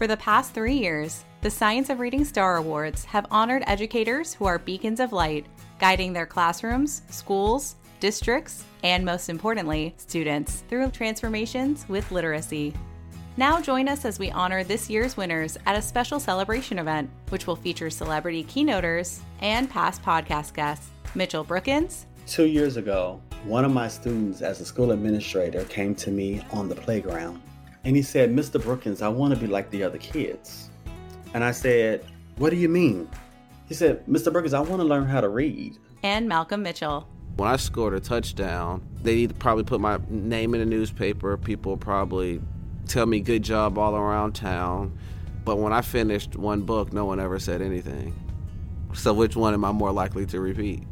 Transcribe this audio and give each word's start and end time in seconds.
For 0.00 0.06
the 0.06 0.16
past 0.16 0.54
three 0.54 0.78
years, 0.78 1.26
the 1.42 1.50
Science 1.50 1.90
of 1.90 2.00
Reading 2.00 2.24
Star 2.24 2.56
Awards 2.56 3.04
have 3.04 3.26
honored 3.30 3.62
educators 3.66 4.32
who 4.32 4.46
are 4.46 4.58
beacons 4.58 4.98
of 4.98 5.12
light, 5.12 5.44
guiding 5.78 6.14
their 6.14 6.24
classrooms, 6.24 7.02
schools, 7.10 7.76
districts, 8.00 8.64
and 8.82 9.04
most 9.04 9.28
importantly, 9.28 9.94
students 9.98 10.64
through 10.70 10.90
transformations 10.92 11.84
with 11.86 12.10
literacy. 12.12 12.72
Now 13.36 13.60
join 13.60 13.90
us 13.90 14.06
as 14.06 14.18
we 14.18 14.30
honor 14.30 14.64
this 14.64 14.88
year's 14.88 15.18
winners 15.18 15.58
at 15.66 15.76
a 15.76 15.82
special 15.82 16.18
celebration 16.18 16.78
event, 16.78 17.10
which 17.28 17.46
will 17.46 17.54
feature 17.54 17.90
celebrity 17.90 18.42
keynoters 18.42 19.20
and 19.40 19.68
past 19.68 20.02
podcast 20.02 20.54
guests. 20.54 20.88
Mitchell 21.14 21.44
Brookins. 21.44 22.06
Two 22.26 22.46
years 22.46 22.78
ago, 22.78 23.20
one 23.44 23.66
of 23.66 23.72
my 23.74 23.86
students 23.86 24.40
as 24.40 24.62
a 24.62 24.64
school 24.64 24.92
administrator 24.92 25.64
came 25.64 25.94
to 25.96 26.10
me 26.10 26.40
on 26.52 26.70
the 26.70 26.74
playground 26.74 27.42
and 27.84 27.96
he 27.96 28.02
said, 28.02 28.30
Mr. 28.30 28.62
Brookins, 28.62 29.02
I 29.02 29.08
want 29.08 29.34
to 29.34 29.40
be 29.40 29.46
like 29.46 29.70
the 29.70 29.82
other 29.82 29.98
kids. 29.98 30.70
And 31.34 31.44
I 31.44 31.50
said, 31.52 32.04
What 32.36 32.50
do 32.50 32.56
you 32.56 32.68
mean? 32.68 33.08
He 33.66 33.74
said, 33.74 34.04
Mr. 34.06 34.32
Brookins, 34.32 34.52
I 34.52 34.60
want 34.60 34.80
to 34.80 34.86
learn 34.86 35.06
how 35.06 35.20
to 35.20 35.28
read. 35.28 35.78
And 36.02 36.28
Malcolm 36.28 36.62
Mitchell. 36.62 37.06
When 37.36 37.48
I 37.48 37.56
scored 37.56 37.94
a 37.94 38.00
touchdown, 38.00 38.84
they'd 39.02 39.38
probably 39.38 39.64
put 39.64 39.80
my 39.80 39.98
name 40.08 40.54
in 40.54 40.60
the 40.60 40.66
newspaper. 40.66 41.36
People 41.36 41.76
probably 41.76 42.40
tell 42.86 43.06
me 43.06 43.20
good 43.20 43.42
job 43.42 43.78
all 43.78 43.94
around 43.94 44.32
town. 44.32 44.98
But 45.44 45.56
when 45.56 45.72
I 45.72 45.80
finished 45.80 46.36
one 46.36 46.62
book, 46.62 46.92
no 46.92 47.04
one 47.04 47.20
ever 47.20 47.38
said 47.38 47.62
anything. 47.62 48.14
So 48.92 49.14
which 49.14 49.36
one 49.36 49.54
am 49.54 49.64
I 49.64 49.72
more 49.72 49.92
likely 49.92 50.26
to 50.26 50.40
repeat? 50.40 50.82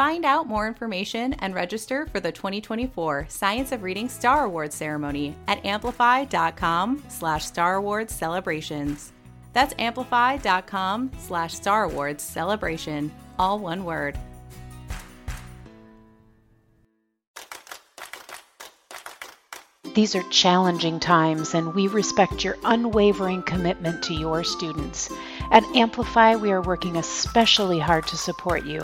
Find 0.00 0.24
out 0.24 0.46
more 0.46 0.66
information 0.66 1.34
and 1.40 1.54
register 1.54 2.06
for 2.06 2.20
the 2.20 2.32
2024 2.32 3.26
Science 3.28 3.70
of 3.70 3.82
Reading 3.82 4.08
Star 4.08 4.46
Awards 4.46 4.74
ceremony 4.74 5.36
at 5.46 5.62
amplify.com 5.62 7.04
slash 7.08 7.44
Star 7.44 7.74
Awards 7.74 8.14
celebrations. 8.14 9.12
That's 9.52 9.74
amplify.com 9.78 11.10
slash 11.18 11.52
Star 11.52 11.84
Awards 11.84 12.24
celebration, 12.24 13.12
all 13.38 13.58
one 13.58 13.84
word. 13.84 14.16
These 19.94 20.14
are 20.14 20.22
challenging 20.30 20.98
times, 20.98 21.52
and 21.52 21.74
we 21.74 21.88
respect 21.88 22.42
your 22.42 22.56
unwavering 22.64 23.42
commitment 23.42 24.02
to 24.04 24.14
your 24.14 24.44
students. 24.44 25.12
At 25.50 25.64
Amplify, 25.76 26.36
we 26.36 26.52
are 26.52 26.62
working 26.62 26.96
especially 26.96 27.78
hard 27.78 28.06
to 28.06 28.16
support 28.16 28.64
you. 28.64 28.80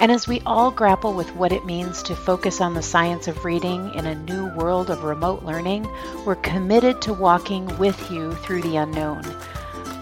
And 0.00 0.10
as 0.10 0.26
we 0.26 0.40
all 0.44 0.72
grapple 0.72 1.14
with 1.14 1.34
what 1.36 1.52
it 1.52 1.64
means 1.64 2.02
to 2.02 2.16
focus 2.16 2.60
on 2.60 2.74
the 2.74 2.82
science 2.82 3.28
of 3.28 3.44
reading 3.44 3.94
in 3.94 4.06
a 4.06 4.14
new 4.16 4.46
world 4.54 4.90
of 4.90 5.04
remote 5.04 5.44
learning, 5.44 5.88
we're 6.26 6.34
committed 6.34 7.00
to 7.02 7.14
walking 7.14 7.66
with 7.78 8.10
you 8.10 8.32
through 8.32 8.62
the 8.62 8.76
unknown. 8.76 9.22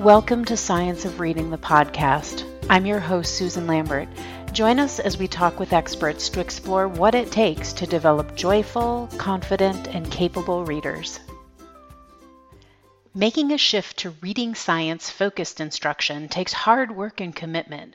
Welcome 0.00 0.46
to 0.46 0.56
Science 0.56 1.04
of 1.04 1.20
Reading, 1.20 1.50
the 1.50 1.58
podcast. 1.58 2.44
I'm 2.70 2.86
your 2.86 3.00
host, 3.00 3.34
Susan 3.34 3.66
Lambert. 3.66 4.08
Join 4.52 4.78
us 4.78 4.98
as 4.98 5.18
we 5.18 5.28
talk 5.28 5.60
with 5.60 5.74
experts 5.74 6.30
to 6.30 6.40
explore 6.40 6.88
what 6.88 7.14
it 7.14 7.30
takes 7.30 7.74
to 7.74 7.86
develop 7.86 8.34
joyful, 8.34 9.10
confident, 9.18 9.88
and 9.88 10.10
capable 10.10 10.64
readers. 10.64 11.20
Making 13.14 13.52
a 13.52 13.58
shift 13.58 13.98
to 13.98 14.14
reading 14.22 14.54
science 14.54 15.10
focused 15.10 15.60
instruction 15.60 16.28
takes 16.30 16.54
hard 16.54 16.96
work 16.96 17.20
and 17.20 17.36
commitment. 17.36 17.94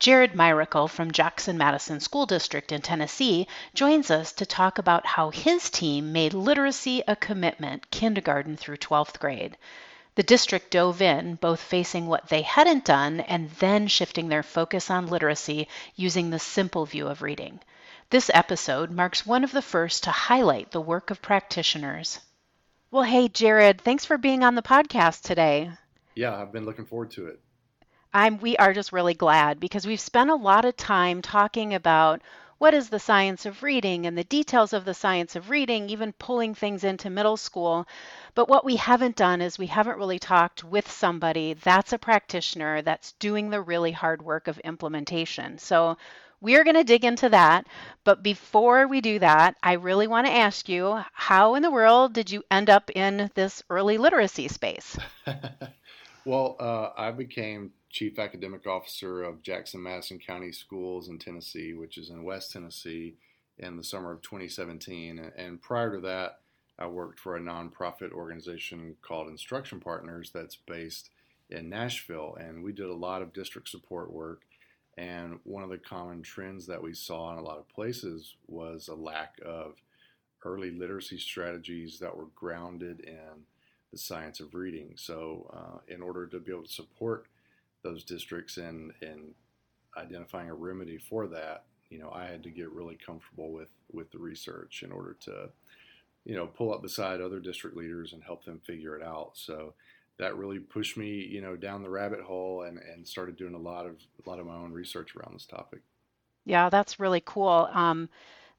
Jared 0.00 0.32
Myracle 0.32 0.88
from 0.88 1.10
Jackson 1.12 1.58
Madison 1.58 2.00
School 2.00 2.24
District 2.24 2.72
in 2.72 2.80
Tennessee 2.80 3.46
joins 3.74 4.10
us 4.10 4.32
to 4.32 4.46
talk 4.46 4.78
about 4.78 5.04
how 5.04 5.28
his 5.28 5.68
team 5.68 6.10
made 6.10 6.32
literacy 6.32 7.02
a 7.06 7.14
commitment 7.14 7.90
kindergarten 7.90 8.56
through 8.56 8.78
12th 8.78 9.18
grade. 9.18 9.58
The 10.14 10.22
district 10.22 10.70
dove 10.70 11.02
in, 11.02 11.34
both 11.34 11.60
facing 11.60 12.06
what 12.06 12.30
they 12.30 12.40
hadn't 12.40 12.86
done 12.86 13.20
and 13.20 13.50
then 13.50 13.88
shifting 13.88 14.30
their 14.30 14.42
focus 14.42 14.88
on 14.88 15.06
literacy 15.06 15.68
using 15.94 16.30
the 16.30 16.38
simple 16.38 16.86
view 16.86 17.06
of 17.06 17.20
reading. 17.20 17.60
This 18.08 18.30
episode 18.32 18.90
marks 18.90 19.26
one 19.26 19.44
of 19.44 19.52
the 19.52 19.60
first 19.60 20.04
to 20.04 20.10
highlight 20.10 20.70
the 20.70 20.80
work 20.80 21.10
of 21.10 21.20
practitioners. 21.20 22.20
Well, 22.90 23.02
hey, 23.02 23.28
Jared, 23.28 23.82
thanks 23.82 24.06
for 24.06 24.16
being 24.16 24.44
on 24.44 24.54
the 24.54 24.62
podcast 24.62 25.24
today. 25.24 25.72
Yeah, 26.14 26.40
I've 26.40 26.52
been 26.52 26.64
looking 26.64 26.86
forward 26.86 27.10
to 27.10 27.26
it. 27.26 27.40
I'm 28.12 28.38
we 28.38 28.56
are 28.56 28.72
just 28.72 28.92
really 28.92 29.14
glad 29.14 29.60
because 29.60 29.86
we've 29.86 30.00
spent 30.00 30.30
a 30.30 30.34
lot 30.34 30.64
of 30.64 30.76
time 30.76 31.22
talking 31.22 31.74
about 31.74 32.22
what 32.58 32.74
is 32.74 32.90
the 32.90 32.98
science 32.98 33.46
of 33.46 33.62
reading 33.62 34.04
and 34.04 34.18
the 34.18 34.24
details 34.24 34.72
of 34.72 34.84
the 34.84 34.94
science 34.94 35.34
of 35.34 35.48
reading, 35.48 35.88
even 35.88 36.12
pulling 36.12 36.54
things 36.54 36.84
into 36.84 37.08
middle 37.08 37.36
school. 37.36 37.86
But 38.34 38.48
what 38.48 38.64
we 38.64 38.76
haven't 38.76 39.16
done 39.16 39.40
is 39.40 39.58
we 39.58 39.66
haven't 39.66 39.96
really 39.96 40.18
talked 40.18 40.62
with 40.64 40.90
somebody 40.90 41.54
that's 41.54 41.92
a 41.92 41.98
practitioner 41.98 42.82
that's 42.82 43.12
doing 43.12 43.48
the 43.48 43.62
really 43.62 43.92
hard 43.92 44.22
work 44.22 44.48
of 44.48 44.58
implementation. 44.58 45.56
So 45.58 45.96
we're 46.40 46.64
going 46.64 46.76
to 46.76 46.84
dig 46.84 47.04
into 47.04 47.28
that. 47.30 47.66
But 48.04 48.22
before 48.22 48.86
we 48.88 49.00
do 49.00 49.18
that, 49.20 49.56
I 49.62 49.74
really 49.74 50.06
want 50.06 50.26
to 50.26 50.32
ask 50.32 50.68
you 50.68 51.00
how 51.12 51.54
in 51.54 51.62
the 51.62 51.70
world 51.70 52.12
did 52.12 52.30
you 52.30 52.42
end 52.50 52.68
up 52.70 52.90
in 52.90 53.30
this 53.34 53.62
early 53.70 53.98
literacy 53.98 54.48
space? 54.48 54.98
well, 56.24 56.56
uh, 56.58 56.90
I 56.96 57.10
became 57.12 57.72
Chief 57.90 58.18
Academic 58.18 58.66
Officer 58.66 59.22
of 59.22 59.42
Jackson 59.42 59.82
Madison 59.82 60.18
County 60.18 60.52
Schools 60.52 61.08
in 61.08 61.18
Tennessee, 61.18 61.74
which 61.74 61.98
is 61.98 62.10
in 62.10 62.22
West 62.22 62.52
Tennessee, 62.52 63.16
in 63.58 63.76
the 63.76 63.84
summer 63.84 64.12
of 64.12 64.22
2017. 64.22 65.32
And 65.36 65.60
prior 65.60 65.92
to 65.94 66.00
that, 66.02 66.40
I 66.78 66.86
worked 66.86 67.18
for 67.18 67.36
a 67.36 67.40
nonprofit 67.40 68.12
organization 68.12 68.96
called 69.02 69.28
Instruction 69.28 69.80
Partners 69.80 70.30
that's 70.32 70.56
based 70.56 71.10
in 71.50 71.68
Nashville. 71.68 72.38
And 72.40 72.62
we 72.62 72.72
did 72.72 72.86
a 72.86 72.94
lot 72.94 73.22
of 73.22 73.32
district 73.32 73.68
support 73.68 74.12
work. 74.12 74.42
And 74.96 75.40
one 75.44 75.62
of 75.62 75.70
the 75.70 75.78
common 75.78 76.22
trends 76.22 76.66
that 76.66 76.82
we 76.82 76.94
saw 76.94 77.32
in 77.32 77.38
a 77.38 77.42
lot 77.42 77.58
of 77.58 77.68
places 77.68 78.34
was 78.46 78.88
a 78.88 78.94
lack 78.94 79.38
of 79.44 79.74
early 80.44 80.70
literacy 80.70 81.18
strategies 81.18 81.98
that 81.98 82.16
were 82.16 82.28
grounded 82.34 83.00
in 83.00 83.44
the 83.92 83.98
science 83.98 84.40
of 84.40 84.54
reading. 84.54 84.92
So, 84.96 85.50
uh, 85.52 85.78
in 85.92 86.02
order 86.02 86.26
to 86.28 86.38
be 86.38 86.52
able 86.52 86.62
to 86.62 86.72
support 86.72 87.26
those 87.82 88.04
districts 88.04 88.56
and 88.56 88.92
and 89.02 89.34
identifying 89.96 90.48
a 90.48 90.54
remedy 90.54 90.98
for 90.98 91.26
that, 91.28 91.64
you 91.88 91.98
know, 91.98 92.10
I 92.14 92.24
had 92.24 92.42
to 92.44 92.50
get 92.50 92.70
really 92.70 92.96
comfortable 92.96 93.52
with 93.52 93.70
with 93.92 94.10
the 94.10 94.18
research 94.18 94.82
in 94.82 94.92
order 94.92 95.16
to, 95.24 95.50
you 96.24 96.36
know, 96.36 96.46
pull 96.46 96.72
up 96.72 96.82
beside 96.82 97.20
other 97.20 97.40
district 97.40 97.76
leaders 97.76 98.12
and 98.12 98.22
help 98.22 98.44
them 98.44 98.60
figure 98.64 98.96
it 98.96 99.02
out. 99.02 99.32
So 99.34 99.74
that 100.18 100.36
really 100.36 100.58
pushed 100.58 100.96
me, 100.96 101.08
you 101.08 101.40
know, 101.40 101.56
down 101.56 101.82
the 101.82 101.90
rabbit 101.90 102.20
hole 102.20 102.62
and, 102.62 102.78
and 102.78 103.06
started 103.06 103.36
doing 103.36 103.54
a 103.54 103.58
lot 103.58 103.86
of 103.86 103.96
a 104.24 104.28
lot 104.28 104.38
of 104.38 104.46
my 104.46 104.54
own 104.54 104.72
research 104.72 105.16
around 105.16 105.34
this 105.34 105.46
topic. 105.46 105.80
Yeah, 106.44 106.68
that's 106.68 107.00
really 107.00 107.22
cool. 107.24 107.68
Um, 107.72 108.08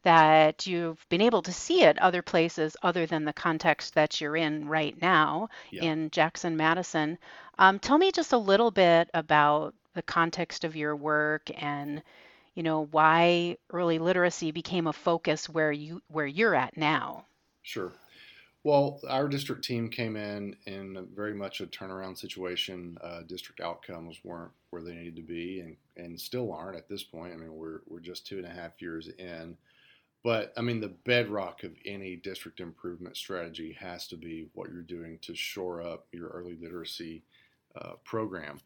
that 0.04 0.66
you've 0.68 1.06
been 1.10 1.22
able 1.22 1.42
to 1.44 1.54
see 1.54 1.84
it 1.84 1.98
other 2.00 2.22
places 2.22 2.76
other 2.82 3.06
than 3.06 3.26
the 3.26 3.34
context 3.34 3.94
that 3.96 4.20
you're 4.20 4.36
in 4.36 4.68
right 4.68 5.00
now 5.02 5.50
yeah. 5.70 5.84
in 5.84 6.10
Jackson 6.10 6.58
Madison. 6.58 7.18
Um, 7.60 7.80
tell 7.80 7.98
me 7.98 8.12
just 8.12 8.34
a 8.34 8.38
little 8.38 8.72
bit 8.72 9.10
about 9.14 9.76
the 9.94 10.02
context 10.02 10.64
of 10.64 10.76
your 10.76 10.96
work 10.96 11.50
and 11.62 12.02
you 12.56 12.64
know 12.64 12.88
why 12.92 13.58
early 13.72 14.00
literacy 14.00 14.52
became 14.52 14.88
a 14.88 14.94
focus 14.94 15.48
where 15.48 15.72
you 15.72 16.02
where 16.08 16.26
you're 16.26 16.56
at 16.56 16.76
now. 16.76 17.26
Sure. 17.62 17.92
Well, 18.64 19.00
our 19.08 19.28
district 19.28 19.64
team 19.64 19.90
came 19.90 20.16
in 20.16 20.56
in 20.68 21.08
very 21.16 21.34
much 21.34 21.62
a 21.62 21.66
turnaround 21.66 22.18
situation. 22.18 22.98
Uh, 23.02 23.22
district 23.24 23.60
outcomes 23.60 24.20
weren't 24.24 24.52
where 24.70 24.84
they 24.84 24.94
needed 24.94 25.16
to 25.16 25.24
be, 25.24 25.62
and, 25.62 25.76
and 25.98 26.20
still 26.20 26.54
aren't 26.54 26.78
at 26.78 26.88
this 26.88 27.04
point. 27.04 27.34
I 27.34 27.38
mean, 27.38 27.56
we're 27.56 27.80
we're 27.88 28.00
just 28.00 28.28
two 28.28 28.38
and 28.38 28.46
a 28.46 28.52
half 28.52 28.82
years 28.82 29.10
in. 29.18 29.58
But 30.24 30.54
I 30.56 30.62
mean, 30.62 30.80
the 30.80 30.90
bedrock 30.90 31.64
of 31.64 31.72
any 31.86 32.16
district 32.16 32.60
improvement 32.60 33.18
strategy 33.18 33.76
has 33.80 34.08
to 34.08 34.18
be 34.18 34.50
what 34.54 34.70
you're 34.70 34.84
doing 34.84 35.18
to 35.24 35.34
shore 35.34 35.82
up 35.82 36.06
your 36.12 36.30
early 36.30 36.58
literacy 36.62 37.24
uh, 37.76 37.94
program. 38.04 38.60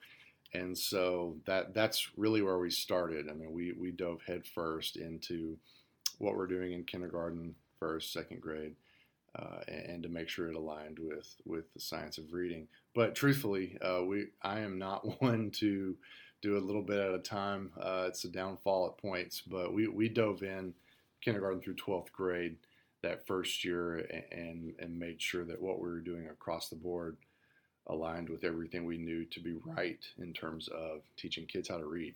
And 0.54 0.78
so 0.78 1.38
that 1.46 1.74
that's 1.74 2.10
really 2.18 2.42
where 2.42 2.60
we 2.60 2.69
started. 2.69 3.30
I 3.30 3.34
mean, 3.34 3.54
we, 3.54 3.74
we 3.74 3.92
dove 3.92 4.22
headfirst 4.25 4.98
into 4.98 5.57
what 6.18 6.36
we're 6.36 6.48
doing 6.48 6.74
in 6.74 6.84
kindergarten, 6.84 7.56
first, 7.80 8.13
second 8.13 8.42
grade, 8.42 8.75
uh, 9.38 9.60
and, 9.68 10.01
to 10.04 10.10
make 10.10 10.30
sure 10.30 10.50
it 10.50 10.56
aligned 10.56 10.98
with 11.00 11.36
with 11.46 11.74
the 11.74 11.80
science 11.80 12.18
of 12.18 12.31
reading. 12.31 12.68
But 12.94 13.16
truthfully, 13.16 13.78
uh, 13.81 14.04
we 14.04 14.28
I 14.42 14.60
am 14.60 14.78
not 14.78 15.22
one 15.22 15.51
to 15.56 15.96
do 16.42 16.58
a 16.58 16.60
little 16.60 16.84
bit 16.84 17.00
at 17.00 17.13
a 17.13 17.19
time. 17.19 17.72
Uh, 17.80 18.06
it's 18.08 18.24
a 18.24 18.30
downfall 18.30 18.88
at 18.88 19.01
points, 19.01 19.42
but 19.42 19.74
we, 19.74 19.88
we 19.88 20.08
dove 20.08 20.44
in 20.44 20.74
kindergarten 21.25 21.60
through 21.60 21.75
12th 21.75 22.12
grade 22.12 22.56
that 23.01 23.25
first 23.25 23.66
year 23.66 23.98
and, 24.31 24.74
and 24.80 25.00
made 25.00 25.22
sure 25.22 25.44
that 25.44 25.62
what 25.62 25.80
we 25.80 25.89
were 25.89 26.00
doing 26.00 26.27
across 26.27 26.69
the 26.69 26.75
board 26.75 27.18
aligned 27.88 28.30
with 28.30 28.44
everything 28.44 28.86
we 28.86 28.98
knew 28.98 29.25
to 29.25 29.39
be 29.39 29.56
right 29.66 30.04
in 30.19 30.33
terms 30.33 30.68
of 30.69 31.01
teaching 31.18 31.45
kids 31.45 31.69
how 31.69 31.77
to 31.77 31.86
read. 31.86 32.16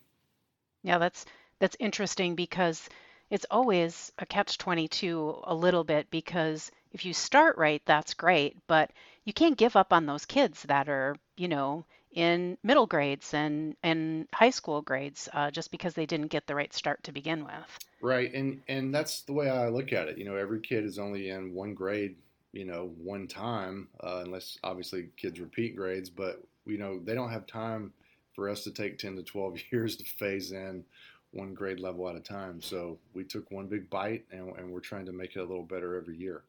Yeah, 0.83 0.97
that's 1.00 1.25
that's 1.59 1.75
interesting 1.79 2.35
because 2.35 2.88
it's 3.29 3.45
always 3.51 4.11
a 4.17 4.25
catch 4.25 4.57
22 4.57 5.41
a 5.44 5.53
little 5.53 5.83
bit 5.83 6.09
because 6.09 6.71
if 6.91 7.06
you 7.06 7.13
start 7.13 7.57
right, 7.57 7.81
that's 7.85 8.13
great, 8.13 8.57
but 8.67 8.91
you 9.25 9.33
can't 9.33 9.57
give 9.57 9.75
up 9.75 9.91
on 9.91 10.06
those 10.06 10.25
kids 10.25 10.63
that 10.63 10.89
are, 10.89 11.15
you 11.35 11.47
know, 11.47 11.85
in 12.11 12.57
middle 12.63 12.88
grades 12.88 13.33
and 13.33 13.75
and 13.83 14.27
high 14.33 14.50
school 14.50 14.81
grades 14.81 15.29
uh, 15.33 15.51
just 15.51 15.71
because 15.71 15.94
they 15.94 16.06
didn't 16.06 16.27
get 16.27 16.47
the 16.47 16.56
right 16.56 16.73
start 16.73 17.03
to 17.03 17.11
begin 17.11 17.44
with. 17.44 17.79
Right, 18.01 18.33
and 18.33 18.61
and 18.67 18.94
that's 18.94 19.21
the 19.21 19.33
way 19.33 19.50
I 19.50 19.69
look 19.69 19.94
at 19.94 20.07
it. 20.07 20.17
You 20.17 20.25
know, 20.25 20.35
every 20.35 20.61
kid 20.61 20.85
is 20.85 21.00
only 21.00 21.29
in 21.29 21.53
one 21.53 21.73
grade, 21.73 22.15
you 22.53 22.65
know, 22.65 22.91
one 22.97 23.27
time, 23.27 23.89
uh, 24.03 24.21
unless 24.23 24.57
obviously 24.63 25.09
kids 25.17 25.39
repeat 25.39 25.75
grades. 25.75 26.09
But 26.09 26.41
you 26.65 26.77
know, 26.77 27.00
they 27.03 27.13
don't 27.13 27.31
have 27.31 27.45
time 27.45 27.94
for 28.33 28.50
us 28.50 28.63
to 28.63 28.71
take 28.71 28.97
ten 28.97 29.15
to 29.15 29.23
twelve 29.23 29.57
years 29.71 29.95
to 29.97 30.06
phase 30.06 30.51
in 30.51 30.83
one 31.31 31.53
grade 31.53 31.79
level 31.79 32.09
at 32.09 32.15
a 32.15 32.19
time. 32.19 32.61
So 32.61 32.97
we 33.13 33.23
took 33.23 33.51
one 33.51 33.67
big 33.67 33.89
bite, 33.89 34.25
and, 34.31 34.50
and 34.57 34.71
we're 34.71 34.79
trying 34.79 35.06
to 35.06 35.11
make 35.11 35.35
it 35.35 35.39
a 35.39 35.44
little 35.44 35.63
better 35.63 35.95
every 35.95 36.17
year. 36.17 36.44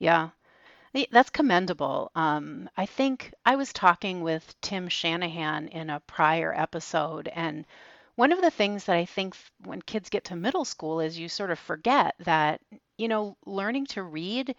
Yeah, 0.00 0.30
that's 1.10 1.30
commendable. 1.30 2.10
Um, 2.14 2.68
I 2.76 2.86
think 2.86 3.32
I 3.44 3.56
was 3.56 3.72
talking 3.72 4.22
with 4.22 4.54
Tim 4.60 4.88
Shanahan 4.88 5.68
in 5.68 5.90
a 5.90 6.00
prior 6.00 6.54
episode, 6.54 7.28
and 7.28 7.64
one 8.16 8.32
of 8.32 8.40
the 8.40 8.50
things 8.50 8.84
that 8.84 8.96
I 8.96 9.04
think 9.04 9.36
when 9.64 9.80
kids 9.82 10.10
get 10.10 10.24
to 10.24 10.36
middle 10.36 10.64
school 10.64 11.00
is 11.00 11.18
you 11.18 11.28
sort 11.28 11.50
of 11.50 11.58
forget 11.58 12.14
that, 12.20 12.60
you 12.96 13.08
know, 13.08 13.36
learning 13.46 13.86
to 13.86 14.02
read 14.02 14.54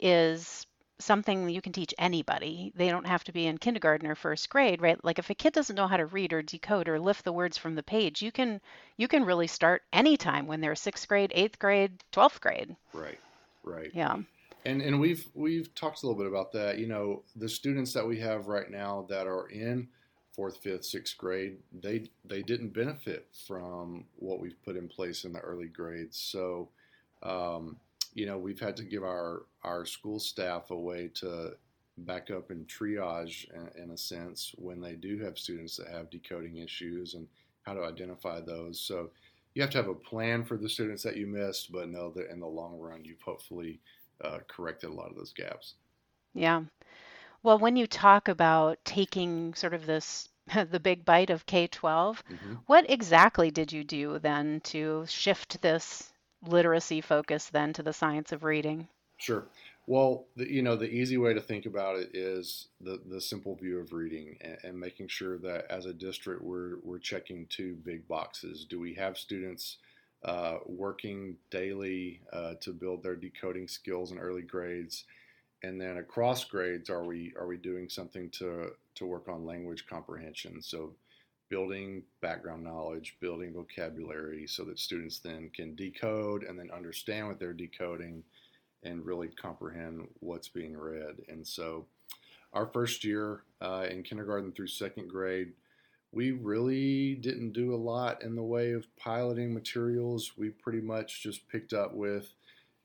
is 0.00 0.66
something 0.98 1.48
you 1.48 1.60
can 1.62 1.72
teach 1.72 1.94
anybody. 1.98 2.72
They 2.74 2.88
don't 2.88 3.06
have 3.06 3.24
to 3.24 3.32
be 3.32 3.46
in 3.46 3.58
kindergarten 3.58 4.08
or 4.08 4.14
first 4.14 4.48
grade, 4.50 4.80
right? 4.82 5.02
Like 5.04 5.18
if 5.18 5.30
a 5.30 5.34
kid 5.34 5.52
doesn't 5.52 5.76
know 5.76 5.86
how 5.86 5.96
to 5.96 6.06
read 6.06 6.32
or 6.32 6.42
decode 6.42 6.88
or 6.88 6.98
lift 6.98 7.24
the 7.24 7.32
words 7.32 7.58
from 7.58 7.74
the 7.74 7.82
page, 7.82 8.22
you 8.22 8.32
can 8.32 8.60
you 8.96 9.08
can 9.08 9.24
really 9.24 9.46
start 9.46 9.82
anytime 9.92 10.46
when 10.46 10.60
they're 10.60 10.74
6th 10.74 11.06
grade, 11.06 11.32
8th 11.34 11.58
grade, 11.58 11.92
12th 12.12 12.40
grade. 12.40 12.76
Right. 12.92 13.18
Right. 13.64 13.90
Yeah. 13.94 14.16
And 14.64 14.80
and 14.80 14.98
we've 14.98 15.26
we've 15.34 15.74
talked 15.74 16.02
a 16.02 16.06
little 16.06 16.18
bit 16.18 16.30
about 16.30 16.52
that. 16.52 16.78
You 16.78 16.86
know, 16.86 17.22
the 17.36 17.48
students 17.48 17.92
that 17.92 18.06
we 18.06 18.18
have 18.20 18.46
right 18.46 18.70
now 18.70 19.06
that 19.08 19.26
are 19.26 19.48
in 19.48 19.88
fourth, 20.32 20.56
fifth, 20.58 20.84
sixth 20.84 21.16
grade, 21.18 21.58
they 21.72 22.08
they 22.24 22.42
didn't 22.42 22.72
benefit 22.72 23.28
from 23.46 24.04
what 24.16 24.40
we've 24.40 24.60
put 24.64 24.76
in 24.76 24.88
place 24.88 25.24
in 25.24 25.32
the 25.32 25.40
early 25.40 25.68
grades. 25.68 26.18
So, 26.18 26.70
um, 27.22 27.76
you 28.14 28.26
know, 28.26 28.38
we've 28.38 28.60
had 28.60 28.76
to 28.78 28.84
give 28.84 29.04
our 29.04 29.42
our 29.62 29.84
school 29.84 30.18
staff 30.18 30.70
a 30.70 30.76
way 30.76 31.10
to 31.14 31.52
back 31.98 32.30
up 32.30 32.50
and 32.50 32.66
triage 32.66 33.46
in, 33.54 33.84
in 33.84 33.90
a 33.90 33.96
sense 33.96 34.52
when 34.56 34.80
they 34.80 34.94
do 34.94 35.18
have 35.18 35.38
students 35.38 35.76
that 35.76 35.88
have 35.88 36.10
decoding 36.10 36.56
issues 36.56 37.14
and 37.14 37.28
how 37.62 37.74
to 37.74 37.84
identify 37.84 38.40
those. 38.40 38.80
So 38.80 39.10
you 39.54 39.62
have 39.62 39.70
to 39.70 39.78
have 39.78 39.88
a 39.88 39.94
plan 39.94 40.44
for 40.44 40.56
the 40.56 40.68
students 40.68 41.02
that 41.04 41.16
you 41.16 41.26
missed, 41.26 41.70
but 41.70 41.88
know 41.88 42.10
that 42.16 42.30
in 42.30 42.40
the 42.40 42.46
long 42.46 42.78
run, 42.78 43.04
you've 43.04 43.22
hopefully 43.22 43.78
uh, 44.24 44.38
corrected 44.48 44.90
a 44.90 44.92
lot 44.92 45.10
of 45.10 45.16
those 45.16 45.32
gaps. 45.32 45.74
Yeah. 46.34 46.62
Well, 47.42 47.58
when 47.58 47.76
you 47.76 47.86
talk 47.86 48.28
about 48.28 48.78
taking 48.84 49.54
sort 49.54 49.74
of 49.74 49.86
this 49.86 50.28
the 50.70 50.80
big 50.80 51.04
bite 51.04 51.30
of 51.30 51.46
K 51.46 51.66
12, 51.66 52.22
mm-hmm. 52.24 52.54
what 52.66 52.90
exactly 52.90 53.50
did 53.50 53.72
you 53.72 53.84
do 53.84 54.18
then 54.18 54.60
to 54.64 55.04
shift 55.08 55.60
this 55.62 56.12
literacy 56.42 57.00
focus 57.00 57.48
then 57.48 57.72
to 57.74 57.82
the 57.82 57.92
science 57.92 58.32
of 58.32 58.44
reading? 58.44 58.88
Sure. 59.16 59.44
Well, 59.86 60.26
the, 60.36 60.50
you 60.50 60.62
know, 60.62 60.76
the 60.76 60.90
easy 60.90 61.18
way 61.18 61.34
to 61.34 61.40
think 61.40 61.66
about 61.66 61.96
it 61.96 62.10
is 62.14 62.68
the, 62.80 63.00
the 63.06 63.20
simple 63.20 63.54
view 63.54 63.78
of 63.78 63.92
reading 63.92 64.36
and, 64.40 64.56
and 64.64 64.80
making 64.80 65.08
sure 65.08 65.38
that 65.38 65.70
as 65.70 65.84
a 65.86 65.92
district 65.92 66.42
we're, 66.42 66.78
we're 66.82 66.98
checking 66.98 67.46
two 67.46 67.76
big 67.84 68.08
boxes. 68.08 68.64
Do 68.64 68.80
we 68.80 68.94
have 68.94 69.18
students 69.18 69.76
uh, 70.24 70.58
working 70.66 71.36
daily 71.50 72.20
uh, 72.32 72.54
to 72.60 72.72
build 72.72 73.02
their 73.02 73.16
decoding 73.16 73.68
skills 73.68 74.10
in 74.10 74.18
early 74.18 74.42
grades, 74.42 75.04
and 75.62 75.80
then 75.80 75.98
across 75.98 76.44
grades, 76.44 76.90
are 76.90 77.04
we 77.04 77.34
are 77.38 77.46
we 77.46 77.56
doing 77.56 77.88
something 77.88 78.30
to 78.30 78.70
to 78.94 79.06
work 79.06 79.28
on 79.28 79.44
language 79.44 79.86
comprehension? 79.86 80.62
So 80.62 80.94
building 81.48 82.02
background 82.20 82.64
knowledge, 82.64 83.16
building 83.20 83.52
vocabulary, 83.52 84.46
so 84.46 84.64
that 84.64 84.78
students 84.78 85.18
then 85.18 85.50
can 85.54 85.74
decode 85.74 86.42
and 86.42 86.58
then 86.58 86.70
understand 86.74 87.28
what 87.28 87.38
they're 87.38 87.52
decoding, 87.52 88.22
and 88.82 89.04
really 89.04 89.28
comprehend 89.28 90.06
what's 90.20 90.48
being 90.48 90.76
read. 90.76 91.16
And 91.28 91.46
so, 91.46 91.86
our 92.52 92.66
first 92.66 93.04
year 93.04 93.42
uh, 93.60 93.86
in 93.90 94.02
kindergarten 94.02 94.52
through 94.52 94.68
second 94.68 95.08
grade 95.08 95.52
we 96.14 96.30
really 96.30 97.16
didn't 97.16 97.52
do 97.52 97.74
a 97.74 97.76
lot 97.76 98.22
in 98.22 98.36
the 98.36 98.42
way 98.42 98.70
of 98.70 98.86
piloting 98.96 99.52
materials. 99.52 100.32
We 100.36 100.50
pretty 100.50 100.80
much 100.80 101.22
just 101.22 101.48
picked 101.48 101.72
up 101.72 101.92
with 101.92 102.32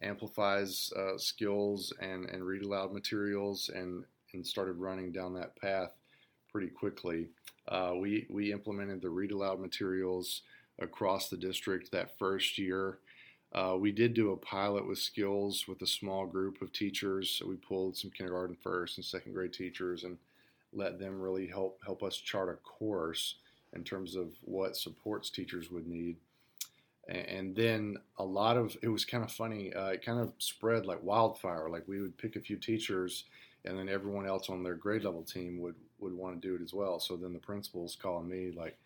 Amplify's 0.01 0.91
uh, 0.97 1.17
skills 1.17 1.93
and, 2.01 2.27
and 2.29 2.43
read 2.43 2.63
aloud 2.63 2.91
materials 2.91 3.69
and, 3.73 4.03
and 4.33 4.45
started 4.45 4.77
running 4.77 5.11
down 5.11 5.35
that 5.35 5.55
path 5.57 5.91
pretty 6.51 6.69
quickly. 6.69 7.27
Uh, 7.67 7.93
we, 7.99 8.25
we 8.29 8.51
implemented 8.51 9.01
the 9.01 9.09
read 9.09 9.31
aloud 9.31 9.59
materials 9.59 10.41
across 10.79 11.29
the 11.29 11.37
district 11.37 11.91
that 11.91 12.17
first 12.17 12.57
year. 12.57 12.97
Uh, 13.53 13.75
we 13.77 13.91
did 13.91 14.13
do 14.13 14.31
a 14.31 14.37
pilot 14.37 14.87
with 14.87 14.97
skills 14.97 15.67
with 15.67 15.81
a 15.83 15.87
small 15.87 16.25
group 16.25 16.61
of 16.61 16.71
teachers. 16.71 17.29
So 17.29 17.47
we 17.47 17.57
pulled 17.57 17.95
some 17.95 18.11
kindergarten 18.11 18.57
first 18.63 18.97
and 18.97 19.05
second 19.05 19.33
grade 19.33 19.53
teachers 19.53 20.03
and 20.03 20.17
let 20.73 20.99
them 20.99 21.19
really 21.19 21.47
help 21.47 21.79
help 21.85 22.03
us 22.03 22.15
chart 22.15 22.49
a 22.49 22.53
course 22.67 23.35
in 23.73 23.83
terms 23.83 24.15
of 24.15 24.29
what 24.41 24.75
supports 24.75 25.29
teachers 25.29 25.71
would 25.71 25.87
need. 25.87 26.17
And 27.07 27.55
then 27.55 27.97
a 28.17 28.23
lot 28.23 28.55
of 28.55 28.77
it 28.83 28.87
was 28.87 29.03
kind 29.03 29.23
of 29.23 29.31
funny. 29.31 29.73
Uh, 29.73 29.87
it 29.87 30.05
kind 30.05 30.19
of 30.19 30.31
spread 30.37 30.85
like 30.85 31.01
wildfire. 31.01 31.69
Like 31.69 31.87
we 31.87 32.01
would 32.01 32.17
pick 32.17 32.35
a 32.35 32.41
few 32.41 32.55
teachers, 32.55 33.23
and 33.65 33.77
then 33.77 33.89
everyone 33.89 34.27
else 34.27 34.49
on 34.49 34.63
their 34.63 34.75
grade 34.75 35.03
level 35.03 35.23
team 35.23 35.59
would 35.61 35.75
would 35.99 36.13
want 36.13 36.39
to 36.39 36.47
do 36.47 36.55
it 36.55 36.61
as 36.61 36.73
well. 36.73 36.99
So 36.99 37.15
then 37.15 37.33
the 37.33 37.39
principal's 37.39 37.95
calling 37.95 38.29
me 38.29 38.51
like, 38.55 38.77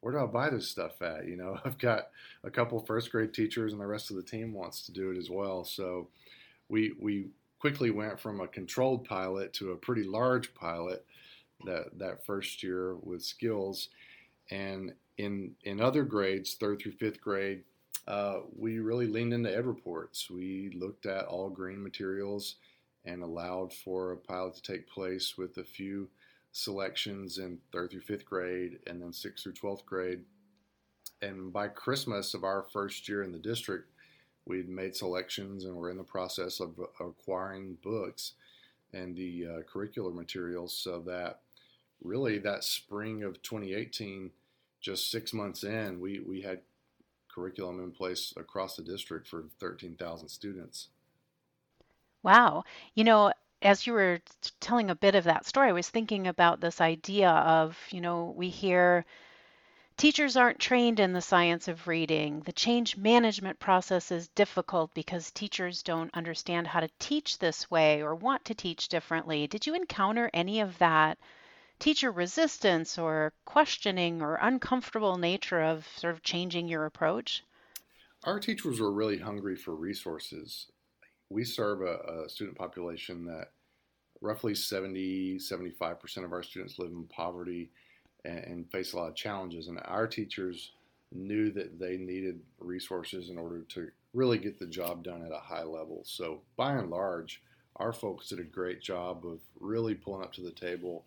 "Where 0.00 0.12
do 0.12 0.20
I 0.20 0.26
buy 0.26 0.48
this 0.48 0.68
stuff 0.68 1.02
at?" 1.02 1.26
You 1.26 1.36
know, 1.36 1.58
I've 1.64 1.78
got 1.78 2.10
a 2.44 2.50
couple 2.50 2.78
first 2.78 3.10
grade 3.10 3.34
teachers, 3.34 3.72
and 3.72 3.80
the 3.80 3.86
rest 3.86 4.10
of 4.10 4.16
the 4.16 4.22
team 4.22 4.52
wants 4.52 4.86
to 4.86 4.92
do 4.92 5.10
it 5.10 5.18
as 5.18 5.28
well. 5.28 5.64
So 5.64 6.06
we 6.68 6.94
we 7.00 7.30
quickly 7.58 7.90
went 7.90 8.20
from 8.20 8.40
a 8.40 8.46
controlled 8.46 9.04
pilot 9.04 9.52
to 9.54 9.72
a 9.72 9.76
pretty 9.76 10.04
large 10.04 10.54
pilot 10.54 11.04
that 11.64 11.98
that 11.98 12.24
first 12.24 12.62
year 12.62 12.94
with 12.96 13.22
skills, 13.22 13.88
and 14.50 14.92
in 15.18 15.54
in 15.64 15.80
other 15.80 16.04
grades, 16.04 16.54
third 16.54 16.80
through 16.80 16.92
fifth 16.92 17.20
grade, 17.20 17.64
uh, 18.06 18.40
we 18.56 18.78
really 18.78 19.06
leaned 19.06 19.32
into 19.32 19.50
EdReports. 19.50 20.30
We 20.30 20.70
looked 20.74 21.06
at 21.06 21.26
all 21.26 21.50
green 21.50 21.82
materials 21.82 22.56
and 23.04 23.22
allowed 23.22 23.72
for 23.72 24.12
a 24.12 24.16
pilot 24.16 24.54
to 24.56 24.62
take 24.62 24.88
place 24.88 25.38
with 25.38 25.56
a 25.58 25.64
few 25.64 26.08
selections 26.52 27.38
in 27.38 27.58
third 27.72 27.90
through 27.90 28.00
fifth 28.00 28.24
grade 28.24 28.78
and 28.86 29.00
then 29.00 29.12
sixth 29.12 29.44
through 29.44 29.52
12th 29.52 29.84
grade. 29.84 30.20
And 31.22 31.52
by 31.52 31.68
Christmas 31.68 32.34
of 32.34 32.44
our 32.44 32.64
first 32.72 33.08
year 33.08 33.22
in 33.22 33.32
the 33.32 33.38
district, 33.38 33.90
we'd 34.44 34.68
made 34.68 34.94
selections 34.94 35.64
and 35.64 35.74
we're 35.74 35.90
in 35.90 35.96
the 35.96 36.04
process 36.04 36.60
of 36.60 36.78
acquiring 37.00 37.76
books 37.82 38.32
and 38.92 39.16
the 39.16 39.46
uh, 39.46 39.60
curricular 39.70 40.14
materials 40.14 40.76
so 40.76 41.00
that 41.00 41.40
really 42.02 42.38
that 42.38 42.64
spring 42.64 43.22
of 43.22 43.42
2018, 43.42 44.30
just 44.80 45.10
six 45.10 45.32
months 45.32 45.64
in, 45.64 46.00
we, 46.00 46.20
we 46.20 46.42
had 46.42 46.60
curriculum 47.28 47.80
in 47.80 47.90
place 47.90 48.32
across 48.36 48.76
the 48.76 48.82
district 48.82 49.26
for 49.26 49.44
13,000 49.60 50.28
students. 50.28 50.88
Wow. 52.22 52.64
You 52.94 53.04
know, 53.04 53.32
as 53.62 53.86
you 53.86 53.92
were 53.92 54.20
telling 54.60 54.90
a 54.90 54.94
bit 54.94 55.14
of 55.14 55.24
that 55.24 55.46
story, 55.46 55.68
I 55.68 55.72
was 55.72 55.88
thinking 55.88 56.26
about 56.26 56.60
this 56.60 56.80
idea 56.80 57.30
of, 57.30 57.78
you 57.90 58.00
know, 58.00 58.34
we 58.36 58.48
hear 58.48 59.04
teachers 59.96 60.36
aren't 60.36 60.58
trained 60.58 61.00
in 61.00 61.12
the 61.12 61.20
science 61.20 61.68
of 61.68 61.86
reading. 61.86 62.40
The 62.40 62.52
change 62.52 62.96
management 62.96 63.58
process 63.58 64.10
is 64.10 64.28
difficult 64.28 64.92
because 64.94 65.30
teachers 65.30 65.82
don't 65.82 66.14
understand 66.14 66.66
how 66.66 66.80
to 66.80 66.90
teach 66.98 67.38
this 67.38 67.70
way 67.70 68.02
or 68.02 68.14
want 68.14 68.44
to 68.46 68.54
teach 68.54 68.88
differently. 68.88 69.46
Did 69.46 69.66
you 69.66 69.74
encounter 69.74 70.30
any 70.34 70.60
of 70.60 70.78
that 70.78 71.18
teacher 71.78 72.10
resistance 72.10 72.98
or 72.98 73.32
questioning 73.44 74.22
or 74.22 74.36
uncomfortable 74.36 75.16
nature 75.16 75.62
of 75.62 75.86
sort 75.96 76.14
of 76.14 76.22
changing 76.22 76.68
your 76.68 76.84
approach? 76.84 77.42
Our 78.24 78.40
teachers 78.40 78.80
were 78.80 78.92
really 78.92 79.18
hungry 79.18 79.56
for 79.56 79.74
resources. 79.74 80.66
We 81.28 81.44
serve 81.44 81.82
a, 81.82 82.24
a 82.24 82.28
student 82.28 82.56
population 82.56 83.24
that 83.26 83.50
roughly 84.20 84.54
70, 84.54 85.38
75% 85.38 86.24
of 86.24 86.32
our 86.32 86.42
students 86.42 86.78
live 86.78 86.90
in 86.90 87.04
poverty 87.04 87.70
and, 88.24 88.38
and 88.38 88.70
face 88.70 88.92
a 88.92 88.96
lot 88.96 89.08
of 89.08 89.14
challenges. 89.14 89.68
And 89.68 89.78
our 89.84 90.06
teachers 90.06 90.72
knew 91.12 91.50
that 91.52 91.78
they 91.78 91.96
needed 91.96 92.40
resources 92.58 93.30
in 93.30 93.38
order 93.38 93.62
to 93.68 93.88
really 94.12 94.38
get 94.38 94.58
the 94.58 94.66
job 94.66 95.04
done 95.04 95.22
at 95.22 95.32
a 95.32 95.38
high 95.38 95.62
level. 95.62 96.02
So, 96.04 96.40
by 96.56 96.72
and 96.72 96.90
large, 96.90 97.42
our 97.76 97.92
folks 97.92 98.28
did 98.28 98.40
a 98.40 98.44
great 98.44 98.80
job 98.80 99.24
of 99.26 99.38
really 99.60 99.94
pulling 99.94 100.22
up 100.22 100.32
to 100.34 100.42
the 100.42 100.50
table 100.50 101.04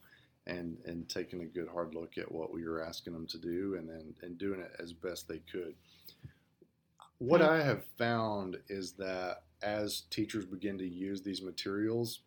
and 0.50 0.78
and 0.86 1.08
taking 1.08 1.42
a 1.42 1.46
good 1.46 1.68
hard 1.68 1.94
look 1.94 2.18
at 2.18 2.32
what 2.32 2.52
we 2.52 2.68
were 2.68 2.84
asking 2.84 3.14
them 3.14 3.28
to 3.28 3.38
do 3.38 3.76
and 3.78 3.88
then 3.88 4.14
and 4.22 4.38
doing 4.38 4.60
it 4.60 4.72
as 4.80 4.92
best 4.92 5.28
they 5.28 5.42
could. 5.52 5.76
What 7.20 7.42
I 7.42 7.62
have 7.62 7.86
found 7.98 8.58
is 8.70 8.94
that 8.94 9.44
as 9.62 10.04
teachers 10.10 10.46
begin 10.46 10.78
to 10.78 10.88
use 10.88 11.22
these 11.22 11.42
materials, 11.42 12.22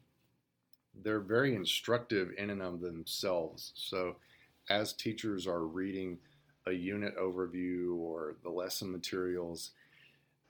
they're 1.03 1.21
very 1.21 1.55
instructive 1.55 2.33
in 2.37 2.51
and 2.51 2.63
of 2.63 2.81
themselves. 2.81 3.73
So, 3.75 4.17
as 4.69 4.93
teachers 4.93 5.47
are 5.47 5.65
reading 5.65 6.19
a 6.67 6.73
unit 6.73 7.17
overview 7.17 7.97
or 7.97 8.37
the 8.43 8.51
lesson 8.51 8.93
materials, 8.93 9.71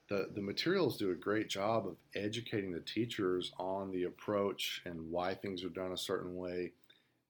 the, 0.09 0.29
the 0.35 0.41
materials 0.41 0.97
do 0.97 1.11
a 1.11 1.15
great 1.15 1.49
job 1.49 1.87
of 1.87 1.95
educating 2.13 2.71
the 2.71 2.81
teachers 2.81 3.51
on 3.57 3.91
the 3.91 4.03
approach 4.03 4.81
and 4.85 5.09
why 5.09 5.33
things 5.33 5.63
are 5.63 5.69
done 5.69 5.93
a 5.93 5.97
certain 5.97 6.35
way 6.35 6.73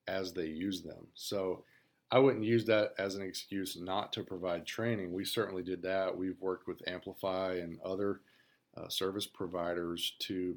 as 0.07 0.33
they 0.33 0.47
use 0.47 0.81
them. 0.81 1.07
So 1.13 1.63
I 2.11 2.19
wouldn't 2.19 2.43
use 2.45 2.65
that 2.65 2.93
as 2.97 3.15
an 3.15 3.23
excuse 3.23 3.77
not 3.79 4.13
to 4.13 4.23
provide 4.23 4.65
training. 4.65 5.13
We 5.13 5.25
certainly 5.25 5.63
did 5.63 5.81
that. 5.81 6.15
We've 6.15 6.39
worked 6.39 6.67
with 6.67 6.87
Amplify 6.87 7.55
and 7.55 7.79
other 7.83 8.21
uh, 8.77 8.87
service 8.89 9.25
providers 9.25 10.13
to 10.19 10.55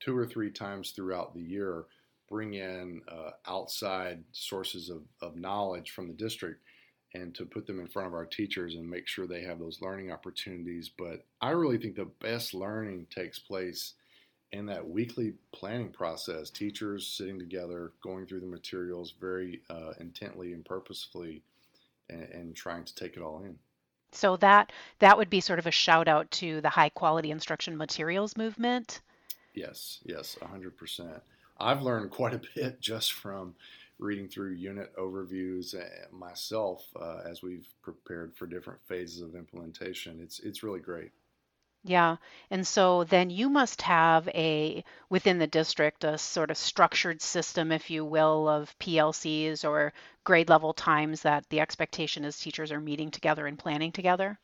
two 0.00 0.16
or 0.16 0.26
three 0.26 0.50
times 0.50 0.90
throughout 0.90 1.34
the 1.34 1.42
year 1.42 1.84
bring 2.28 2.54
in 2.54 3.02
uh, 3.08 3.30
outside 3.46 4.24
sources 4.32 4.88
of, 4.88 5.02
of 5.20 5.36
knowledge 5.36 5.90
from 5.90 6.08
the 6.08 6.14
district 6.14 6.62
and 7.14 7.34
to 7.34 7.44
put 7.44 7.66
them 7.66 7.78
in 7.78 7.86
front 7.86 8.08
of 8.08 8.14
our 8.14 8.26
teachers 8.26 8.74
and 8.74 8.88
make 8.88 9.06
sure 9.06 9.26
they 9.26 9.42
have 9.42 9.58
those 9.58 9.80
learning 9.80 10.10
opportunities. 10.10 10.90
But 10.96 11.24
I 11.40 11.50
really 11.50 11.78
think 11.78 11.96
the 11.96 12.10
best 12.20 12.54
learning 12.54 13.06
takes 13.14 13.38
place 13.38 13.94
in 14.54 14.66
that 14.66 14.88
weekly 14.88 15.34
planning 15.52 15.90
process. 15.90 16.48
Teachers 16.48 17.06
sitting 17.06 17.38
together, 17.38 17.92
going 18.02 18.24
through 18.24 18.40
the 18.40 18.46
materials 18.46 19.12
very 19.20 19.60
uh, 19.68 19.92
intently 19.98 20.52
and 20.52 20.64
purposefully, 20.64 21.42
and, 22.08 22.22
and 22.22 22.56
trying 22.56 22.84
to 22.84 22.94
take 22.94 23.16
it 23.16 23.22
all 23.22 23.42
in. 23.44 23.58
So 24.12 24.36
that 24.36 24.70
that 25.00 25.18
would 25.18 25.28
be 25.28 25.40
sort 25.40 25.58
of 25.58 25.66
a 25.66 25.72
shout 25.72 26.06
out 26.06 26.30
to 26.32 26.60
the 26.60 26.68
high 26.68 26.90
quality 26.90 27.32
instruction 27.32 27.76
materials 27.76 28.36
movement. 28.36 29.00
Yes, 29.54 29.98
yes, 30.04 30.36
100%. 30.40 31.20
I've 31.58 31.82
learned 31.82 32.10
quite 32.10 32.34
a 32.34 32.40
bit 32.54 32.80
just 32.80 33.12
from 33.12 33.54
reading 33.98 34.28
through 34.28 34.52
unit 34.52 34.94
overviews 34.96 35.74
eh, 35.74 36.06
myself 36.12 36.84
uh, 37.00 37.20
as 37.28 37.42
we've 37.42 37.66
prepared 37.82 38.36
for 38.36 38.46
different 38.46 38.80
phases 38.86 39.20
of 39.20 39.34
implementation. 39.34 40.20
It's 40.22 40.38
it's 40.38 40.62
really 40.62 40.80
great. 40.80 41.10
Yeah. 41.84 42.16
And 42.50 42.66
so 42.66 43.04
then 43.04 43.30
you 43.30 43.48
must 43.48 43.82
have 43.82 44.26
a, 44.28 44.82
within 45.10 45.38
the 45.38 45.46
district, 45.46 46.02
a 46.02 46.18
sort 46.18 46.50
of 46.50 46.56
structured 46.56 47.20
system, 47.22 47.70
if 47.70 47.90
you 47.90 48.04
will, 48.04 48.48
of 48.48 48.76
PLCs 48.78 49.64
or 49.64 49.92
grade 50.24 50.48
level 50.48 50.72
times 50.72 51.22
that 51.22 51.48
the 51.50 51.60
expectation 51.60 52.24
is 52.24 52.38
teachers 52.38 52.72
are 52.72 52.80
meeting 52.80 53.10
together 53.10 53.46
and 53.46 53.58
planning 53.58 53.92
together. 53.92 54.38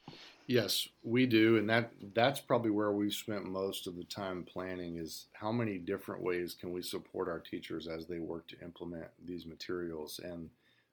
Yes, 0.47 0.89
we 1.05 1.27
do, 1.27 1.59
and 1.59 1.71
that 1.71 1.93
that's 2.13 2.41
probably 2.41 2.73
where 2.73 2.91
we've 2.91 3.15
spent 3.15 3.45
most 3.45 3.87
of 3.87 3.97
the 3.97 4.05
time 4.05 4.43
planning 4.43 4.97
is 4.97 5.27
how 5.33 5.53
many 5.53 5.79
different 5.79 6.23
ways 6.23 6.55
can 6.55 6.73
we 6.73 6.83
support 6.83 7.29
our 7.29 7.39
teachers 7.39 7.87
as 7.87 8.07
they 8.07 8.19
work 8.19 8.49
to 8.49 8.61
implement 8.61 9.07
these 9.25 9.47
materials, 9.47 10.19
and 10.25 10.51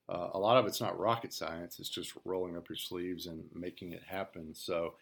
uh, 0.10 0.30
a 0.34 0.40
lot 0.40 0.58
of 0.58 0.68
it's 0.68 0.80
not 0.80 1.00
rocket 1.00 1.34
science; 1.34 1.80
it's 1.80 1.90
just 1.90 2.14
rolling 2.24 2.56
up 2.56 2.70
your 2.70 2.76
sleeves 2.76 3.26
and 3.26 3.44
making 3.52 3.94
it 3.94 4.04
happen. 4.04 4.54
So, 4.54 4.94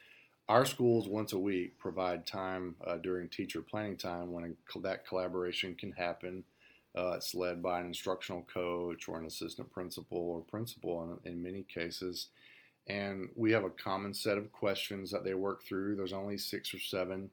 our 0.48 0.66
schools 0.66 1.08
once 1.08 1.34
a 1.34 1.40
week 1.40 1.78
provide 1.80 2.25
time 2.25 2.75
uh, 2.86 2.98
during 2.98 3.30
teacher 3.30 3.62
planning 3.62 3.98
time 3.98 4.32
when 4.32 4.56
a, 4.75 4.80
that 4.80 5.08
collaboration 5.08 5.75
can 5.75 5.92
happen. 5.92 6.44
Uh, 6.98 7.14
it's 7.18 7.36
led 7.36 7.62
by 7.62 7.80
an 7.80 7.88
instructional 7.88 8.44
coach 8.44 9.10
or 9.10 9.20
an 9.20 9.25
assistant 9.25 9.70
principal 9.72 10.18
or 10.18 10.42
principal 10.42 11.20
in, 11.25 11.32
in 11.32 11.44
many 11.44 11.64
cases 11.64 12.28
and 12.88 13.30
we 13.36 13.52
have 13.52 13.64
a 13.64 13.70
common 13.70 14.14
set 14.14 14.38
of 14.38 14.52
questions 14.52 15.10
that 15.12 15.24
they 15.24 15.34
work 15.34 15.64
through. 15.64 15.96
There's 15.96 16.14
only 16.14 16.38
six 16.38 16.74
or 16.74 16.80
seven, 16.80 17.30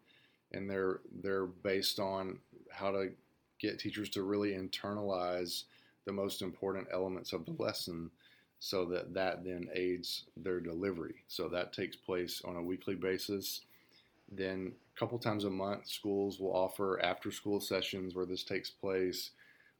and 0.52 0.68
they're 0.68 1.00
they're 1.22 1.46
based 1.46 1.98
on 1.98 2.38
how 2.70 2.90
to 2.90 3.10
get 3.58 3.78
teachers 3.78 4.08
to 4.10 4.22
really 4.22 4.52
internalize 4.52 5.64
the 6.04 6.12
most 6.12 6.42
important 6.42 6.88
elements 6.92 7.32
of 7.32 7.44
the 7.44 7.54
lesson 7.62 8.10
so 8.64 8.84
that 8.84 9.12
that 9.12 9.42
then 9.42 9.68
aids 9.74 10.22
their 10.36 10.60
delivery. 10.60 11.16
So 11.26 11.48
that 11.48 11.72
takes 11.72 11.96
place 11.96 12.42
on 12.44 12.54
a 12.54 12.62
weekly 12.62 12.94
basis. 12.94 13.62
Then 14.30 14.74
a 14.94 14.98
couple 15.00 15.18
times 15.18 15.42
a 15.42 15.50
month, 15.50 15.88
schools 15.88 16.38
will 16.38 16.54
offer 16.54 17.00
after 17.02 17.32
school 17.32 17.58
sessions 17.58 18.14
where 18.14 18.24
this 18.24 18.44
takes 18.44 18.70
place. 18.70 19.30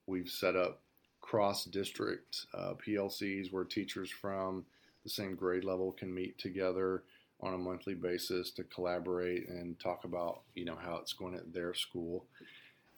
We've 0.08 0.28
set 0.28 0.56
up 0.56 0.80
cross 1.20 1.64
district 1.64 2.46
uh, 2.58 2.74
PLCs 2.84 3.52
where 3.52 3.62
teachers 3.62 4.10
from 4.10 4.64
the 5.04 5.10
same 5.10 5.36
grade 5.36 5.62
level 5.62 5.92
can 5.92 6.12
meet 6.12 6.36
together 6.38 7.04
on 7.40 7.54
a 7.54 7.58
monthly 7.58 7.94
basis 7.94 8.50
to 8.50 8.64
collaborate 8.64 9.48
and 9.48 9.78
talk 9.78 10.02
about 10.02 10.40
you 10.56 10.64
know 10.64 10.76
how 10.76 10.96
it's 10.96 11.12
going 11.12 11.34
at 11.34 11.52
their 11.52 11.74
school 11.74 12.24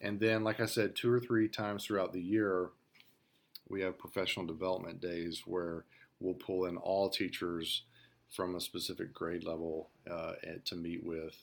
and 0.02 0.20
then 0.20 0.44
like 0.44 0.60
i 0.60 0.66
said 0.66 0.94
two 0.94 1.10
or 1.10 1.18
three 1.18 1.48
times 1.48 1.86
throughout 1.86 2.12
the 2.12 2.20
year 2.20 2.68
we 3.68 3.80
have 3.80 3.98
professional 3.98 4.46
development 4.46 5.00
days 5.00 5.42
where 5.46 5.84
we'll 6.20 6.34
pull 6.34 6.66
in 6.66 6.76
all 6.76 7.08
teachers 7.08 7.82
from 8.30 8.54
a 8.54 8.60
specific 8.60 9.12
grade 9.12 9.44
level 9.44 9.90
uh, 10.10 10.32
to 10.64 10.76
meet 10.76 11.04
with 11.04 11.36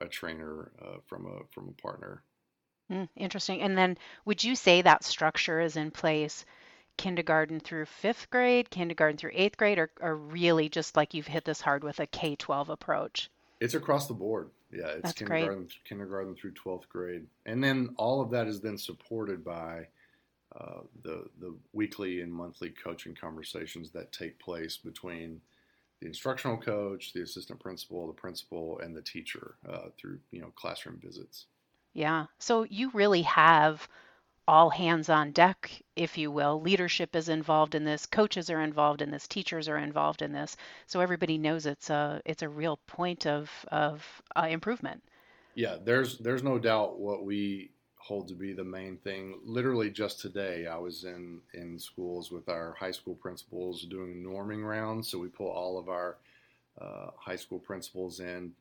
a 0.00 0.06
trainer 0.06 0.72
uh, 0.80 0.96
from 1.06 1.26
a 1.26 1.40
from 1.52 1.68
a 1.68 1.82
partner 1.82 2.22
mm, 2.90 3.08
interesting 3.16 3.60
and 3.60 3.76
then 3.76 3.96
would 4.24 4.42
you 4.42 4.54
say 4.56 4.82
that 4.82 5.04
structure 5.04 5.60
is 5.60 5.76
in 5.76 5.90
place 5.90 6.44
kindergarten 6.96 7.60
through 7.60 7.86
fifth 7.86 8.30
grade, 8.30 8.70
kindergarten 8.70 9.16
through 9.16 9.32
eighth 9.34 9.56
grade, 9.56 9.78
or, 9.78 9.90
or 10.00 10.16
really 10.16 10.68
just 10.68 10.96
like 10.96 11.14
you've 11.14 11.26
hit 11.26 11.44
this 11.44 11.60
hard 11.60 11.84
with 11.84 12.00
a 12.00 12.06
K 12.06 12.36
12 12.36 12.70
approach? 12.70 13.30
It's 13.60 13.74
across 13.74 14.06
the 14.08 14.14
board. 14.14 14.50
Yeah, 14.72 14.88
it's 14.88 15.02
That's 15.02 15.12
kindergarten, 15.12 15.64
great. 15.64 15.84
kindergarten 15.84 16.34
through 16.34 16.52
12th 16.52 16.88
grade. 16.88 17.26
And 17.46 17.62
then 17.62 17.90
all 17.96 18.20
of 18.20 18.30
that 18.30 18.48
is 18.48 18.60
then 18.60 18.78
supported 18.78 19.44
by 19.44 19.88
uh, 20.58 20.80
the, 21.02 21.24
the 21.40 21.54
weekly 21.72 22.20
and 22.20 22.32
monthly 22.32 22.70
coaching 22.70 23.14
conversations 23.14 23.90
that 23.90 24.12
take 24.12 24.38
place 24.38 24.76
between 24.76 25.40
the 26.00 26.06
instructional 26.06 26.56
coach, 26.56 27.12
the 27.12 27.22
assistant 27.22 27.60
principal, 27.60 28.06
the 28.06 28.12
principal, 28.12 28.80
and 28.80 28.94
the 28.94 29.02
teacher 29.02 29.54
uh, 29.68 29.88
through 29.96 30.18
you 30.30 30.40
know 30.40 30.52
classroom 30.56 30.98
visits. 31.02 31.46
Yeah. 31.94 32.26
So 32.38 32.64
you 32.64 32.90
really 32.92 33.22
have 33.22 33.88
all 34.48 34.70
hands 34.70 35.08
on 35.08 35.30
deck, 35.30 35.70
if 35.94 36.18
you 36.18 36.30
will. 36.30 36.60
Leadership 36.60 37.14
is 37.14 37.28
involved 37.28 37.74
in 37.74 37.84
this, 37.84 38.06
coaches 38.06 38.50
are 38.50 38.60
involved 38.60 39.00
in 39.00 39.10
this, 39.10 39.28
teachers 39.28 39.68
are 39.68 39.78
involved 39.78 40.22
in 40.22 40.32
this, 40.32 40.56
so 40.86 41.00
everybody 41.00 41.38
knows 41.38 41.66
it's 41.66 41.90
a 41.90 42.20
it's 42.24 42.42
a 42.42 42.48
real 42.48 42.78
point 42.86 43.26
of 43.26 43.50
of 43.70 44.04
uh, 44.34 44.46
improvement. 44.50 45.02
Yeah, 45.54 45.76
there's 45.82 46.18
there's 46.18 46.42
no 46.42 46.58
doubt 46.58 46.98
what 46.98 47.24
we 47.24 47.70
hold 48.02 48.26
to 48.26 48.34
be 48.34 48.52
the 48.52 48.64
main 48.64 48.96
thing. 48.96 49.38
Literally 49.44 49.88
just 49.88 50.20
today, 50.20 50.66
I 50.66 50.76
was 50.76 51.04
in 51.04 51.40
in 51.54 51.78
schools 51.78 52.32
with 52.32 52.48
our 52.48 52.74
high 52.78 52.90
school 52.90 53.14
principals 53.14 53.82
doing 53.82 54.24
norming 54.24 54.64
rounds. 54.64 55.08
So 55.08 55.18
we 55.18 55.28
pull 55.28 55.48
all 55.48 55.78
of 55.78 55.88
our 55.88 56.16
uh, 56.80 57.10
high 57.16 57.36
school 57.36 57.60
principals 57.60 58.18
in 58.18 58.52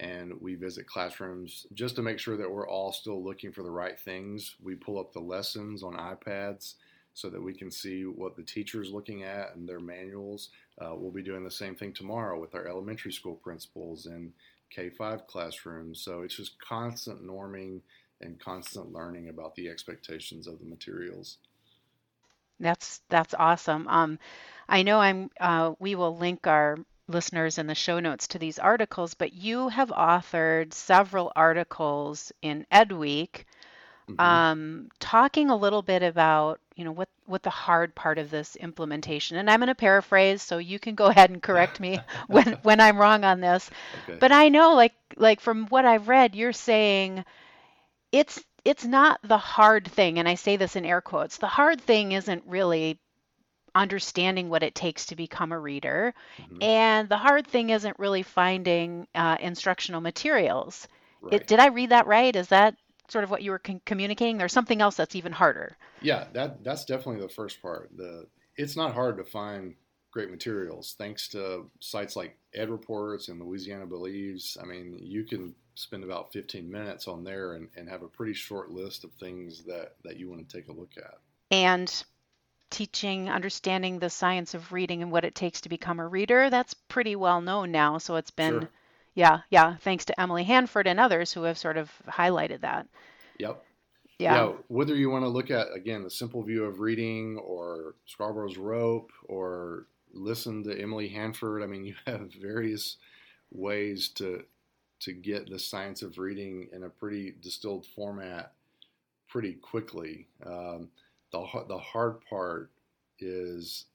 and 0.00 0.32
we 0.40 0.54
visit 0.54 0.86
classrooms 0.86 1.66
just 1.74 1.94
to 1.96 2.02
make 2.02 2.18
sure 2.18 2.36
that 2.36 2.50
we're 2.50 2.68
all 2.68 2.90
still 2.90 3.22
looking 3.22 3.52
for 3.52 3.62
the 3.62 3.70
right 3.70 4.00
things. 4.00 4.56
We 4.62 4.74
pull 4.74 4.98
up 4.98 5.12
the 5.12 5.20
lessons 5.20 5.82
on 5.82 5.94
iPads 5.94 6.74
so 7.14 7.30
that 7.30 7.42
we 7.42 7.52
can 7.52 7.70
see 7.70 8.04
what 8.04 8.34
the 8.34 8.42
teacher's 8.42 8.90
looking 8.90 9.22
at 9.22 9.54
and 9.54 9.68
their 9.68 9.78
manuals. 9.80 10.48
Uh, 10.80 10.94
we'll 10.96 11.12
be 11.12 11.22
doing 11.22 11.44
the 11.44 11.50
same 11.50 11.76
thing 11.76 11.92
tomorrow 11.92 12.40
with 12.40 12.54
our 12.54 12.66
elementary 12.66 13.12
school 13.12 13.34
principals 13.34 14.06
and 14.06 14.32
K 14.70 14.88
5 14.88 15.26
classrooms. 15.26 16.00
So 16.00 16.22
it's 16.22 16.36
just 16.36 16.58
constant 16.60 17.24
norming 17.24 17.80
and 18.20 18.38
constant 18.38 18.92
learning 18.92 19.28
about 19.28 19.54
the 19.54 19.68
expectations 19.68 20.46
of 20.46 20.58
the 20.58 20.64
materials. 20.64 21.38
That's 22.58 23.00
that's 23.08 23.34
awesome. 23.34 23.88
Um, 23.88 24.18
I 24.68 24.82
know 24.82 25.00
I'm. 25.00 25.30
Uh, 25.40 25.74
we 25.78 25.94
will 25.94 26.16
link 26.16 26.46
our 26.46 26.78
listeners 27.08 27.58
in 27.58 27.66
the 27.66 27.74
show 27.74 28.00
notes 28.00 28.28
to 28.28 28.38
these 28.38 28.58
articles, 28.58 29.14
but 29.14 29.32
you 29.32 29.68
have 29.68 29.88
authored 29.88 30.72
several 30.72 31.32
articles 31.34 32.32
in 32.42 32.66
EdWeek 32.70 33.44
mm-hmm. 34.10 34.20
um, 34.20 34.88
talking 34.98 35.50
a 35.50 35.56
little 35.56 35.82
bit 35.82 36.02
about 36.02 36.60
you 36.76 36.84
know 36.84 36.92
what 36.92 37.08
what 37.26 37.42
the 37.42 37.50
hard 37.50 37.94
part 37.94 38.18
of 38.18 38.30
this 38.30 38.56
implementation 38.56 39.36
and 39.36 39.50
i'm 39.50 39.60
going 39.60 39.68
to 39.68 39.74
paraphrase 39.74 40.40
so 40.40 40.58
you 40.58 40.78
can 40.78 40.94
go 40.94 41.06
ahead 41.06 41.30
and 41.30 41.42
correct 41.42 41.78
me 41.78 41.98
when 42.26 42.52
when 42.62 42.80
i'm 42.80 42.98
wrong 42.98 43.24
on 43.24 43.40
this 43.40 43.70
okay. 44.04 44.18
but 44.18 44.32
i 44.32 44.48
know 44.48 44.74
like 44.74 44.94
like 45.16 45.40
from 45.40 45.66
what 45.66 45.84
i've 45.84 46.08
read 46.08 46.34
you're 46.34 46.52
saying 46.52 47.24
it's 48.12 48.42
it's 48.64 48.84
not 48.84 49.20
the 49.22 49.38
hard 49.38 49.86
thing 49.86 50.18
and 50.18 50.28
i 50.28 50.34
say 50.34 50.56
this 50.56 50.76
in 50.76 50.84
air 50.84 51.00
quotes 51.00 51.38
the 51.38 51.46
hard 51.46 51.80
thing 51.80 52.12
isn't 52.12 52.42
really 52.46 52.98
understanding 53.74 54.48
what 54.48 54.62
it 54.62 54.74
takes 54.74 55.06
to 55.06 55.16
become 55.16 55.52
a 55.52 55.58
reader. 55.58 56.14
Mm-hmm. 56.38 56.62
And 56.62 57.08
the 57.08 57.16
hard 57.16 57.46
thing 57.46 57.70
isn't 57.70 57.98
really 57.98 58.22
finding 58.22 59.06
uh, 59.14 59.36
instructional 59.40 60.00
materials. 60.00 60.88
Right. 61.20 61.34
It, 61.34 61.46
did 61.46 61.58
I 61.58 61.68
read 61.68 61.90
that 61.90 62.06
right? 62.06 62.34
Is 62.34 62.48
that 62.48 62.76
sort 63.08 63.24
of 63.24 63.30
what 63.30 63.42
you 63.42 63.50
were 63.50 63.58
con- 63.58 63.80
communicating? 63.84 64.38
There's 64.38 64.52
something 64.52 64.80
else 64.80 64.96
that's 64.96 65.16
even 65.16 65.32
harder. 65.32 65.76
Yeah, 66.00 66.26
that 66.32 66.64
that's 66.64 66.84
definitely 66.84 67.20
the 67.20 67.28
first 67.32 67.60
part. 67.60 67.90
The 67.96 68.26
it's 68.56 68.76
not 68.76 68.94
hard 68.94 69.18
to 69.18 69.24
find 69.24 69.74
great 70.10 70.30
materials. 70.30 70.94
Thanks 70.98 71.28
to 71.28 71.70
sites 71.80 72.16
like 72.16 72.36
EdReports 72.56 73.28
and 73.28 73.40
Louisiana 73.40 73.86
Believes, 73.86 74.56
I 74.60 74.66
mean, 74.66 74.98
you 75.00 75.24
can 75.24 75.54
spend 75.80 76.04
about 76.04 76.32
15 76.32 76.70
minutes 76.70 77.08
on 77.08 77.24
there 77.24 77.54
and, 77.54 77.68
and 77.76 77.88
have 77.88 78.02
a 78.02 78.08
pretty 78.08 78.34
short 78.34 78.70
list 78.70 79.04
of 79.04 79.12
things 79.12 79.64
that, 79.64 79.94
that 80.04 80.16
you 80.16 80.28
want 80.28 80.46
to 80.46 80.56
take 80.56 80.68
a 80.68 80.72
look 80.72 80.92
at. 80.96 81.18
And 81.50 82.04
teaching, 82.70 83.28
understanding 83.28 83.98
the 83.98 84.10
science 84.10 84.54
of 84.54 84.72
reading 84.72 85.02
and 85.02 85.10
what 85.10 85.24
it 85.24 85.34
takes 85.34 85.62
to 85.62 85.68
become 85.68 85.98
a 86.00 86.06
reader, 86.06 86.50
that's 86.50 86.74
pretty 86.74 87.16
well 87.16 87.40
known 87.40 87.72
now. 87.72 87.98
So 87.98 88.16
it's 88.16 88.30
been, 88.30 88.60
Sure. 88.60 88.70
yeah, 89.14 89.40
yeah, 89.50 89.76
thanks 89.76 90.04
to 90.06 90.20
Emily 90.20 90.44
Hanford 90.44 90.86
and 90.86 91.00
others 91.00 91.32
who 91.32 91.42
have 91.44 91.58
sort 91.58 91.76
of 91.76 91.90
highlighted 92.06 92.60
that. 92.60 92.86
Yep. 93.38 93.64
Yeah. 94.18 94.52
Whether 94.68 94.94
you 94.94 95.08
want 95.08 95.24
to 95.24 95.28
look 95.28 95.50
at, 95.50 95.68
again, 95.74 96.02
the 96.02 96.10
simple 96.10 96.42
view 96.42 96.64
of 96.64 96.80
reading 96.80 97.38
or 97.38 97.94
Scarborough's 98.06 98.58
Rope 98.58 99.10
or 99.24 99.86
listen 100.12 100.62
to 100.64 100.78
Emily 100.78 101.08
Hanford, 101.08 101.62
I 101.62 101.66
mean, 101.66 101.86
you 101.86 101.94
have 102.06 102.30
various 102.34 102.98
ways 103.50 104.10
to 104.16 104.44
to 105.00 105.12
get 105.12 105.48
the 105.48 105.58
science 105.58 106.02
of 106.02 106.18
reading 106.18 106.68
in 106.72 106.84
a 106.84 106.88
pretty 106.88 107.34
distilled 107.42 107.86
format 107.86 108.52
pretty 109.28 109.54
quickly. 109.54 110.26
Um, 110.44 110.88
the, 111.32 111.46
the 111.68 111.78
hard 111.78 112.16
part 112.28 112.70
is 113.18 113.86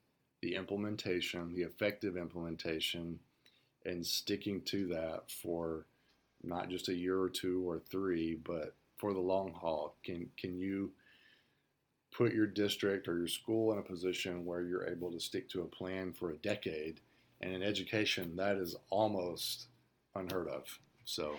the 0.41 0.55
implementation, 0.55 1.53
the 1.53 1.63
effective 1.63 2.17
implementation, 2.17 3.19
and 3.85 4.05
sticking 4.05 4.61
to 4.61 4.87
that 4.87 5.23
for 5.29 5.85
not 6.43 6.69
just 6.69 6.89
a 6.89 6.93
year 6.93 7.19
or 7.19 7.29
two 7.29 7.67
or 7.67 7.79
three, 7.79 8.35
but 8.43 8.75
for 8.97 9.13
the 9.13 9.19
long 9.19 9.51
haul. 9.53 9.95
Can 10.03 10.29
can 10.37 10.57
you 10.57 10.91
put 12.15 12.33
your 12.33 12.47
district 12.47 13.07
or 13.07 13.17
your 13.17 13.27
school 13.27 13.73
in 13.73 13.79
a 13.79 13.83
position 13.83 14.45
where 14.45 14.61
you're 14.61 14.87
able 14.87 15.11
to 15.11 15.19
stick 15.19 15.49
to 15.49 15.61
a 15.61 15.65
plan 15.65 16.13
for 16.13 16.31
a 16.31 16.37
decade? 16.37 17.01
And 17.41 17.53
in 17.53 17.61
education, 17.61 18.35
that 18.37 18.55
is 18.55 18.75
almost 18.89 19.67
unheard 20.15 20.47
of. 20.47 20.79
So 21.05 21.35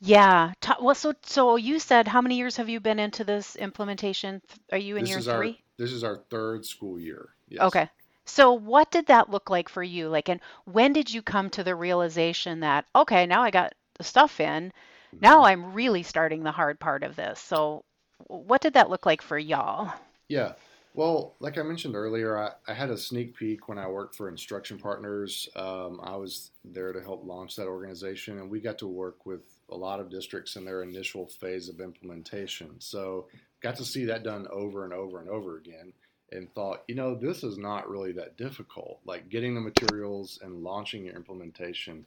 Yeah. 0.00 0.52
Well, 0.80 0.94
so 0.94 1.12
so 1.22 1.56
you 1.56 1.78
said 1.78 2.08
how 2.08 2.20
many 2.20 2.36
years 2.36 2.56
have 2.56 2.68
you 2.68 2.80
been 2.80 2.98
into 2.98 3.24
this 3.24 3.56
implementation? 3.56 4.40
Are 4.72 4.78
you 4.78 4.96
in 4.96 5.02
this 5.02 5.10
year 5.10 5.18
is 5.18 5.28
our 5.28 5.38
three? 5.38 5.62
this 5.80 5.92
is 5.92 6.04
our 6.04 6.18
third 6.28 6.66
school 6.66 7.00
year. 7.00 7.30
Yes. 7.48 7.62
Okay. 7.62 7.88
So 8.26 8.52
what 8.52 8.90
did 8.90 9.06
that 9.06 9.30
look 9.30 9.50
like 9.50 9.68
for 9.68 9.82
you? 9.82 10.08
Like, 10.08 10.28
and 10.28 10.40
when 10.64 10.92
did 10.92 11.12
you 11.12 11.22
come 11.22 11.50
to 11.50 11.64
the 11.64 11.74
realization 11.74 12.60
that, 12.60 12.84
okay, 12.94 13.26
now 13.26 13.42
I 13.42 13.50
got 13.50 13.72
the 13.96 14.04
stuff 14.04 14.40
in, 14.40 14.72
now 15.20 15.38
mm-hmm. 15.38 15.46
I'm 15.46 15.72
really 15.72 16.02
starting 16.02 16.42
the 16.42 16.52
hard 16.52 16.78
part 16.78 17.02
of 17.02 17.16
this. 17.16 17.40
So 17.40 17.82
what 18.26 18.60
did 18.60 18.74
that 18.74 18.90
look 18.90 19.06
like 19.06 19.22
for 19.22 19.38
y'all? 19.38 19.92
Yeah. 20.28 20.52
Well, 20.92 21.36
like 21.38 21.56
I 21.56 21.62
mentioned 21.62 21.94
earlier, 21.94 22.36
I, 22.36 22.50
I 22.66 22.74
had 22.74 22.90
a 22.90 22.98
sneak 22.98 23.36
peek 23.36 23.68
when 23.68 23.78
I 23.78 23.86
worked 23.86 24.16
for 24.16 24.28
Instruction 24.28 24.76
Partners. 24.76 25.48
Um, 25.54 26.00
I 26.02 26.16
was 26.16 26.50
there 26.64 26.92
to 26.92 27.00
help 27.00 27.24
launch 27.24 27.54
that 27.56 27.68
organization, 27.68 28.38
and 28.38 28.50
we 28.50 28.60
got 28.60 28.78
to 28.78 28.88
work 28.88 29.24
with 29.24 29.42
a 29.70 29.76
lot 29.76 30.00
of 30.00 30.10
districts 30.10 30.56
in 30.56 30.64
their 30.64 30.82
initial 30.82 31.26
phase 31.26 31.68
of 31.68 31.80
implementation. 31.80 32.74
So, 32.80 33.28
got 33.60 33.76
to 33.76 33.84
see 33.84 34.04
that 34.06 34.24
done 34.24 34.48
over 34.50 34.84
and 34.84 34.92
over 34.92 35.20
and 35.20 35.28
over 35.28 35.58
again, 35.58 35.92
and 36.32 36.52
thought, 36.54 36.82
you 36.88 36.96
know, 36.96 37.14
this 37.14 37.44
is 37.44 37.56
not 37.56 37.88
really 37.88 38.10
that 38.12 38.36
difficult. 38.36 38.98
Like 39.04 39.28
getting 39.28 39.54
the 39.54 39.60
materials 39.60 40.40
and 40.42 40.64
launching 40.64 41.04
your 41.04 41.14
implementation 41.14 42.04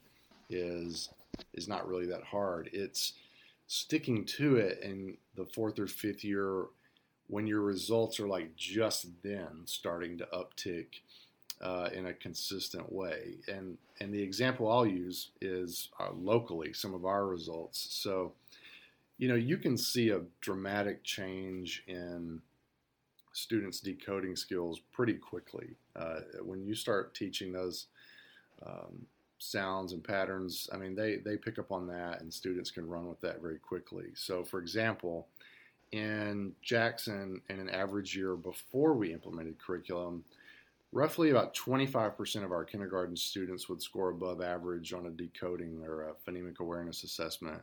is 0.50 1.08
is 1.54 1.68
not 1.68 1.88
really 1.88 2.06
that 2.06 2.22
hard. 2.22 2.68
It's 2.74 3.14
sticking 3.66 4.26
to 4.26 4.56
it 4.56 4.80
in 4.82 5.16
the 5.36 5.46
fourth 5.46 5.78
or 5.78 5.86
fifth 5.86 6.22
year 6.22 6.66
when 7.28 7.46
your 7.46 7.60
results 7.60 8.20
are 8.20 8.28
like 8.28 8.54
just 8.56 9.06
then 9.22 9.62
starting 9.64 10.18
to 10.18 10.26
uptick 10.26 10.86
uh, 11.60 11.88
in 11.94 12.06
a 12.06 12.12
consistent 12.12 12.92
way. 12.92 13.36
And 13.48 13.78
and 14.00 14.12
the 14.12 14.22
example 14.22 14.70
I'll 14.70 14.86
use 14.86 15.30
is 15.40 15.88
uh, 16.00 16.12
locally 16.12 16.72
some 16.72 16.94
of 16.94 17.04
our 17.04 17.26
results. 17.26 17.86
So, 17.90 18.32
you 19.18 19.28
know, 19.28 19.36
you 19.36 19.56
can 19.56 19.76
see 19.76 20.10
a 20.10 20.22
dramatic 20.40 21.04
change 21.04 21.84
in 21.86 22.40
students' 23.32 23.80
decoding 23.80 24.36
skills 24.36 24.80
pretty 24.92 25.14
quickly 25.14 25.76
uh, 25.96 26.20
when 26.42 26.64
you 26.64 26.74
start 26.74 27.14
teaching 27.14 27.52
those. 27.52 27.86
Um, 28.64 29.06
sounds 29.38 29.92
and 29.92 30.02
patterns 30.02 30.70
i 30.72 30.76
mean 30.76 30.94
they 30.94 31.16
they 31.16 31.36
pick 31.36 31.58
up 31.58 31.70
on 31.70 31.86
that 31.86 32.22
and 32.22 32.32
students 32.32 32.70
can 32.70 32.88
run 32.88 33.06
with 33.06 33.20
that 33.20 33.42
very 33.42 33.58
quickly 33.58 34.06
so 34.14 34.42
for 34.42 34.58
example 34.58 35.26
in 35.92 36.52
Jackson 36.62 37.40
in 37.48 37.60
an 37.60 37.68
average 37.68 38.16
year 38.16 38.36
before 38.36 38.94
we 38.94 39.12
implemented 39.12 39.58
curriculum, 39.58 40.24
roughly 40.92 41.30
about 41.30 41.54
25% 41.54 42.44
of 42.44 42.52
our 42.52 42.64
kindergarten 42.64 43.16
students 43.16 43.68
would 43.68 43.82
score 43.82 44.10
above 44.10 44.40
average 44.40 44.92
on 44.92 45.06
a 45.06 45.10
decoding 45.10 45.82
or 45.84 46.08
a 46.08 46.14
phonemic 46.30 46.60
awareness 46.60 47.02
assessment 47.02 47.60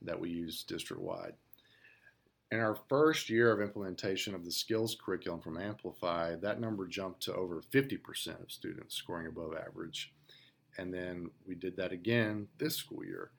that 0.00 0.18
we 0.18 0.30
use 0.30 0.62
district 0.62 1.02
wide. 1.02 1.34
In 2.50 2.60
our 2.60 2.78
first 2.88 3.28
year 3.28 3.52
of 3.52 3.60
implementation 3.60 4.34
of 4.34 4.44
the 4.44 4.52
skills 4.52 4.96
curriculum 4.98 5.40
from 5.40 5.58
Amplify, 5.58 6.36
that 6.36 6.60
number 6.60 6.86
jumped 6.86 7.20
to 7.24 7.34
over 7.34 7.60
50% 7.60 8.42
of 8.42 8.50
students 8.50 8.94
scoring 8.94 9.26
above 9.26 9.54
average. 9.54 10.14
And 10.78 10.94
then 10.94 11.30
we 11.46 11.56
did 11.56 11.76
that 11.76 11.92
again 11.92 12.46
this 12.58 12.76
school 12.76 13.04
year. 13.04 13.32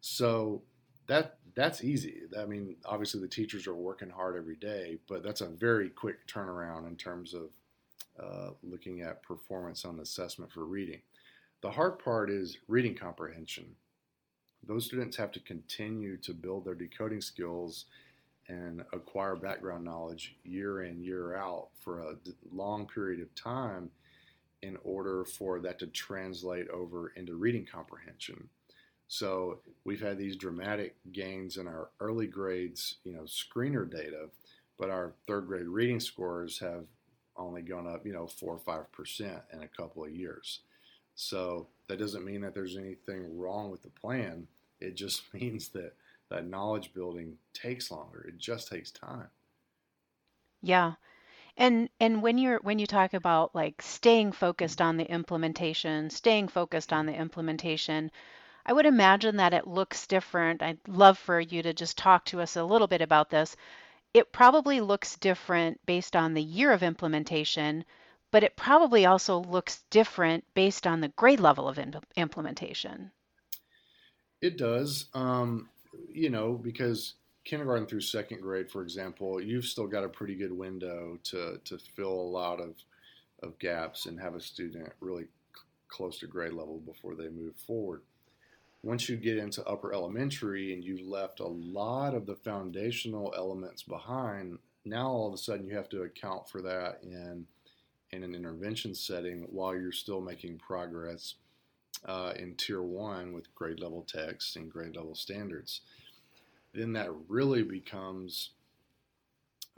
So 0.00 0.62
that 1.06 1.38
that's 1.54 1.82
easy. 1.82 2.22
I 2.38 2.44
mean, 2.44 2.76
obviously 2.84 3.20
the 3.20 3.28
teachers 3.28 3.66
are 3.66 3.74
working 3.74 4.10
hard 4.10 4.36
every 4.36 4.56
day, 4.56 4.98
but 5.08 5.22
that's 5.22 5.40
a 5.40 5.48
very 5.48 5.88
quick 5.88 6.26
turnaround 6.26 6.86
in 6.86 6.96
terms 6.96 7.34
of 7.34 7.50
uh, 8.22 8.50
looking 8.62 9.00
at 9.00 9.22
performance 9.22 9.84
on 9.84 9.96
the 9.96 10.02
assessment 10.02 10.52
for 10.52 10.64
reading. 10.64 11.00
The 11.62 11.70
hard 11.70 11.98
part 11.98 12.30
is 12.30 12.58
reading 12.68 12.94
comprehension. 12.94 13.74
Those 14.66 14.84
students 14.84 15.16
have 15.16 15.32
to 15.32 15.40
continue 15.40 16.16
to 16.18 16.34
build 16.34 16.64
their 16.64 16.74
decoding 16.74 17.20
skills 17.20 17.86
and 18.48 18.82
acquire 18.92 19.34
background 19.34 19.84
knowledge 19.84 20.36
year 20.44 20.82
in, 20.82 21.02
year 21.02 21.36
out 21.36 21.68
for 21.80 22.00
a 22.00 22.16
long 22.52 22.86
period 22.86 23.20
of 23.20 23.34
time 23.34 23.90
in 24.62 24.76
order 24.84 25.24
for 25.24 25.60
that 25.60 25.78
to 25.78 25.86
translate 25.88 26.68
over 26.68 27.12
into 27.16 27.34
reading 27.34 27.66
comprehension. 27.70 28.48
So 29.08 29.60
we've 29.84 30.00
had 30.00 30.18
these 30.18 30.36
dramatic 30.36 30.96
gains 31.12 31.56
in 31.56 31.68
our 31.68 31.90
early 32.00 32.26
grades, 32.26 32.96
you 33.04 33.12
know, 33.12 33.22
screener 33.22 33.88
data, 33.90 34.28
but 34.78 34.90
our 34.90 35.12
third 35.26 35.46
grade 35.46 35.66
reading 35.66 36.00
scores 36.00 36.58
have 36.58 36.84
only 37.36 37.62
gone 37.62 37.86
up, 37.86 38.06
you 38.06 38.12
know, 38.12 38.26
four 38.26 38.54
or 38.54 38.58
five 38.58 38.90
percent 38.92 39.42
in 39.52 39.62
a 39.62 39.68
couple 39.68 40.04
of 40.04 40.10
years. 40.10 40.60
So 41.14 41.68
that 41.88 41.98
doesn't 41.98 42.24
mean 42.24 42.40
that 42.42 42.54
there's 42.54 42.76
anything 42.76 43.38
wrong 43.38 43.70
with 43.70 43.82
the 43.82 43.90
plan. 43.90 44.48
It 44.80 44.96
just 44.96 45.22
means 45.34 45.68
that 45.70 45.94
that 46.30 46.46
knowledge 46.46 46.92
building 46.94 47.38
takes 47.52 47.90
longer. 47.90 48.24
It 48.28 48.38
just 48.38 48.68
takes 48.68 48.90
time. 48.90 49.28
Yeah. 50.60 50.94
And 51.56 51.90
and 52.00 52.22
when 52.22 52.38
you're 52.38 52.58
when 52.60 52.78
you 52.78 52.86
talk 52.86 53.14
about 53.14 53.54
like 53.54 53.82
staying 53.82 54.32
focused 54.32 54.80
on 54.82 54.96
the 54.96 55.10
implementation, 55.10 56.10
staying 56.10 56.48
focused 56.48 56.92
on 56.92 57.06
the 57.06 57.14
implementation, 57.14 58.10
I 58.68 58.72
would 58.72 58.84
imagine 58.84 59.36
that 59.36 59.54
it 59.54 59.68
looks 59.68 60.08
different. 60.08 60.60
I'd 60.60 60.80
love 60.88 61.18
for 61.18 61.38
you 61.38 61.62
to 61.62 61.72
just 61.72 61.96
talk 61.96 62.24
to 62.26 62.40
us 62.40 62.56
a 62.56 62.64
little 62.64 62.88
bit 62.88 63.00
about 63.00 63.30
this. 63.30 63.54
It 64.12 64.32
probably 64.32 64.80
looks 64.80 65.16
different 65.16 65.78
based 65.86 66.16
on 66.16 66.34
the 66.34 66.42
year 66.42 66.72
of 66.72 66.82
implementation, 66.82 67.84
but 68.32 68.42
it 68.42 68.56
probably 68.56 69.06
also 69.06 69.38
looks 69.38 69.84
different 69.90 70.44
based 70.54 70.84
on 70.84 71.00
the 71.00 71.08
grade 71.08 71.38
level 71.38 71.68
of 71.68 71.78
im- 71.78 71.94
implementation. 72.16 73.12
It 74.40 74.58
does, 74.58 75.06
um, 75.14 75.68
you 76.12 76.28
know, 76.28 76.54
because 76.54 77.14
kindergarten 77.44 77.86
through 77.86 78.00
second 78.00 78.40
grade, 78.40 78.68
for 78.68 78.82
example, 78.82 79.40
you've 79.40 79.64
still 79.64 79.86
got 79.86 80.02
a 80.02 80.08
pretty 80.08 80.34
good 80.34 80.52
window 80.52 81.20
to, 81.22 81.60
to 81.64 81.78
fill 81.78 82.12
a 82.12 82.32
lot 82.32 82.60
of, 82.60 82.74
of 83.44 83.56
gaps 83.60 84.06
and 84.06 84.18
have 84.18 84.34
a 84.34 84.40
student 84.40 84.92
really 85.00 85.24
c- 85.24 85.62
close 85.86 86.18
to 86.18 86.26
grade 86.26 86.52
level 86.52 86.80
before 86.84 87.14
they 87.14 87.28
move 87.28 87.54
forward. 87.64 88.02
Once 88.86 89.08
you 89.08 89.16
get 89.16 89.36
into 89.36 89.66
upper 89.66 89.92
elementary 89.92 90.72
and 90.72 90.84
you've 90.84 91.08
left 91.08 91.40
a 91.40 91.46
lot 91.46 92.14
of 92.14 92.24
the 92.24 92.36
foundational 92.36 93.34
elements 93.36 93.82
behind, 93.82 94.56
now 94.84 95.08
all 95.08 95.26
of 95.26 95.34
a 95.34 95.36
sudden 95.36 95.66
you 95.66 95.74
have 95.74 95.88
to 95.88 96.02
account 96.02 96.48
for 96.48 96.62
that 96.62 97.00
in 97.02 97.44
in 98.12 98.22
an 98.22 98.32
intervention 98.32 98.94
setting 98.94 99.48
while 99.50 99.74
you're 99.74 99.90
still 99.90 100.20
making 100.20 100.56
progress 100.56 101.34
uh, 102.04 102.32
in 102.36 102.54
tier 102.54 102.80
one 102.80 103.32
with 103.32 103.52
grade 103.56 103.80
level 103.80 104.06
text 104.06 104.54
and 104.54 104.70
grade 104.70 104.94
level 104.94 105.16
standards. 105.16 105.80
Then 106.72 106.92
that 106.92 107.10
really 107.26 107.64
becomes 107.64 108.50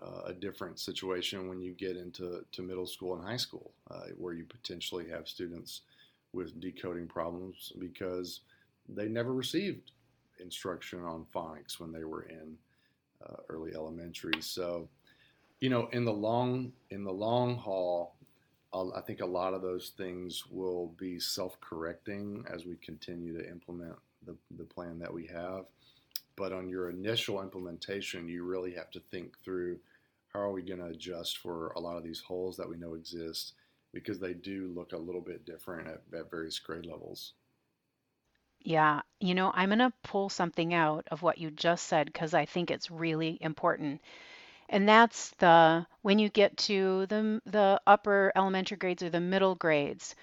uh, 0.03 0.25
a 0.27 0.35
different 0.35 0.79
situation 0.79 1.49
when 1.49 1.63
you 1.63 1.73
get 1.73 1.97
into 1.97 2.45
to 2.53 2.63
middle 2.63 2.87
school 2.87 3.15
and 3.15 3.25
high 3.25 3.39
school, 3.39 3.71
uh, 3.91 4.09
where 4.19 4.35
you 4.35 4.45
potentially 4.45 5.09
have 5.09 5.27
students 5.27 5.81
with 6.35 6.61
decoding 6.61 7.07
problems 7.07 7.73
because 7.79 8.41
they 8.89 9.09
never 9.09 9.33
received 9.33 9.93
instruction 10.41 11.05
on 11.05 11.27
phonics 11.35 11.79
when 11.79 11.93
they 11.93 12.05
were 12.05 12.23
in 12.23 12.57
uh, 13.27 13.37
early 13.49 13.73
elementary. 13.75 14.41
So, 14.41 14.89
you 15.61 15.71
know, 15.71 15.89
in 15.93 16.05
the 16.05 16.13
long 16.13 16.73
in 16.91 17.05
the 17.05 17.13
long 17.13 17.57
haul, 17.57 18.15
I 18.73 19.01
think 19.01 19.21
a 19.21 19.27
lot 19.27 19.55
of 19.55 19.63
those 19.63 19.93
things 19.97 20.45
will 20.51 20.95
be 20.99 21.19
self-correcting 21.19 22.45
as 22.53 22.67
we 22.67 22.77
continue 22.77 23.37
to 23.37 23.49
implement 23.49 23.97
the, 24.27 24.37
the 24.57 24.65
plan 24.65 24.99
that 24.99 25.13
we 25.13 25.27
have. 25.27 25.65
But 26.37 26.53
on 26.53 26.69
your 26.69 26.91
initial 26.91 27.43
implementation, 27.43 28.29
you 28.29 28.45
really 28.45 28.73
have 28.75 28.91
to 28.93 29.01
think 29.11 29.37
through 29.43 29.79
how 30.33 30.41
are 30.41 30.53
we 30.53 30.63
going 30.63 30.81
to 30.81 30.87
adjust 30.87 31.39
for 31.39 31.71
a 31.71 31.81
lot 31.81 31.97
of 31.97 32.05
these 32.05 32.21
holes 32.21 32.57
that 32.59 32.69
we 32.69 32.77
know 32.77 32.95
exist 32.95 33.55
because 33.93 34.21
they 34.21 34.35
do 34.35 34.71
look 34.75 34.93
a 34.93 34.99
little 34.99 35.23
bit 35.23 35.47
different 35.47 35.89
at, 35.89 36.03
at 36.17 36.31
various 36.31 36.59
grade 36.59 36.87
levels. 36.87 37.33
Yeah, 38.63 39.01
you 39.21 39.35
know, 39.35 39.51
I'm 39.55 39.71
going 39.71 39.79
to 39.79 39.93
pull 40.03 40.29
something 40.29 40.75
out 40.75 41.07
of 41.11 41.23
what 41.23 41.39
you 41.39 41.51
just 41.51 41.87
said 41.87 42.07
because 42.07 42.35
I 42.35 42.45
think 42.45 42.71
it's 42.71 42.91
really 42.91 43.39
important. 43.41 44.01
And 44.69 44.89
that's 44.89 45.31
the 45.39 45.87
when 46.03 46.19
you 46.19 46.29
get 46.29 46.57
to 46.59 47.07
the 47.07 47.41
the 47.47 47.81
upper 47.87 48.33
elementary 48.37 48.77
grades 48.77 49.03
or 49.03 49.11
the 49.11 49.21
middle 49.21 49.55
grades, 49.55 50.15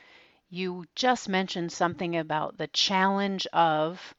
you 0.50 0.86
just 0.96 1.28
mentioned 1.28 1.72
something 1.72 2.16
about 2.16 2.58
the 2.58 2.68
challenge 2.68 3.48
of 3.54 4.14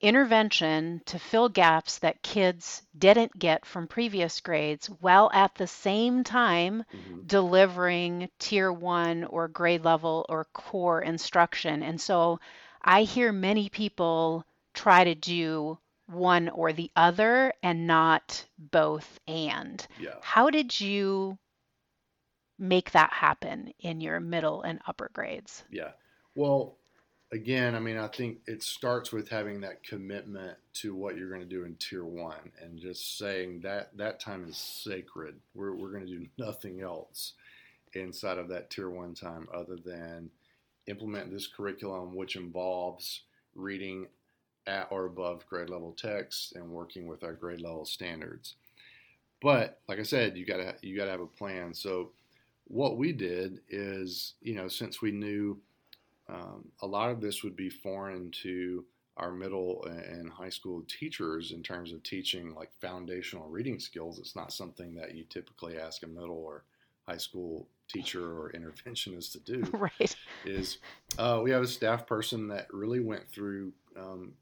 intervention 0.00 1.00
to 1.06 1.18
fill 1.18 1.48
gaps 1.48 1.98
that 1.98 2.22
kids 2.22 2.82
didn't 2.98 3.38
get 3.38 3.64
from 3.64 3.86
previous 3.88 4.40
grades 4.40 4.88
while 5.00 5.30
at 5.32 5.54
the 5.54 5.66
same 5.66 6.22
time 6.22 6.84
mm-hmm. 6.94 7.20
delivering 7.26 8.28
tier 8.38 8.70
one 8.70 9.24
or 9.24 9.48
grade 9.48 9.84
level 9.84 10.26
or 10.28 10.44
core 10.52 11.00
instruction. 11.00 11.82
And 11.82 12.00
so 12.00 12.40
I 12.86 13.02
hear 13.02 13.32
many 13.32 13.68
people 13.68 14.44
try 14.72 15.04
to 15.04 15.14
do 15.14 15.78
one 16.06 16.48
or 16.48 16.72
the 16.72 16.90
other 16.94 17.52
and 17.62 17.86
not 17.86 18.44
both 18.58 19.18
and. 19.26 19.84
Yeah. 19.98 20.14
How 20.22 20.50
did 20.50 20.80
you 20.80 21.36
make 22.58 22.92
that 22.92 23.12
happen 23.12 23.72
in 23.80 24.00
your 24.00 24.20
middle 24.20 24.62
and 24.62 24.80
upper 24.86 25.10
grades? 25.12 25.64
Yeah. 25.70 25.90
Well, 26.36 26.76
again, 27.32 27.74
I 27.74 27.80
mean, 27.80 27.98
I 27.98 28.06
think 28.06 28.38
it 28.46 28.62
starts 28.62 29.12
with 29.12 29.28
having 29.28 29.60
that 29.62 29.82
commitment 29.82 30.56
to 30.74 30.94
what 30.94 31.16
you're 31.16 31.28
going 31.28 31.40
to 31.40 31.46
do 31.46 31.64
in 31.64 31.74
tier 31.76 32.04
one 32.04 32.52
and 32.62 32.78
just 32.78 33.18
saying 33.18 33.60
that 33.60 33.96
that 33.96 34.20
time 34.20 34.46
is 34.48 34.56
sacred. 34.56 35.34
We're, 35.54 35.74
we're 35.74 35.90
going 35.90 36.06
to 36.06 36.18
do 36.18 36.26
nothing 36.38 36.82
else 36.82 37.32
inside 37.94 38.38
of 38.38 38.48
that 38.48 38.70
tier 38.70 38.90
one 38.90 39.14
time 39.14 39.48
other 39.52 39.76
than 39.76 40.30
implement 40.86 41.30
this 41.30 41.46
curriculum, 41.46 42.14
which 42.14 42.36
involves 42.36 43.22
reading 43.54 44.06
at 44.66 44.88
or 44.90 45.06
above 45.06 45.46
grade 45.48 45.70
level 45.70 45.92
text 45.96 46.54
and 46.56 46.68
working 46.68 47.06
with 47.06 47.22
our 47.22 47.32
grade 47.32 47.60
level 47.60 47.84
standards. 47.84 48.56
But 49.40 49.80
like 49.88 49.98
I 49.98 50.02
said, 50.02 50.36
you 50.36 50.44
gotta 50.44 50.74
you 50.82 50.96
gotta 50.96 51.10
have 51.10 51.20
a 51.20 51.26
plan. 51.26 51.74
So 51.74 52.10
what 52.68 52.96
we 52.96 53.12
did 53.12 53.60
is, 53.68 54.34
you 54.40 54.54
know, 54.54 54.68
since 54.68 55.00
we 55.00 55.12
knew 55.12 55.58
um, 56.28 56.64
a 56.82 56.86
lot 56.86 57.10
of 57.10 57.20
this 57.20 57.44
would 57.44 57.54
be 57.54 57.70
foreign 57.70 58.30
to 58.42 58.84
our 59.16 59.32
middle 59.32 59.84
and 59.84 60.30
high 60.30 60.50
school 60.50 60.82
teachers 60.88 61.52
in 61.52 61.62
terms 61.62 61.92
of 61.92 62.02
teaching 62.02 62.54
like 62.54 62.70
foundational 62.80 63.48
reading 63.48 63.78
skills. 63.78 64.18
It's 64.18 64.36
not 64.36 64.52
something 64.52 64.94
that 64.96 65.14
you 65.14 65.24
typically 65.24 65.78
ask 65.78 66.02
a 66.02 66.06
middle 66.06 66.42
or 66.44 66.64
high 67.06 67.16
school 67.16 67.66
teacher 67.88 68.24
or 68.24 68.52
interventionist 68.52 69.32
to 69.32 69.40
do. 69.40 69.64
Right. 69.72 70.16
Is 70.44 70.78
uh, 71.18 71.40
we 71.42 71.50
have 71.50 71.62
a 71.62 71.66
staff 71.66 72.06
person 72.06 72.48
that 72.48 72.72
really 72.72 73.00
went 73.00 73.28
through 73.28 73.72
um, 73.96 74.32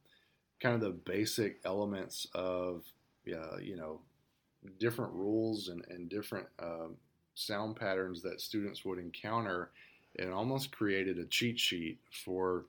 kind 0.61 0.75
of 0.75 0.81
the 0.81 0.91
basic 0.91 1.61
elements 1.65 2.27
of, 2.35 2.85
uh, 3.29 3.59
you 3.59 3.77
know, 3.77 4.01
different 4.79 5.13
rules 5.13 5.69
and, 5.69 5.85
and 5.89 6.09
different 6.09 6.47
um, 6.59 6.97
sound 7.35 7.77
patterns 7.77 8.23
that 8.23 8.41
students 8.41 8.85
would 8.85 8.99
encounter 8.99 9.71
and 10.19 10.33
almost 10.33 10.73
created 10.73 11.19
a 11.19 11.27
cheat 11.27 11.59
sheet 11.59 11.99
for 12.25 12.67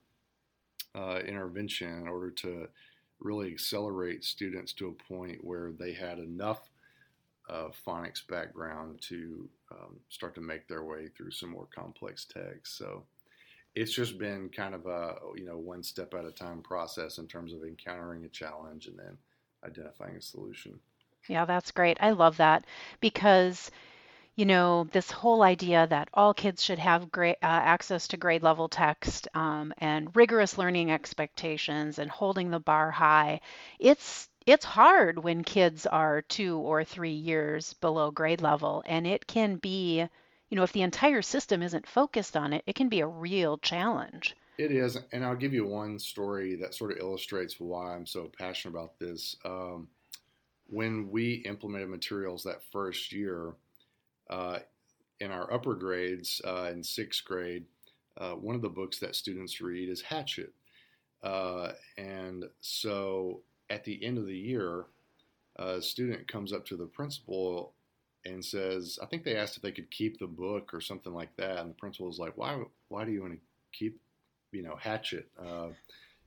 uh, 0.95 1.19
intervention 1.25 2.01
in 2.01 2.07
order 2.07 2.31
to 2.31 2.67
really 3.19 3.51
accelerate 3.51 4.23
students 4.23 4.73
to 4.73 4.87
a 4.87 5.13
point 5.13 5.43
where 5.43 5.71
they 5.71 5.93
had 5.93 6.19
enough 6.19 6.69
uh, 7.49 7.67
phonics 7.85 8.25
background 8.27 9.01
to 9.01 9.47
um, 9.71 9.95
start 10.09 10.35
to 10.35 10.41
make 10.41 10.67
their 10.67 10.83
way 10.83 11.09
through 11.15 11.31
some 11.31 11.49
more 11.49 11.67
complex 11.75 12.25
text. 12.25 12.77
So 12.77 13.03
it's 13.75 13.93
just 13.93 14.17
been 14.17 14.49
kind 14.49 14.73
of 14.73 14.85
a 14.85 15.15
you 15.35 15.45
know 15.45 15.57
one 15.57 15.83
step 15.83 16.13
at 16.13 16.25
a 16.25 16.31
time 16.31 16.61
process 16.61 17.17
in 17.17 17.27
terms 17.27 17.53
of 17.53 17.63
encountering 17.63 18.25
a 18.25 18.29
challenge 18.29 18.87
and 18.87 18.97
then 18.97 19.17
identifying 19.65 20.15
a 20.15 20.21
solution. 20.21 20.79
Yeah, 21.27 21.45
that's 21.45 21.71
great. 21.71 21.97
I 21.99 22.11
love 22.11 22.37
that 22.37 22.65
because 22.99 23.71
you 24.35 24.45
know, 24.45 24.85
this 24.91 25.09
whole 25.09 25.41
idea 25.41 25.87
that 25.87 26.09
all 26.13 26.33
kids 26.33 26.61
should 26.61 26.79
have 26.79 27.11
great 27.11 27.37
uh, 27.41 27.45
access 27.45 28.09
to 28.09 28.17
grade 28.17 28.43
level 28.43 28.67
text 28.67 29.29
um, 29.33 29.73
and 29.77 30.13
rigorous 30.13 30.57
learning 30.57 30.91
expectations 30.91 31.99
and 31.99 32.11
holding 32.11 32.51
the 32.51 32.59
bar 32.59 32.91
high, 32.91 33.39
it's 33.79 34.27
it's 34.45 34.65
hard 34.65 35.23
when 35.23 35.43
kids 35.43 35.85
are 35.85 36.21
two 36.21 36.57
or 36.57 36.83
three 36.83 37.13
years 37.13 37.73
below 37.73 38.11
grade 38.11 38.41
level, 38.41 38.83
and 38.85 39.07
it 39.07 39.25
can 39.27 39.55
be, 39.55 39.99
you 40.49 40.55
know, 40.55 40.63
if 40.63 40.73
the 40.73 40.83
entire 40.83 41.21
system 41.21 41.63
isn't 41.63 41.87
focused 41.87 42.37
on 42.37 42.53
it, 42.53 42.63
it 42.67 42.75
can 42.75 42.89
be 42.89 42.99
a 42.99 43.07
real 43.07 43.57
challenge. 43.57 44.35
It 44.57 44.71
is, 44.71 44.97
and 45.11 45.25
I'll 45.25 45.35
give 45.35 45.53
you 45.53 45.65
one 45.65 45.99
story 45.99 46.55
that 46.57 46.73
sort 46.73 46.91
of 46.91 46.99
illustrates 46.99 47.59
why 47.59 47.95
I'm 47.95 48.05
so 48.05 48.31
passionate 48.37 48.75
about 48.75 48.99
this. 48.99 49.35
Um, 49.43 49.87
when 50.67 51.09
we 51.09 51.33
implemented 51.45 51.89
materials 51.89 52.43
that 52.43 52.63
first 52.71 53.11
year, 53.11 53.53
uh, 54.29 54.59
in 55.19 55.31
our 55.31 55.51
upper 55.51 55.75
grades, 55.75 56.41
uh, 56.45 56.69
in 56.71 56.83
sixth 56.83 57.25
grade, 57.25 57.65
uh, 58.17 58.31
one 58.31 58.55
of 58.55 58.61
the 58.61 58.69
books 58.69 58.99
that 58.99 59.15
students 59.15 59.59
read 59.59 59.89
is 59.89 60.01
Hatchet. 60.01 60.53
Uh, 61.23 61.71
and 61.97 62.45
so 62.61 63.41
at 63.69 63.83
the 63.83 64.03
end 64.03 64.17
of 64.17 64.25
the 64.25 64.37
year, 64.37 64.85
a 65.57 65.81
student 65.81 66.27
comes 66.27 66.53
up 66.53 66.65
to 66.67 66.75
the 66.75 66.85
principal 66.85 67.73
and 68.25 68.43
says, 68.43 68.99
I 69.01 69.05
think 69.05 69.23
they 69.23 69.37
asked 69.37 69.57
if 69.57 69.63
they 69.63 69.71
could 69.71 69.91
keep 69.91 70.19
the 70.19 70.27
book 70.27 70.73
or 70.73 70.81
something 70.81 71.13
like 71.13 71.35
that. 71.37 71.59
And 71.59 71.69
the 71.69 71.75
principal 71.75 72.07
was 72.07 72.19
like, 72.19 72.37
why, 72.37 72.61
why 72.89 73.05
do 73.05 73.11
you 73.11 73.21
want 73.21 73.33
to 73.33 73.39
keep, 73.71 73.99
you 74.51 74.63
know, 74.63 74.75
Hatchet? 74.75 75.29
Uh, 75.39 75.69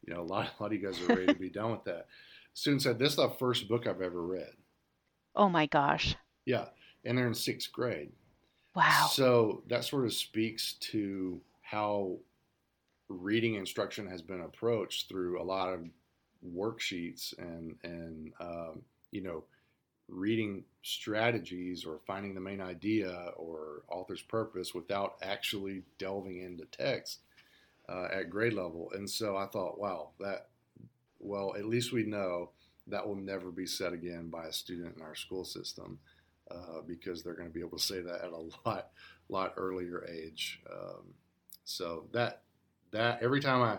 you 0.07 0.15
know, 0.15 0.21
a 0.21 0.23
lot, 0.23 0.49
a 0.59 0.63
lot 0.63 0.73
of 0.73 0.81
you 0.81 0.87
guys 0.87 1.01
are 1.01 1.07
ready 1.09 1.27
to 1.27 1.35
be 1.35 1.51
done 1.51 1.73
with 1.73 1.85
that. 1.85 2.07
Student 2.55 2.83
said, 2.83 2.99
this 2.99 3.11
is 3.11 3.17
the 3.17 3.31
first 3.31 3.69
book 3.69 3.87
I've 3.87 4.01
ever 4.01 4.23
read. 4.23 4.53
Oh 5.35 5.49
my 5.49 5.67
gosh. 5.67 6.17
Yeah 6.45 6.67
and 7.05 7.17
they're 7.17 7.27
in 7.27 7.35
sixth 7.35 7.73
grade. 7.73 8.11
Wow. 8.75 9.09
So 9.11 9.63
that 9.69 9.85
sort 9.85 10.05
of 10.05 10.13
speaks 10.13 10.75
to 10.75 11.41
how 11.63 12.19
reading 13.09 13.55
instruction 13.55 14.07
has 14.07 14.23
been 14.23 14.43
approached 14.43 15.09
through 15.09 15.41
a 15.41 15.43
lot 15.43 15.73
of 15.73 15.81
worksheets 16.47 17.37
and 17.39 17.77
and 17.83 18.33
um, 18.41 18.83
you 19.11 19.23
know 19.23 19.45
reading 20.09 20.65
strategies 20.83 21.85
or 21.85 21.99
finding 22.07 22.35
the 22.35 22.41
main 22.41 22.61
idea 22.61 23.13
or 23.37 23.83
author's 23.91 24.23
purpose 24.23 24.75
without 24.75 25.17
actually 25.23 25.83
delving 25.99 26.41
into 26.41 26.65
text 26.67 27.21
uh, 27.89 28.09
at 28.13 28.31
grade 28.31 28.55
level. 28.55 28.91
And 28.95 29.09
so 29.09 29.37
I 29.37 29.47
thought, 29.47 29.79
wow, 29.79 30.11
that 30.21 30.49
well, 31.21 31.55
at 31.59 31.67
least 31.67 31.93
we 31.93 32.05
know 32.05 32.51
that 32.87 33.07
will 33.07 33.17
never 33.17 33.51
be 33.51 33.67
said 33.67 33.93
again 33.93 34.31
by 34.31 34.47
a 34.47 34.53
student 34.53 34.97
in 34.97 35.03
our 35.03 35.15
school 35.15 35.45
system 35.45 35.99
uh, 36.51 36.81
because 36.87 37.23
they're 37.23 37.35
going 37.35 37.49
to 37.49 37.55
be 37.55 37.61
able 37.61 37.77
to 37.77 37.85
say 37.85 38.01
that 38.01 38.23
at 38.23 38.33
a 38.33 38.49
lot 38.69 38.91
lot 39.29 39.55
earlier 39.57 40.07
age. 40.09 40.61
Um, 40.73 41.15
so 41.65 42.05
that 42.13 42.43
that 42.93 43.23
every 43.23 43.41
time 43.41 43.63
I 43.63 43.79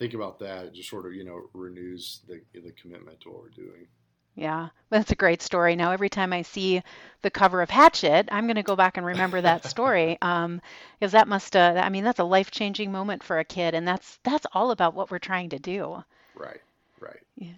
think 0.00 0.14
about 0.14 0.38
that, 0.40 0.64
it 0.64 0.74
just 0.74 0.88
sort 0.88 1.06
of 1.06 1.14
you 1.14 1.24
know 1.24 1.42
renews 1.52 2.22
the 2.26 2.40
the 2.54 2.72
commitment 2.72 3.20
to 3.20 3.28
what 3.28 3.42
we're 3.42 3.50
doing. 3.50 3.86
Yeah, 4.34 4.68
that's 4.88 5.12
a 5.12 5.16
great 5.16 5.42
story. 5.42 5.76
Now, 5.76 5.90
every 5.90 6.08
time 6.08 6.32
I 6.32 6.42
see 6.42 6.82
the 7.20 7.30
cover 7.30 7.60
of 7.62 7.68
Hatchet, 7.68 8.28
I'm 8.32 8.46
going 8.46 8.56
to 8.56 8.62
go 8.62 8.76
back 8.76 8.96
and 8.96 9.04
remember 9.04 9.40
that 9.40 9.66
story 9.66 10.16
um, 10.22 10.62
because 10.98 11.12
that 11.12 11.28
must. 11.28 11.54
Uh, 11.54 11.80
I 11.80 11.90
mean, 11.90 12.04
that's 12.04 12.20
a 12.20 12.24
life 12.24 12.50
changing 12.50 12.90
moment 12.90 13.22
for 13.22 13.38
a 13.38 13.44
kid, 13.44 13.74
and 13.74 13.86
that's 13.86 14.18
that's 14.24 14.46
all 14.52 14.70
about 14.70 14.94
what 14.94 15.10
we're 15.10 15.18
trying 15.18 15.50
to 15.50 15.58
do. 15.58 16.02
Right. 16.34 16.60
Right. 16.98 17.20
Yeah. 17.36 17.52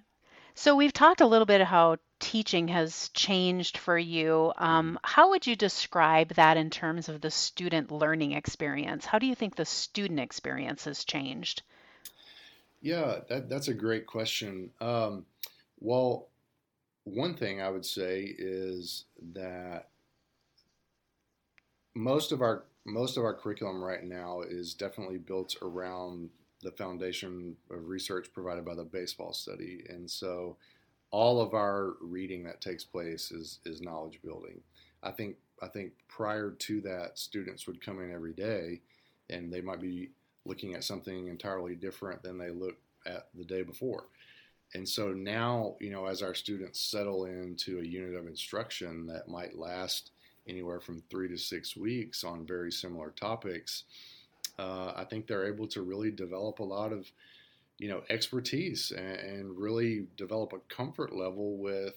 So 0.55 0.77
we've 0.77 0.93
talked 0.93 1.21
a 1.21 1.27
little 1.27 1.47
bit 1.47 1.63
how 1.63 1.97
teaching 2.19 2.69
has 2.69 3.09
changed 3.11 3.79
for 3.79 3.97
you. 3.97 4.53
Um, 4.57 4.99
how 5.03 5.31
would 5.31 5.47
you 5.47 5.57
describe 5.57 6.35
that 6.35 6.57
in 6.57 6.71
terms 6.71 7.09
of 7.09 7.21
the 7.21 7.31
student 7.31 7.91
learning 7.91 8.33
experience? 8.33 9.07
How 9.07 9.19
do 9.19 9.27
you 9.27 9.35
think 9.35 9.55
the 9.55 9.65
student 9.65 10.21
experience 10.21 10.85
has 10.85 11.05
changed? 11.05 11.63
Yeah, 12.83 13.21
that, 13.29 13.49
that's 13.49 13.69
a 13.69 13.75
great 13.75 14.07
question. 14.07 14.71
Um, 14.81 15.25
well, 15.79 16.29
one 17.05 17.35
thing 17.35 17.63
I 17.63 17.71
would 17.71 17.87
say 17.87 18.35
is 18.37 19.05
that 19.33 19.89
most 21.95 22.33
of 22.33 22.43
our 22.43 22.65
most 22.85 23.17
of 23.17 23.23
our 23.23 23.35
curriculum 23.35 23.83
right 23.83 24.03
now 24.03 24.41
is 24.41 24.75
definitely 24.75 25.19
built 25.19 25.55
around 25.63 26.29
the 26.63 26.73
foundation 26.73 27.57
of 27.71 27.87
research 27.87 28.33
provided 28.33 28.65
by 28.65 28.75
the 28.75 28.83
baseball 28.83 29.33
study. 29.33 29.85
And 29.89 30.11
so 30.11 30.57
all 31.13 31.41
of 31.41 31.55
our 31.55 31.95
reading 32.01 32.43
that 32.45 32.61
takes 32.61 32.83
place 32.83 33.31
is, 33.31 33.61
is 33.65 33.81
knowledge 33.81 34.19
building. 34.25 34.61
I 35.05 35.13
think 35.13 35.37
I 35.63 35.69
think 35.69 35.93
prior 36.09 36.51
to 36.51 36.81
that, 36.81 37.19
students 37.19 37.69
would 37.69 37.85
come 37.85 38.01
in 38.01 38.13
every 38.13 38.33
day 38.33 38.81
and 39.31 39.53
they 39.53 39.61
might 39.61 39.81
be 39.81 40.11
looking 40.45 40.75
at 40.75 40.85
something 40.85 41.29
entirely 41.29 41.75
different 41.75 42.23
than 42.23 42.39
they 42.39 42.51
looked 42.51 42.83
at 43.07 43.29
the 43.35 43.45
day 43.45 43.63
before. 43.63 44.05
And 44.75 44.89
so 44.89 45.09
now, 45.13 45.77
you 45.81 45.91
know, 45.91 46.07
as 46.07 46.23
our 46.23 46.35
students 46.35 46.81
settle 46.81 47.27
into 47.27 47.79
a 47.79 47.85
unit 47.85 48.15
of 48.15 48.27
instruction 48.27 49.07
that 49.07 49.29
might 49.29 49.59
last 49.59 50.11
anywhere 50.49 50.81
from 50.81 51.03
three 51.11 51.29
to 51.29 51.37
six 51.37 51.77
weeks 51.77 52.25
on 52.25 52.47
very 52.47 52.73
similar 52.73 53.11
topics, 53.11 53.85
uh, 54.59 54.93
I 54.97 55.05
think 55.05 55.27
they're 55.27 55.47
able 55.47 55.67
to 55.69 55.83
really 55.83 56.11
develop 56.11 56.59
a 56.59 56.65
lot 56.65 56.93
of, 56.93 57.11
you 57.79 57.89
know, 57.89 58.03
expertise 58.09 58.93
and, 58.97 59.17
and 59.17 59.59
really 59.59 60.07
develop 60.17 60.53
a 60.53 60.75
comfort 60.75 61.15
level 61.15 61.59
with 61.59 61.95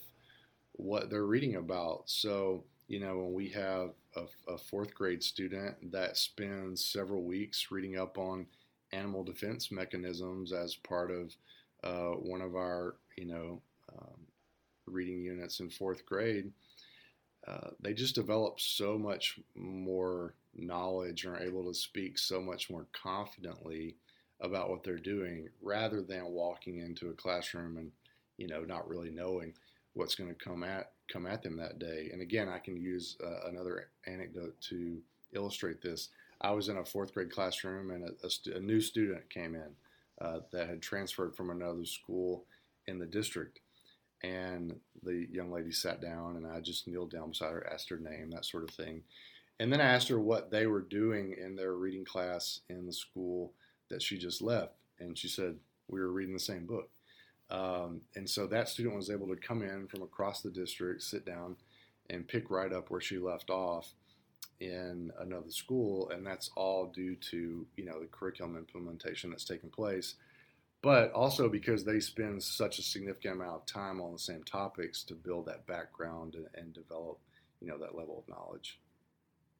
what 0.73 1.09
they're 1.09 1.25
reading 1.25 1.55
about. 1.55 2.03
So, 2.05 2.63
you 2.87 2.99
know, 2.99 3.17
when 3.17 3.33
we 3.33 3.49
have 3.49 3.91
a, 4.15 4.53
a, 4.53 4.57
fourth 4.57 4.93
grade 4.93 5.23
student 5.23 5.91
that 5.91 6.17
spends 6.17 6.85
several 6.85 7.23
weeks 7.23 7.71
reading 7.71 7.97
up 7.97 8.17
on 8.17 8.45
animal 8.91 9.23
defense 9.23 9.71
mechanisms 9.71 10.53
as 10.53 10.75
part 10.75 11.09
of 11.11 11.35
uh, 11.83 12.15
one 12.15 12.41
of 12.41 12.55
our, 12.55 12.95
you 13.17 13.25
know, 13.25 13.61
um, 13.97 14.19
reading 14.85 15.23
units 15.23 15.59
in 15.59 15.69
fourth 15.69 16.05
grade, 16.05 16.51
uh, 17.47 17.69
they 17.79 17.93
just 17.93 18.15
develop 18.15 18.59
so 18.59 18.97
much 18.97 19.39
more 19.55 20.35
knowledge 20.55 21.25
and 21.25 21.35
are 21.35 21.39
able 21.39 21.65
to 21.65 21.73
speak 21.73 22.17
so 22.17 22.39
much 22.39 22.69
more 22.69 22.85
confidently 22.93 23.95
about 24.41 24.69
what 24.69 24.83
they're 24.83 24.97
doing 24.97 25.47
rather 25.61 26.01
than 26.01 26.25
walking 26.25 26.79
into 26.79 27.09
a 27.09 27.13
classroom 27.13 27.77
and, 27.77 27.91
you 28.37 28.47
know, 28.47 28.61
not 28.61 28.87
really 28.87 29.09
knowing 29.09 29.53
what's 29.95 30.15
going 30.15 30.29
to 30.29 30.35
come 30.35 30.63
at 30.63 30.91
come 31.11 31.25
at 31.25 31.41
them 31.41 31.57
that 31.57 31.79
day. 31.79 32.09
And 32.11 32.21
again, 32.21 32.49
I 32.49 32.59
can 32.59 32.77
use 32.77 33.17
uh, 33.23 33.47
another 33.49 33.89
anecdote 34.07 34.59
to 34.69 34.97
illustrate 35.33 35.81
this. 35.81 36.09
I 36.41 36.51
was 36.51 36.69
in 36.69 36.77
a 36.77 36.85
fourth 36.85 37.13
grade 37.13 37.31
classroom, 37.31 37.91
and 37.91 38.03
a, 38.03 38.53
a, 38.53 38.57
a 38.57 38.59
new 38.59 38.81
student 38.81 39.29
came 39.29 39.55
in 39.55 39.69
uh, 40.21 40.39
that 40.51 40.69
had 40.69 40.81
transferred 40.81 41.35
from 41.35 41.49
another 41.49 41.85
school 41.85 42.45
in 42.87 42.99
the 42.99 43.05
district. 43.05 43.59
And 44.23 44.75
the 45.03 45.27
young 45.31 45.51
lady 45.51 45.71
sat 45.71 46.01
down, 46.01 46.37
and 46.37 46.47
I 46.47 46.59
just 46.59 46.87
kneeled 46.87 47.11
down 47.11 47.29
beside 47.29 47.51
her, 47.51 47.69
asked 47.71 47.89
her 47.89 47.97
name, 47.97 48.31
that 48.31 48.45
sort 48.45 48.63
of 48.63 48.71
thing. 48.71 49.03
And 49.59 49.71
then 49.71 49.79
I 49.79 49.85
asked 49.85 50.09
her 50.09 50.19
what 50.19 50.51
they 50.51 50.67
were 50.67 50.81
doing 50.81 51.35
in 51.39 51.55
their 51.55 51.73
reading 51.73 52.05
class 52.05 52.61
in 52.69 52.85
the 52.85 52.93
school 52.93 53.53
that 53.89 54.01
she 54.01 54.17
just 54.17 54.41
left. 54.41 54.73
And 54.99 55.17
she 55.17 55.27
said, 55.27 55.55
We 55.87 55.99
were 55.99 56.11
reading 56.11 56.33
the 56.33 56.39
same 56.39 56.65
book. 56.65 56.89
Um, 57.49 58.01
and 58.15 58.29
so 58.29 58.47
that 58.47 58.69
student 58.69 58.95
was 58.95 59.09
able 59.09 59.27
to 59.27 59.35
come 59.35 59.61
in 59.61 59.87
from 59.87 60.01
across 60.01 60.41
the 60.41 60.49
district, 60.49 61.03
sit 61.03 61.25
down, 61.25 61.57
and 62.09 62.27
pick 62.27 62.49
right 62.49 62.73
up 62.73 62.89
where 62.89 63.01
she 63.01 63.17
left 63.17 63.49
off 63.49 63.93
in 64.59 65.11
another 65.19 65.49
school, 65.49 66.09
and 66.09 66.25
that's 66.25 66.49
all 66.55 66.87
due 66.87 67.15
to 67.15 67.65
you 67.75 67.85
know 67.85 67.99
the 67.99 68.07
curriculum 68.07 68.55
implementation 68.57 69.29
that's 69.29 69.45
taken 69.45 69.69
place, 69.69 70.15
but 70.81 71.11
also 71.11 71.49
because 71.49 71.83
they 71.83 71.99
spend 71.99 72.41
such 72.41 72.79
a 72.79 72.83
significant 72.83 73.35
amount 73.35 73.55
of 73.55 73.65
time 73.65 74.01
on 74.01 74.13
the 74.13 74.19
same 74.19 74.43
topics 74.43 75.03
to 75.03 75.13
build 75.13 75.45
that 75.45 75.67
background 75.67 76.35
and, 76.35 76.47
and 76.55 76.73
develop 76.73 77.19
you 77.61 77.67
know 77.67 77.77
that 77.77 77.95
level 77.95 78.17
of 78.17 78.33
knowledge. 78.33 78.79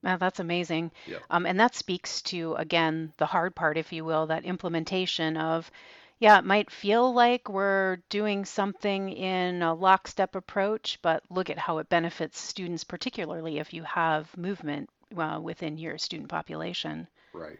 Wow, 0.02 0.18
that's 0.18 0.40
amazing. 0.40 0.92
Yep. 1.06 1.22
Um, 1.30 1.46
and 1.46 1.58
that 1.58 1.74
speaks 1.74 2.22
to, 2.22 2.54
again, 2.54 3.12
the 3.16 3.26
hard 3.26 3.56
part, 3.56 3.76
if 3.76 3.92
you 3.92 4.04
will, 4.04 4.26
that 4.26 4.44
implementation 4.44 5.36
of 5.36 5.70
yeah, 6.18 6.38
it 6.38 6.44
might 6.44 6.70
feel 6.70 7.12
like 7.12 7.48
we're 7.48 7.98
doing 8.08 8.44
something 8.44 9.10
in 9.12 9.62
a 9.62 9.74
lockstep 9.74 10.34
approach, 10.34 10.98
but 11.02 11.22
look 11.30 11.50
at 11.50 11.58
how 11.58 11.78
it 11.78 11.88
benefits 11.88 12.38
students, 12.38 12.84
particularly 12.84 13.58
if 13.58 13.74
you 13.74 13.82
have 13.82 14.34
movement 14.36 14.88
uh, 15.16 15.38
within 15.42 15.76
your 15.76 15.98
student 15.98 16.30
population. 16.30 17.06
Right. 17.34 17.58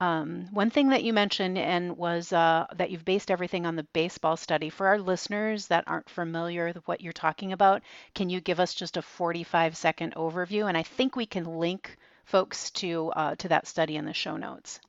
Um, 0.00 0.48
one 0.52 0.70
thing 0.70 0.88
that 0.88 1.04
you 1.04 1.12
mentioned 1.12 1.56
and 1.58 1.96
was 1.96 2.32
uh, 2.32 2.66
that 2.74 2.90
you've 2.90 3.04
based 3.04 3.30
everything 3.30 3.66
on 3.66 3.76
the 3.76 3.84
baseball 3.92 4.36
study. 4.36 4.68
For 4.68 4.88
our 4.88 4.98
listeners 4.98 5.68
that 5.68 5.84
aren't 5.86 6.10
familiar 6.10 6.66
with 6.66 6.86
what 6.88 7.00
you're 7.00 7.12
talking 7.12 7.52
about, 7.52 7.82
can 8.14 8.28
you 8.28 8.40
give 8.40 8.58
us 8.58 8.74
just 8.74 8.96
a 8.96 9.02
45 9.02 9.76
second 9.76 10.14
overview? 10.14 10.68
And 10.68 10.76
I 10.76 10.82
think 10.82 11.14
we 11.14 11.26
can 11.26 11.44
link 11.44 11.96
folks 12.24 12.70
to 12.72 13.12
uh, 13.14 13.34
to 13.36 13.48
that 13.48 13.66
study 13.66 13.96
in 13.96 14.04
the 14.04 14.12
show 14.12 14.36
notes. 14.36 14.80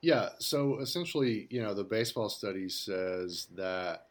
Yeah, 0.00 0.30
so 0.38 0.78
essentially, 0.78 1.48
you 1.50 1.62
know, 1.62 1.74
the 1.74 1.84
baseball 1.84 2.28
study 2.28 2.68
says 2.68 3.48
that 3.56 4.06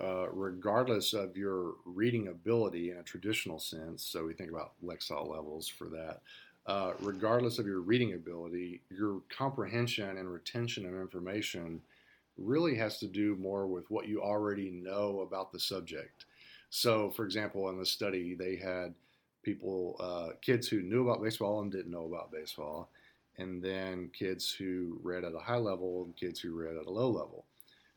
uh, 0.00 0.28
regardless 0.30 1.12
of 1.14 1.36
your 1.36 1.74
reading 1.84 2.28
ability 2.28 2.90
in 2.92 2.98
a 2.98 3.02
traditional 3.02 3.58
sense, 3.58 4.04
so 4.04 4.24
we 4.24 4.34
think 4.34 4.50
about 4.50 4.72
Lexile 4.84 5.28
levels 5.28 5.68
for 5.68 5.86
that, 5.90 6.22
uh, 6.66 6.92
regardless 7.00 7.58
of 7.58 7.66
your 7.66 7.80
reading 7.80 8.14
ability, 8.14 8.82
your 8.90 9.22
comprehension 9.28 10.18
and 10.18 10.32
retention 10.32 10.86
of 10.86 10.94
information 10.94 11.80
really 12.38 12.76
has 12.76 12.98
to 12.98 13.06
do 13.08 13.36
more 13.36 13.66
with 13.66 13.90
what 13.90 14.08
you 14.08 14.22
already 14.22 14.70
know 14.70 15.20
about 15.20 15.52
the 15.52 15.60
subject. 15.60 16.26
So, 16.70 17.10
for 17.10 17.24
example, 17.24 17.68
in 17.70 17.78
the 17.78 17.86
study, 17.86 18.34
they 18.34 18.56
had 18.56 18.94
people, 19.42 19.96
uh, 20.00 20.36
kids 20.42 20.68
who 20.68 20.82
knew 20.82 21.08
about 21.08 21.22
baseball 21.22 21.60
and 21.60 21.72
didn't 21.72 21.90
know 21.92 22.06
about 22.06 22.32
baseball 22.32 22.90
and 23.38 23.62
then 23.62 24.10
kids 24.12 24.52
who 24.52 24.98
read 25.02 25.24
at 25.24 25.34
a 25.34 25.38
high 25.38 25.56
level 25.56 26.04
and 26.04 26.16
kids 26.16 26.40
who 26.40 26.52
read 26.52 26.76
at 26.76 26.86
a 26.86 26.90
low 26.90 27.08
level. 27.08 27.44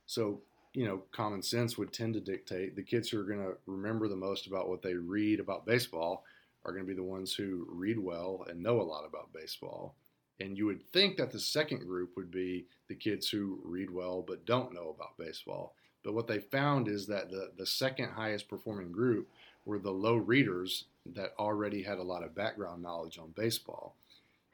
So, 0.06 0.42
you 0.74 0.86
know, 0.86 1.02
common 1.12 1.42
sense 1.42 1.78
would 1.78 1.92
tend 1.92 2.14
to 2.14 2.20
dictate 2.20 2.76
the 2.76 2.84
kids 2.84 3.10
who 3.10 3.20
are 3.20 3.26
going 3.26 3.44
to 3.44 3.58
remember 3.66 4.08
the 4.08 4.16
most 4.16 4.48
about 4.48 4.70
what 4.70 4.82
they 4.82 4.94
read 4.94 5.40
about 5.40 5.66
baseball 5.66 6.24
are 6.64 6.72
going 6.72 6.86
to 6.86 6.88
be 6.88 6.96
the 6.96 7.04
ones 7.04 7.34
who 7.34 7.66
read 7.70 7.98
well 7.98 8.46
and 8.50 8.62
know 8.62 8.80
a 8.80 8.84
lot 8.84 9.06
about 9.06 9.34
baseball. 9.34 9.96
And 10.40 10.58
you 10.58 10.66
would 10.66 10.84
think 10.92 11.18
that 11.18 11.32
the 11.32 11.40
second 11.40 11.88
group 11.88 12.12
would 12.16 12.32
be 12.32 12.66
the 12.88 12.96
kids 12.96 13.30
who 13.30 13.60
read 13.64 13.92
well 13.92 14.24
but 14.26 14.46
don't 14.46 14.74
know 14.74 14.96
about 14.96 15.18
baseball. 15.18 15.76
But 16.04 16.14
what 16.14 16.28
they 16.28 16.40
found 16.40 16.88
is 16.88 17.06
that 17.08 17.30
the, 17.30 17.52
the 17.58 17.66
second 17.66 18.10
highest 18.10 18.48
performing 18.48 18.92
group 18.92 19.30
were 19.66 19.80
the 19.80 19.92
low 19.92 20.16
readers 20.16 20.86
that 21.14 21.34
already 21.38 21.84
had 21.84 22.00
a 22.00 22.04
lot 22.04 22.24
of 22.24 22.36
background 22.36 22.82
knowledge 22.82 23.20
on 23.20 23.34
baseball. 23.36 23.96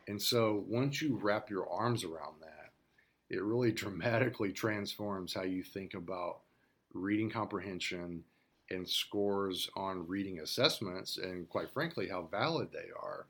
And 0.08 0.22
so 0.22 0.64
once 0.68 1.02
you 1.02 1.18
wrap 1.22 1.50
your 1.50 1.70
arms 1.70 2.04
around 2.04 2.36
that, 2.42 2.72
it 3.30 3.44
really 3.44 3.72
dramatically 3.84 4.52
transforms 4.52 5.34
how 5.34 5.44
you 5.44 5.64
think 5.64 5.94
about 5.94 6.40
reading 6.94 7.30
comprehension 7.30 8.24
and 8.70 8.88
scores 8.88 9.70
on 9.76 10.08
reading 10.08 10.40
assessments, 10.40 11.18
and 11.18 11.48
quite 11.48 11.70
frankly, 11.72 12.10
how 12.10 12.24
valid 12.24 12.70
they 12.72 12.90
are. 13.02 13.28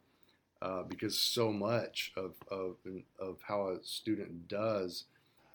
Uh, 0.59 0.81
because 0.81 1.19
so 1.19 1.51
much 1.51 2.11
of, 2.17 2.33
of, 2.49 2.77
of 3.19 3.37
how 3.47 3.67
a 3.67 3.83
student 3.83 4.47
does 4.47 5.03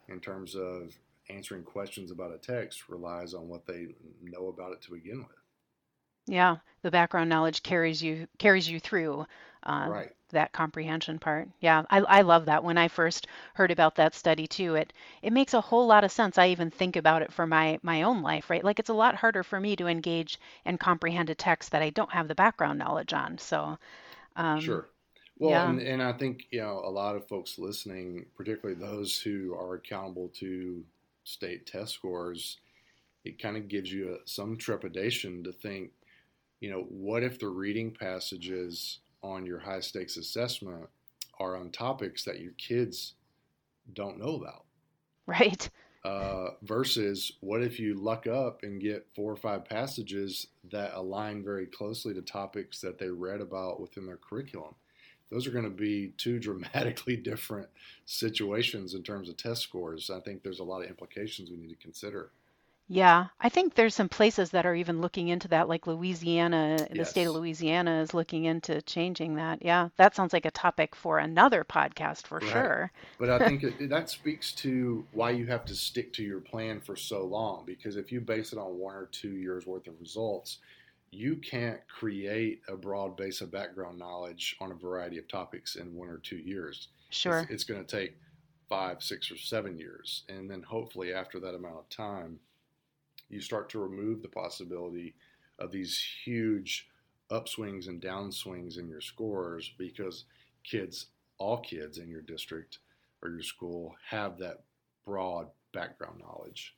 in 0.09 0.21
terms 0.21 0.55
of 0.55 0.97
answering 1.29 1.65
questions 1.65 2.13
about 2.13 2.33
a 2.33 2.39
text 2.39 2.89
relies 2.89 3.35
on 3.35 3.49
what 3.49 3.67
they 3.67 3.89
know 4.23 4.47
about 4.47 4.71
it 4.71 4.81
to 4.81 4.93
begin 4.93 5.19
with. 5.19 5.37
Yeah, 6.27 6.59
the 6.83 6.91
background 6.93 7.29
knowledge 7.29 7.65
carries 7.65 8.01
you 8.01 8.29
carries 8.39 8.69
you 8.69 8.79
through. 8.79 9.27
Uh, 9.65 9.87
right 9.91 10.13
that 10.33 10.53
comprehension 10.53 11.19
part. 11.19 11.49
Yeah, 11.61 11.85
I, 11.91 11.99
I 12.01 12.23
love 12.23 12.47
that. 12.47 12.65
When 12.65 12.77
I 12.79 12.89
first 12.89 13.27
heard 13.55 13.71
about 13.71 13.95
that 13.97 14.15
study 14.15 14.47
too, 14.47 14.75
it 14.75 14.93
it 15.23 15.33
makes 15.33 15.55
a 15.55 15.61
whole 15.61 15.87
lot 15.87 16.05
of 16.05 16.13
sense. 16.13 16.39
I 16.39 16.49
even 16.49 16.71
think 16.71 16.97
about 16.97 17.23
it 17.23 17.33
for 17.33 17.47
my 17.47 17.79
my 17.83 18.03
own 18.03 18.23
life, 18.23 18.51
right? 18.51 18.65
Like 18.65 18.79
it's 18.79 18.91
a 18.91 18.95
lot 18.95 19.15
harder 19.15 19.43
for 19.43 19.61
me 19.61 19.77
to 19.77 19.87
engage 19.87 20.39
and 20.65 20.81
comprehend 20.81 21.31
a 21.31 21.35
text 21.35 21.71
that 21.73 21.83
I 21.83 21.91
don't 21.91 22.13
have 22.13 22.29
the 22.29 22.35
background 22.35 22.79
knowledge 22.79 23.13
on. 23.13 23.39
So, 23.39 23.79
um, 24.37 24.61
sure. 24.61 24.89
Well, 25.39 25.53
yeah. 25.53 25.71
and, 25.71 25.81
and 25.81 26.03
I 26.03 26.13
think 26.13 26.47
you 26.51 26.61
know 26.61 26.83
a 26.85 26.91
lot 26.91 27.17
of 27.17 27.27
folks 27.29 27.59
listening, 27.59 28.27
particularly 28.37 28.81
those 28.81 29.19
who 29.21 29.55
are 29.55 29.75
accountable 29.75 30.29
to 30.41 30.85
state 31.25 31.67
test 31.67 31.95
scores, 31.95 32.59
it 33.25 33.41
kind 33.41 33.57
of 33.57 33.69
gives 33.69 33.93
you 33.93 34.15
a, 34.15 34.29
some 34.29 34.57
trepidation 34.57 35.43
to 35.45 35.53
think, 35.53 35.91
you 36.61 36.71
know, 36.71 36.83
what 36.89 37.23
if 37.23 37.39
the 37.39 37.49
reading 37.49 37.91
passages 37.91 39.01
on 39.23 39.47
your 39.47 39.59
high 39.59 39.81
stakes 39.81 40.17
assessment 40.17 40.89
are 41.39 41.57
on 41.57 41.71
topics 41.71 42.25
that 42.25 42.41
your 42.41 42.53
kids 42.53 43.15
don't 43.93 44.19
know 44.19 44.37
about. 44.37 44.65
Right. 45.27 45.69
Uh, 46.05 46.51
versus 46.63 47.33
what 47.41 47.63
if 47.63 47.79
you 47.79 47.95
luck 47.95 48.27
up 48.27 48.65
and 48.65 48.81
get 48.81 49.07
four 49.15 49.33
or 49.33 49.37
five 49.37 49.65
passages 49.65 50.49
that 50.71 50.93
align 50.95 51.45
very 51.45 51.67
closely 51.67 52.13
to 52.13 52.23
topics 52.23 52.81
that 52.81 52.99
they 52.99 53.09
read 53.09 53.41
about 53.41 53.81
within 53.81 54.07
their 54.07 54.17
curriculum? 54.17 54.75
Those 55.31 55.47
are 55.47 55.53
going 55.53 55.65
to 55.65 55.71
be 55.71 56.13
two 56.19 56.39
dramatically 56.41 57.17
different 57.17 57.69
situations 58.05 58.95
in 58.95 59.03
terms 59.03 59.29
of 59.29 59.37
test 59.37 59.63
scores. 59.63 60.11
I 60.11 60.21
think 60.21 60.43
there's 60.43 60.61
a 60.61 60.65
lot 60.65 60.83
of 60.83 60.89
implications 60.89 61.51
we 61.51 61.57
need 61.57 61.71
to 61.71 61.77
consider. 61.77 62.31
Yeah, 62.93 63.29
I 63.41 63.49
think 63.49 63.75
there's 63.75 63.95
some 63.95 64.11
places 64.11 64.51
that 64.51 64.67
are 64.67 64.75
even 64.75 65.01
looking 65.01 65.29
into 65.29 65.49
that, 65.49 65.67
like 65.67 65.87
Louisiana, 65.87 66.87
the 66.91 67.07
state 67.07 67.25
of 67.25 67.35
Louisiana 67.35 68.03
is 68.03 68.13
looking 68.13 68.45
into 68.45 68.83
changing 68.83 69.37
that. 69.37 69.65
Yeah, 69.65 69.89
that 69.97 70.15
sounds 70.15 70.35
like 70.35 70.45
a 70.45 70.51
topic 70.51 70.95
for 70.95 71.19
another 71.19 71.65
podcast 71.65 72.27
for 72.27 72.39
Right. 72.41 72.51
sure. 72.51 72.93
But 73.19 73.31
I 73.31 73.49
think 73.49 73.63
it, 73.81 73.89
that 73.89 74.11
speaks 74.11 74.53
to 74.57 75.07
why 75.13 75.31
you 75.31 75.47
have 75.47 75.65
to 75.67 75.75
stick 75.75 76.13
to 76.15 76.23
your 76.23 76.41
plan 76.41 76.81
for 76.83 76.95
so 76.95 77.25
long. 77.25 77.65
Because 77.65 77.97
if 77.97 78.13
you 78.13 78.21
base 78.21 78.53
it 78.53 78.59
on 78.59 78.79
one 78.79 78.95
or 78.95 79.07
two 79.07 79.31
years 79.31 79.67
worth 79.67 79.87
of 79.87 79.99
results, 79.99 80.59
you 81.11 81.37
can't 81.37 81.81
create 81.89 82.61
a 82.69 82.77
broad 82.77 83.17
base 83.17 83.41
of 83.41 83.51
background 83.51 83.99
knowledge 83.99 84.55
on 84.61 84.71
a 84.71 84.75
variety 84.75 85.17
of 85.17 85.27
topics 85.29 85.77
in 85.77 85.97
one 85.97 86.11
or 86.11 86.19
two 86.19 86.37
years. 86.37 86.89
Sure. 87.09 87.41
It's, 87.41 87.51
it's 87.51 87.65
going 87.65 87.83
to 87.83 87.97
take 88.01 88.19
five, 88.69 89.03
six, 89.03 89.31
or 89.31 89.39
seven 89.39 89.79
years. 89.79 90.25
And 90.29 90.51
then 90.51 90.63
hopefully, 90.63 91.15
after 91.15 91.41
that 91.41 91.55
amount 91.55 91.79
of 91.79 91.89
time, 91.89 92.39
you 93.33 93.41
start 93.41 93.69
to 93.71 93.79
remove 93.79 94.23
the 94.23 94.29
possibility 94.29 95.15
of 95.59 95.71
these 95.73 95.99
huge 96.25 96.89
upswings 97.31 97.89
and 97.89 98.01
downswings 98.03 98.79
in 98.79 98.89
your 98.89 99.01
scores 99.01 99.73
because 99.79 100.25
kids, 100.65 101.07
all 101.39 101.59
kids 101.61 101.99
in 101.99 102.09
your 102.11 102.23
district 102.23 102.79
or 103.23 103.31
your 103.31 103.43
school, 103.43 103.95
have 104.09 104.39
that 104.39 104.65
broad 105.05 105.49
background 105.73 106.21
knowledge. 106.21 106.77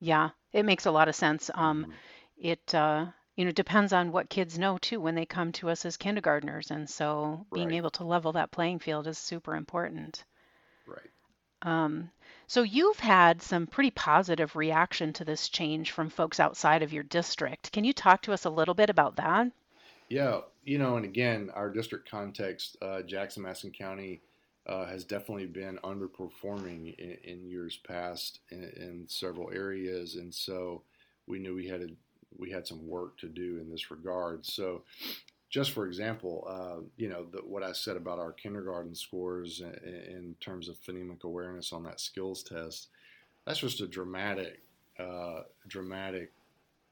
Yeah, 0.00 0.30
it 0.52 0.64
makes 0.64 0.84
a 0.86 0.90
lot 0.90 1.06
of 1.06 1.14
sense. 1.14 1.48
Um, 1.54 1.86
Mhm. 1.86 2.00
it 2.36 2.74
uh, 2.74 3.12
you 3.36 3.44
know 3.44 3.52
depends 3.52 3.92
on 3.92 4.10
what 4.10 4.28
kids 4.28 4.58
know 4.58 4.78
too 4.78 5.00
when 5.00 5.14
they 5.14 5.26
come 5.26 5.52
to 5.52 5.70
us 5.70 5.84
as 5.84 5.96
kindergartners, 5.96 6.72
and 6.72 6.90
so 6.90 7.46
being 7.52 7.70
Right. 7.70 7.74
able 7.74 7.90
to 7.90 8.04
level 8.04 8.32
that 8.32 8.50
playing 8.50 8.80
field 8.80 9.06
is 9.06 9.16
super 9.16 9.54
important. 9.54 10.24
Right. 10.86 11.10
Um, 11.62 12.10
so 12.50 12.64
you've 12.64 12.98
had 12.98 13.40
some 13.40 13.68
pretty 13.68 13.92
positive 13.92 14.56
reaction 14.56 15.12
to 15.12 15.24
this 15.24 15.48
change 15.48 15.92
from 15.92 16.10
folks 16.10 16.40
outside 16.40 16.82
of 16.82 16.92
your 16.92 17.04
district. 17.04 17.70
Can 17.70 17.84
you 17.84 17.92
talk 17.92 18.22
to 18.22 18.32
us 18.32 18.44
a 18.44 18.50
little 18.50 18.74
bit 18.74 18.90
about 18.90 19.14
that? 19.18 19.52
Yeah, 20.08 20.40
you 20.64 20.76
know, 20.76 20.96
and 20.96 21.04
again, 21.04 21.50
our 21.54 21.70
district 21.70 22.10
context, 22.10 22.76
uh, 22.82 23.02
Jackson 23.02 23.44
Madison 23.44 23.70
County 23.70 24.22
uh, 24.66 24.84
has 24.86 25.04
definitely 25.04 25.46
been 25.46 25.78
underperforming 25.84 26.98
in, 26.98 27.18
in 27.22 27.46
years 27.46 27.78
past 27.86 28.40
in, 28.50 28.64
in 28.64 29.04
several 29.06 29.52
areas, 29.52 30.16
and 30.16 30.34
so 30.34 30.82
we 31.28 31.38
knew 31.38 31.54
we 31.54 31.68
had 31.68 31.82
a, 31.82 31.86
we 32.36 32.50
had 32.50 32.66
some 32.66 32.84
work 32.84 33.16
to 33.18 33.28
do 33.28 33.60
in 33.60 33.70
this 33.70 33.92
regard. 33.92 34.44
So, 34.44 34.82
just 35.50 35.72
for 35.72 35.86
example, 35.86 36.46
uh, 36.48 36.82
you 36.96 37.08
know, 37.08 37.26
the, 37.30 37.38
what 37.38 37.62
I 37.62 37.72
said 37.72 37.96
about 37.96 38.18
our 38.18 38.32
kindergarten 38.32 38.94
scores 38.94 39.60
in, 39.60 39.74
in 39.84 40.36
terms 40.40 40.68
of 40.68 40.80
phonemic 40.80 41.24
awareness 41.24 41.72
on 41.72 41.82
that 41.84 42.00
skills 42.00 42.42
test, 42.42 42.88
that's 43.44 43.58
just 43.58 43.80
a 43.80 43.86
dramatic, 43.86 44.62
uh, 44.98 45.40
dramatic 45.68 46.32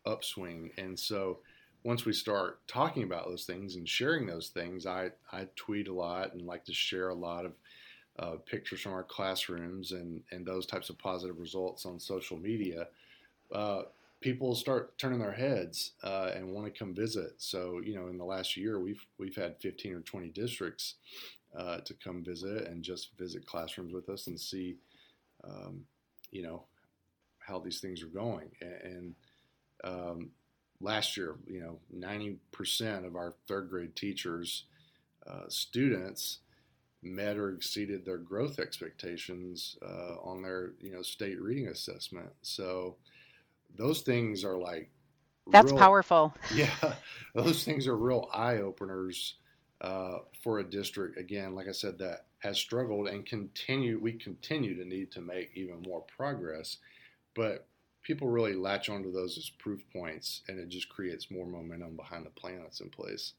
upswing, 0.04 0.70
and 0.76 0.98
so 0.98 1.38
once 1.84 2.04
we 2.04 2.12
start 2.12 2.60
talking 2.66 3.04
about 3.04 3.26
those 3.26 3.44
things 3.44 3.76
and 3.76 3.88
sharing 3.88 4.26
those 4.26 4.48
things, 4.48 4.84
I, 4.86 5.10
I 5.32 5.46
tweet 5.56 5.88
a 5.88 5.92
lot 5.92 6.34
and 6.34 6.42
like 6.42 6.64
to 6.64 6.74
share 6.74 7.08
a 7.08 7.14
lot 7.14 7.44
of 7.44 7.52
uh, 8.18 8.36
pictures 8.46 8.80
from 8.80 8.92
our 8.92 9.04
classrooms 9.04 9.92
and, 9.92 10.20
and 10.30 10.44
those 10.44 10.66
types 10.66 10.90
of 10.90 10.98
positive 10.98 11.38
results 11.38 11.86
on 11.86 12.00
social 12.00 12.36
media. 12.36 12.88
Uh, 13.52 13.82
people 14.20 14.54
start 14.54 14.96
turning 14.98 15.20
their 15.20 15.32
heads 15.32 15.92
uh, 16.02 16.32
and 16.34 16.48
want 16.48 16.66
to 16.66 16.78
come 16.78 16.94
visit. 16.94 17.34
So, 17.38 17.80
you 17.84 17.94
know, 17.94 18.08
in 18.08 18.18
the 18.18 18.24
last 18.24 18.56
year, 18.56 18.80
we've 18.80 19.04
we've 19.18 19.36
had 19.36 19.60
15 19.60 19.94
or 19.94 20.00
20 20.00 20.28
districts 20.28 20.94
uh, 21.56 21.78
to 21.78 21.94
come 21.94 22.24
visit 22.24 22.66
and 22.66 22.82
just 22.82 23.16
visit 23.18 23.46
classrooms 23.46 23.92
with 23.92 24.08
us 24.08 24.26
and 24.26 24.38
see, 24.38 24.76
um, 25.44 25.84
you 26.30 26.42
know, 26.42 26.64
how 27.38 27.58
these 27.58 27.80
things 27.80 28.02
are 28.02 28.06
going. 28.06 28.50
And 28.60 29.14
um, 29.84 30.30
last 30.80 31.16
year, 31.16 31.36
you 31.46 31.60
know, 31.60 31.78
90% 31.96 33.06
of 33.06 33.16
our 33.16 33.34
third 33.46 33.70
grade 33.70 33.96
teachers, 33.96 34.64
uh, 35.26 35.44
students, 35.48 36.40
met 37.02 37.36
or 37.36 37.50
exceeded 37.50 38.04
their 38.04 38.18
growth 38.18 38.58
expectations 38.58 39.76
uh, 39.82 40.16
on 40.22 40.42
their, 40.42 40.72
you 40.80 40.90
know, 40.90 41.02
state 41.02 41.40
reading 41.40 41.68
assessment. 41.68 42.30
So 42.42 42.96
those 43.76 44.02
things 44.02 44.44
are 44.44 44.56
like 44.56 44.90
That's 45.50 45.72
real- 45.72 45.80
powerful. 45.80 46.34
yeah, 46.54 46.94
those 47.34 47.64
things 47.64 47.86
are 47.86 47.96
real 47.96 48.28
eye 48.32 48.56
openers 48.58 49.34
uh, 49.80 50.18
for 50.42 50.58
a 50.58 50.64
district. 50.64 51.18
Again, 51.18 51.54
like 51.54 51.68
I 51.68 51.72
said, 51.72 51.98
that 51.98 52.26
has 52.38 52.58
struggled 52.58 53.08
and 53.08 53.24
continue. 53.26 53.98
We 54.00 54.12
continue 54.12 54.76
to 54.76 54.84
need 54.88 55.12
to 55.12 55.20
make 55.20 55.50
even 55.54 55.82
more 55.82 56.02
progress, 56.16 56.78
but 57.34 57.66
people 58.02 58.28
really 58.28 58.54
latch 58.54 58.88
onto 58.88 59.12
those 59.12 59.36
as 59.36 59.50
proof 59.50 59.82
points, 59.92 60.42
and 60.48 60.58
it 60.58 60.68
just 60.68 60.88
creates 60.88 61.30
more 61.30 61.46
momentum 61.46 61.96
behind 61.96 62.24
the 62.26 62.30
plan 62.30 62.60
that's 62.62 62.80
in 62.80 62.90
place. 62.90 63.34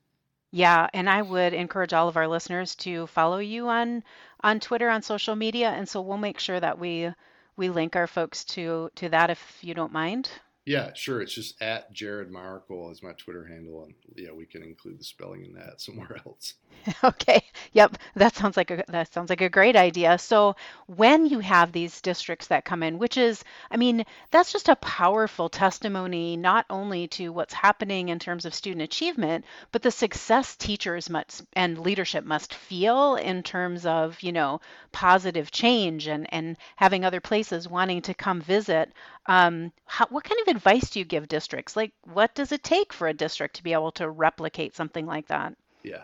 Yeah, 0.51 0.87
and 0.93 1.09
I 1.09 1.21
would 1.21 1.53
encourage 1.53 1.93
all 1.93 2.07
of 2.07 2.17
our 2.17 2.27
listeners 2.27 2.75
to 2.77 3.05
follow 3.07 3.37
you 3.37 3.67
on 3.67 4.03
on 4.41 4.59
Twitter, 4.59 4.89
on 4.89 5.01
social 5.01 5.35
media, 5.35 5.69
and 5.69 5.87
so 5.87 6.01
we'll 6.01 6.17
make 6.17 6.39
sure 6.39 6.59
that 6.59 6.79
we 6.79 7.11
we 7.59 7.69
link 7.69 7.97
our 7.97 8.07
folks 8.07 8.45
to 8.45 8.89
to 8.95 9.09
that 9.09 9.29
if 9.29 9.59
you 9.61 9.73
don't 9.73 9.91
mind. 9.91 10.29
Yeah, 10.65 10.93
sure. 10.93 11.21
It's 11.21 11.33
just 11.33 11.61
at 11.61 11.91
Jared 11.91 12.31
Myracle 12.31 12.91
is 12.91 13.01
my 13.03 13.13
Twitter 13.13 13.45
handle, 13.45 13.83
and 13.85 13.93
yeah, 14.15 14.31
we 14.31 14.45
can 14.45 14.61
include 14.63 14.99
the 14.99 15.03
spelling 15.03 15.43
in 15.45 15.53
that 15.53 15.81
somewhere 15.81 16.17
else. 16.25 16.55
Okay. 17.03 17.43
Yep. 17.73 17.97
That 18.15 18.35
sounds 18.35 18.55
like 18.57 18.71
a 18.71 18.83
that 18.87 19.13
sounds 19.13 19.29
like 19.29 19.41
a 19.41 19.49
great 19.49 19.75
idea. 19.75 20.17
So 20.17 20.55
when 20.87 21.25
you 21.25 21.39
have 21.39 21.71
these 21.71 22.01
districts 22.01 22.47
that 22.47 22.65
come 22.65 22.83
in, 22.83 22.97
which 22.97 23.17
is, 23.17 23.43
I 23.69 23.77
mean, 23.77 24.05
that's 24.31 24.51
just 24.51 24.69
a 24.69 24.75
powerful 24.77 25.49
testimony 25.49 26.37
not 26.37 26.65
only 26.69 27.07
to 27.09 27.29
what's 27.29 27.53
happening 27.53 28.09
in 28.09 28.17
terms 28.19 28.45
of 28.45 28.53
student 28.53 28.81
achievement, 28.81 29.45
but 29.71 29.81
the 29.81 29.91
success 29.91 30.55
teachers 30.55 31.09
must 31.09 31.43
and 31.53 31.77
leadership 31.79 32.23
must 32.23 32.53
feel 32.53 33.15
in 33.15 33.43
terms 33.43 33.85
of, 33.85 34.21
you 34.21 34.31
know, 34.31 34.61
positive 34.91 35.51
change 35.51 36.07
and 36.07 36.31
and 36.33 36.57
having 36.77 37.03
other 37.05 37.19
places 37.21 37.67
wanting 37.67 38.01
to 38.03 38.13
come 38.13 38.41
visit. 38.41 38.91
Um, 39.25 39.71
how, 39.86 40.08
what 40.08 40.23
kind 40.23 40.41
of 40.41 40.55
advice 40.55 40.89
do 40.89 40.99
you 40.99 41.05
give 41.05 41.27
districts? 41.27 41.75
Like, 41.75 41.91
what 42.03 42.34
does 42.34 42.51
it 42.51 42.63
take 42.63 42.93
for 42.93 43.08
a 43.08 43.13
district 43.13 43.58
to 43.58 43.63
be 43.63 43.73
able 43.73 43.91
to 43.93 44.10
replicate 44.10 44.75
something 44.75 45.05
like 45.05 45.27
that? 45.27 45.55
Yeah. 45.84 46.03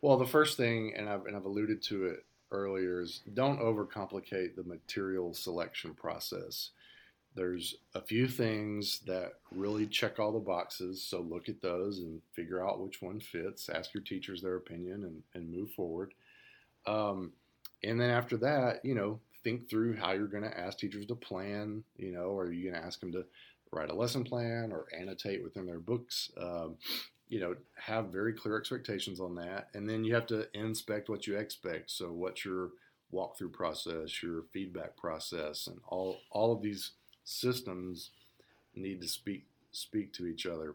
Well, 0.00 0.18
the 0.18 0.26
first 0.26 0.56
thing, 0.56 0.94
and 0.96 1.08
I've, 1.08 1.26
and 1.26 1.36
I've 1.36 1.44
alluded 1.44 1.82
to 1.84 2.06
it 2.06 2.24
earlier, 2.50 3.00
is 3.00 3.22
don't 3.32 3.60
overcomplicate 3.60 4.56
the 4.56 4.64
material 4.64 5.32
selection 5.34 5.94
process. 5.94 6.70
There's 7.36 7.76
a 7.94 8.00
few 8.00 8.28
things 8.28 9.00
that 9.06 9.34
really 9.50 9.86
check 9.86 10.18
all 10.18 10.32
the 10.32 10.38
boxes, 10.38 11.02
so 11.02 11.20
look 11.20 11.48
at 11.48 11.60
those 11.60 11.98
and 11.98 12.20
figure 12.32 12.64
out 12.64 12.80
which 12.80 13.02
one 13.02 13.18
fits. 13.18 13.68
Ask 13.68 13.92
your 13.92 14.02
teachers 14.02 14.40
their 14.40 14.56
opinion 14.56 15.04
and, 15.04 15.22
and 15.34 15.52
move 15.52 15.70
forward. 15.72 16.14
Um, 16.86 17.32
and 17.82 18.00
then 18.00 18.10
after 18.10 18.36
that, 18.38 18.84
you 18.84 18.94
know, 18.94 19.20
think 19.44 19.68
through 19.68 19.96
how 19.96 20.12
you're 20.12 20.26
going 20.26 20.44
to 20.44 20.58
ask 20.58 20.78
teachers 20.78 21.06
to 21.06 21.14
plan. 21.14 21.84
You 21.96 22.12
know, 22.12 22.36
are 22.36 22.50
you 22.50 22.70
going 22.70 22.80
to 22.80 22.86
ask 22.86 23.00
them 23.00 23.12
to 23.12 23.24
write 23.70 23.90
a 23.90 23.94
lesson 23.94 24.24
plan 24.24 24.72
or 24.72 24.86
annotate 24.98 25.42
within 25.42 25.66
their 25.66 25.78
books? 25.78 26.30
Um, 26.40 26.76
you 27.28 27.40
know, 27.40 27.54
have 27.76 28.06
very 28.06 28.32
clear 28.32 28.58
expectations 28.58 29.20
on 29.20 29.34
that. 29.36 29.68
And 29.74 29.88
then 29.88 30.04
you 30.04 30.14
have 30.14 30.26
to 30.26 30.46
inspect 30.54 31.08
what 31.08 31.26
you 31.26 31.36
expect. 31.36 31.90
So 31.90 32.12
what's 32.12 32.44
your 32.44 32.70
walkthrough 33.12 33.52
process, 33.52 34.22
your 34.22 34.42
feedback 34.52 34.96
process, 34.96 35.66
and 35.66 35.78
all 35.88 36.18
all 36.30 36.52
of 36.52 36.62
these 36.62 36.92
systems 37.24 38.10
need 38.74 39.00
to 39.00 39.08
speak 39.08 39.46
speak 39.72 40.12
to 40.14 40.26
each 40.26 40.46
other. 40.46 40.74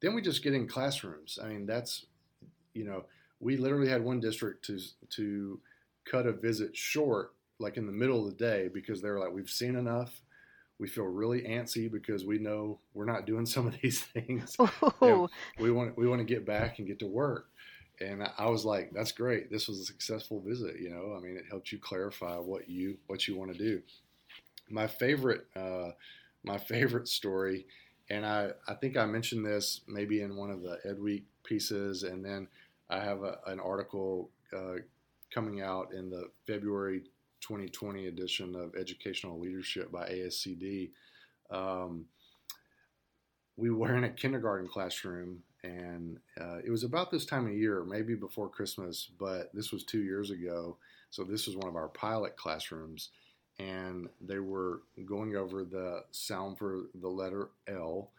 Then 0.00 0.14
we 0.14 0.22
just 0.22 0.42
get 0.42 0.54
in 0.54 0.66
classrooms. 0.66 1.38
I 1.42 1.48
mean, 1.48 1.66
that's 1.66 2.06
you 2.74 2.84
know, 2.84 3.04
we 3.40 3.56
literally 3.56 3.88
had 3.88 4.04
one 4.04 4.20
district 4.20 4.64
to 4.66 4.78
to 5.10 5.60
cut 6.04 6.26
a 6.26 6.32
visit 6.32 6.76
short, 6.76 7.32
like 7.60 7.76
in 7.76 7.86
the 7.86 7.92
middle 7.92 8.26
of 8.26 8.36
the 8.36 8.44
day, 8.44 8.68
because 8.72 9.00
they're 9.00 9.18
like, 9.18 9.32
we've 9.32 9.50
seen 9.50 9.76
enough. 9.76 10.20
We 10.78 10.88
feel 10.88 11.04
really 11.04 11.42
antsy 11.42 11.92
because 11.92 12.24
we 12.24 12.38
know 12.38 12.78
we're 12.94 13.04
not 13.04 13.26
doing 13.26 13.44
some 13.44 13.66
of 13.66 13.74
these 13.82 14.00
things. 14.14 14.56
Ooh. 15.02 15.28
we 15.58 15.70
want 15.70 15.96
we 15.96 16.08
want 16.08 16.20
to 16.20 16.24
get 16.24 16.46
back 16.46 16.78
and 16.78 16.88
get 16.88 16.98
to 17.00 17.06
work. 17.06 17.46
And 18.00 18.26
I 18.38 18.48
was 18.48 18.64
like, 18.64 18.92
that's 18.94 19.12
great. 19.12 19.50
This 19.50 19.68
was 19.68 19.78
a 19.78 19.84
successful 19.84 20.40
visit. 20.40 20.80
You 20.80 20.88
know, 20.88 21.14
I 21.14 21.20
mean, 21.20 21.36
it 21.36 21.44
helped 21.50 21.70
you 21.70 21.78
clarify 21.78 22.36
what 22.36 22.68
you 22.68 22.96
what 23.06 23.28
you 23.28 23.36
want 23.36 23.52
to 23.52 23.58
do. 23.58 23.82
My 24.70 24.86
favorite 24.86 25.46
uh, 25.54 25.90
my 26.42 26.56
favorite 26.56 27.08
story, 27.08 27.66
and 28.08 28.24
I 28.24 28.52
I 28.66 28.74
think 28.74 28.96
I 28.96 29.04
mentioned 29.04 29.44
this 29.44 29.82
maybe 29.86 30.22
in 30.22 30.36
one 30.36 30.50
of 30.50 30.62
the 30.62 30.78
Ed 30.84 30.98
Week 30.98 31.24
pieces, 31.44 32.04
and 32.04 32.24
then 32.24 32.48
I 32.88 33.00
have 33.00 33.22
a, 33.22 33.38
an 33.46 33.60
article 33.60 34.30
uh, 34.56 34.76
coming 35.32 35.60
out 35.60 35.92
in 35.92 36.10
the 36.10 36.28
February 36.46 37.02
2020 37.40 38.06
edition 38.06 38.54
of 38.54 38.74
Educational 38.74 39.38
Leadership 39.38 39.90
by 39.90 40.08
ASCD. 40.08 40.90
Um, 41.50 42.06
we 43.56 43.70
were 43.70 43.94
in 43.94 44.04
a 44.04 44.10
kindergarten 44.10 44.68
classroom, 44.68 45.42
and 45.62 46.18
uh, 46.40 46.58
it 46.64 46.70
was 46.70 46.84
about 46.84 47.10
this 47.10 47.26
time 47.26 47.46
of 47.46 47.52
year, 47.52 47.84
maybe 47.84 48.14
before 48.14 48.48
Christmas, 48.48 49.08
but 49.18 49.50
this 49.52 49.72
was 49.72 49.84
two 49.84 50.02
years 50.02 50.30
ago. 50.30 50.76
So 51.10 51.24
this 51.24 51.46
was 51.46 51.56
one 51.56 51.68
of 51.68 51.76
our 51.76 51.88
pilot 51.88 52.36
classrooms, 52.36 53.10
and 53.58 54.08
they 54.20 54.38
were 54.38 54.82
going 55.04 55.36
over 55.36 55.64
the 55.64 56.04
sound 56.12 56.58
for 56.58 56.84
the 56.94 57.08
letter 57.08 57.50
L. 57.68 58.12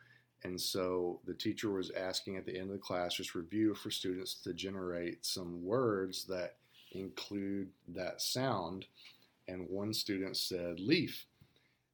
And 0.43 0.59
so 0.59 1.19
the 1.25 1.33
teacher 1.33 1.71
was 1.71 1.91
asking 1.91 2.37
at 2.37 2.45
the 2.45 2.55
end 2.55 2.69
of 2.69 2.73
the 2.73 2.77
class, 2.77 3.15
just 3.15 3.35
review 3.35 3.73
for 3.75 3.91
students 3.91 4.35
to 4.43 4.53
generate 4.53 5.25
some 5.25 5.63
words 5.63 6.25
that 6.25 6.55
include 6.93 7.69
that 7.89 8.21
sound. 8.21 8.85
And 9.51 9.69
one 9.69 9.93
student 9.93 10.37
said 10.37 10.79
leaf. 10.79 11.25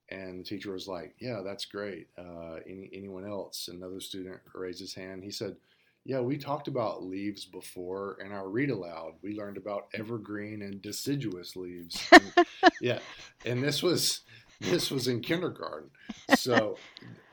And 0.10 0.40
the 0.40 0.44
teacher 0.44 0.72
was 0.72 0.88
like, 0.88 1.16
"Yeah, 1.20 1.42
that's 1.44 1.66
great. 1.66 2.08
Uh, 2.18 2.60
any 2.66 2.90
anyone 2.94 3.26
else?" 3.26 3.68
Another 3.68 4.00
student 4.00 4.40
raised 4.54 4.80
his 4.80 4.94
hand. 4.94 5.22
He 5.22 5.32
said, 5.32 5.58
"Yeah, 6.06 6.22
we 6.22 6.38
talked 6.38 6.70
about 6.70 7.04
leaves 7.04 7.44
before 7.44 8.18
in 8.24 8.32
our 8.32 8.48
read 8.48 8.70
aloud. 8.70 9.16
We 9.22 9.36
learned 9.36 9.58
about 9.58 9.90
evergreen 9.94 10.62
and 10.62 10.82
deciduous 10.82 11.58
leaves. 11.58 12.02
And, 12.14 12.46
yeah, 12.82 13.00
and 13.46 13.62
this 13.62 13.84
was 13.84 14.22
this 14.62 14.90
was 14.90 15.08
in 15.08 15.22
kindergarten. 15.22 15.90
So, 16.36 16.78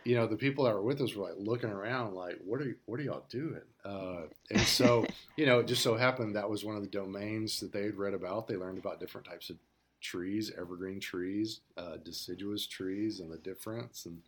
you 0.04 0.16
know, 0.16 0.26
the 0.26 0.36
people 0.36 0.64
that 0.64 0.74
were 0.74 0.82
with 0.82 1.00
us 1.00 1.14
were 1.14 1.28
like 1.28 1.38
looking 1.38 1.70
around, 1.70 2.14
like, 2.14 2.38
"What 2.44 2.60
are 2.60 2.76
what 2.86 2.98
are 2.98 3.04
y'all 3.04 3.24
doing?" 3.28 3.62
Uh, 3.84 4.22
and 4.50 4.60
so, 4.60 5.06
you 5.36 5.46
know, 5.46 5.60
it 5.60 5.66
just 5.66 5.82
so 5.82 5.96
happened 5.96 6.34
that 6.34 6.50
was 6.50 6.64
one 6.64 6.76
of 6.76 6.82
the 6.82 6.88
domains 6.88 7.60
that 7.60 7.72
they 7.72 7.84
had 7.84 7.96
read 7.96 8.14
about. 8.14 8.48
They 8.48 8.56
learned 8.56 8.78
about 8.78 9.00
different 9.00 9.26
types 9.26 9.48
of 9.48 9.56
trees, 10.04 10.52
evergreen 10.56 11.00
trees, 11.00 11.60
uh, 11.76 11.96
deciduous 12.04 12.66
trees, 12.66 13.18
and 13.18 13.32
the 13.32 13.38
difference. 13.38 14.06
And 14.06 14.22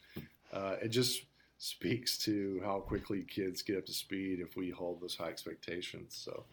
uh, 0.53 0.77
it 0.83 0.89
just 0.89 1.23
speaks 1.59 2.19
to 2.19 2.61
how 2.65 2.81
quickly 2.81 3.23
kids 3.23 3.63
get 3.63 3.79
up 3.79 3.87
to 3.87 3.93
speed 3.93 4.41
if 4.41 4.57
we 4.57 4.71
hold 4.71 5.01
those 5.01 5.17
high 5.17 5.29
expectations. 5.29 6.17
So 6.25 6.45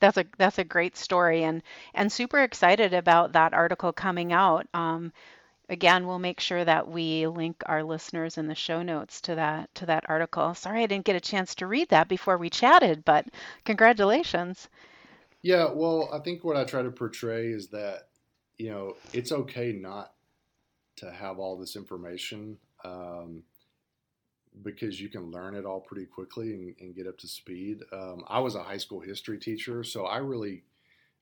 that's 0.00 0.16
a 0.16 0.24
that's 0.38 0.58
a 0.58 0.64
great 0.64 0.96
story, 0.96 1.44
and 1.44 1.62
and 1.94 2.10
super 2.10 2.40
excited 2.40 2.94
about 2.94 3.32
that 3.32 3.52
article 3.52 3.92
coming 3.92 4.32
out. 4.32 4.66
Um, 4.72 5.12
again, 5.68 6.06
we'll 6.06 6.18
make 6.18 6.40
sure 6.40 6.64
that 6.64 6.88
we 6.88 7.26
link 7.26 7.62
our 7.66 7.82
listeners 7.82 8.38
in 8.38 8.48
the 8.48 8.54
show 8.54 8.82
notes 8.82 9.20
to 9.22 9.34
that 9.36 9.74
to 9.76 9.86
that 9.86 10.04
article. 10.08 10.54
Sorry 10.54 10.82
I 10.82 10.86
didn't 10.86 11.04
get 11.04 11.16
a 11.16 11.20
chance 11.20 11.54
to 11.56 11.66
read 11.66 11.88
that 11.90 12.08
before 12.08 12.38
we 12.38 12.50
chatted, 12.50 13.04
but 13.04 13.26
congratulations. 13.64 14.68
Yeah, 15.42 15.70
well, 15.72 16.08
I 16.12 16.20
think 16.20 16.44
what 16.44 16.56
I 16.56 16.64
try 16.64 16.82
to 16.82 16.90
portray 16.90 17.48
is 17.48 17.68
that 17.68 18.08
you 18.58 18.70
know, 18.70 18.96
it's 19.12 19.32
okay 19.32 19.72
not 19.72 20.12
to 20.96 21.10
have 21.10 21.38
all 21.38 21.56
this 21.56 21.76
information 21.76 22.58
um, 22.84 23.42
because 24.62 25.00
you 25.00 25.08
can 25.08 25.30
learn 25.30 25.54
it 25.54 25.64
all 25.64 25.80
pretty 25.80 26.06
quickly 26.06 26.52
and, 26.54 26.74
and 26.80 26.94
get 26.94 27.06
up 27.06 27.18
to 27.18 27.28
speed. 27.28 27.80
Um, 27.92 28.24
I 28.28 28.38
was 28.40 28.54
a 28.54 28.62
high 28.62 28.76
school 28.76 29.00
history 29.00 29.38
teacher, 29.38 29.82
so 29.82 30.04
I 30.04 30.18
really 30.18 30.62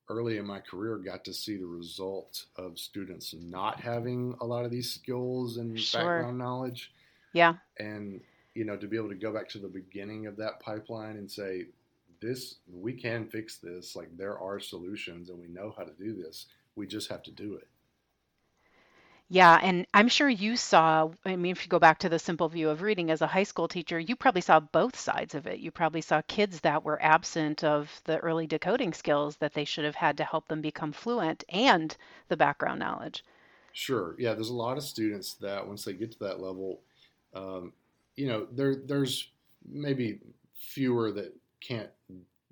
early 0.08 0.38
in 0.38 0.46
my 0.46 0.58
career 0.58 0.96
got 0.96 1.24
to 1.24 1.32
see 1.32 1.56
the 1.56 1.66
result 1.66 2.46
of 2.56 2.78
students 2.78 3.32
not 3.38 3.78
having 3.78 4.34
a 4.40 4.44
lot 4.44 4.64
of 4.64 4.70
these 4.72 4.92
skills 4.92 5.56
and 5.58 5.78
sure. 5.78 6.00
background 6.00 6.36
knowledge. 6.36 6.92
Yeah. 7.32 7.54
And 7.78 8.20
you 8.54 8.64
know, 8.64 8.76
to 8.76 8.88
be 8.88 8.96
able 8.96 9.10
to 9.10 9.14
go 9.14 9.32
back 9.32 9.48
to 9.50 9.58
the 9.58 9.68
beginning 9.68 10.26
of 10.26 10.36
that 10.38 10.58
pipeline 10.58 11.16
and 11.16 11.30
say, 11.30 11.66
this 12.20 12.56
we 12.70 12.92
can 12.92 13.26
fix 13.26 13.58
this 13.58 13.96
like 13.96 14.14
there 14.16 14.38
are 14.38 14.60
solutions 14.60 15.30
and 15.30 15.38
we 15.38 15.48
know 15.48 15.74
how 15.76 15.84
to 15.84 15.92
do 15.92 16.14
this 16.14 16.46
we 16.76 16.86
just 16.86 17.10
have 17.10 17.22
to 17.24 17.30
do 17.30 17.54
it. 17.54 17.68
Yeah, 19.32 19.60
and 19.62 19.86
I'm 19.94 20.08
sure 20.08 20.28
you 20.28 20.56
saw, 20.56 21.08
I 21.24 21.36
mean, 21.36 21.52
if 21.52 21.62
you 21.64 21.68
go 21.68 21.78
back 21.78 22.00
to 22.00 22.08
the 22.08 22.18
simple 22.18 22.48
view 22.48 22.68
of 22.68 22.82
reading 22.82 23.12
as 23.12 23.22
a 23.22 23.28
high 23.28 23.44
school 23.44 23.68
teacher, 23.68 23.98
you 23.98 24.16
probably 24.16 24.40
saw 24.40 24.58
both 24.58 24.98
sides 24.98 25.36
of 25.36 25.46
it. 25.46 25.60
You 25.60 25.70
probably 25.70 26.00
saw 26.00 26.20
kids 26.22 26.60
that 26.62 26.82
were 26.82 27.00
absent 27.00 27.62
of 27.62 28.00
the 28.06 28.18
early 28.18 28.48
decoding 28.48 28.92
skills 28.92 29.36
that 29.36 29.54
they 29.54 29.64
should 29.64 29.84
have 29.84 29.94
had 29.94 30.16
to 30.16 30.24
help 30.24 30.48
them 30.48 30.60
become 30.60 30.90
fluent 30.90 31.44
and 31.48 31.96
the 32.26 32.36
background 32.36 32.80
knowledge. 32.80 33.22
Sure. 33.72 34.16
Yeah, 34.18 34.34
there's 34.34 34.50
a 34.50 34.54
lot 34.54 34.76
of 34.76 34.82
students 34.82 35.34
that 35.34 35.64
once 35.64 35.84
they 35.84 35.92
get 35.92 36.10
to 36.10 36.18
that 36.20 36.40
level, 36.40 36.80
um, 37.32 37.72
you 38.16 38.26
know, 38.26 38.48
there 38.50 38.74
there's 38.74 39.30
maybe 39.64 40.18
fewer 40.58 41.12
that 41.12 41.32
can't 41.60 41.90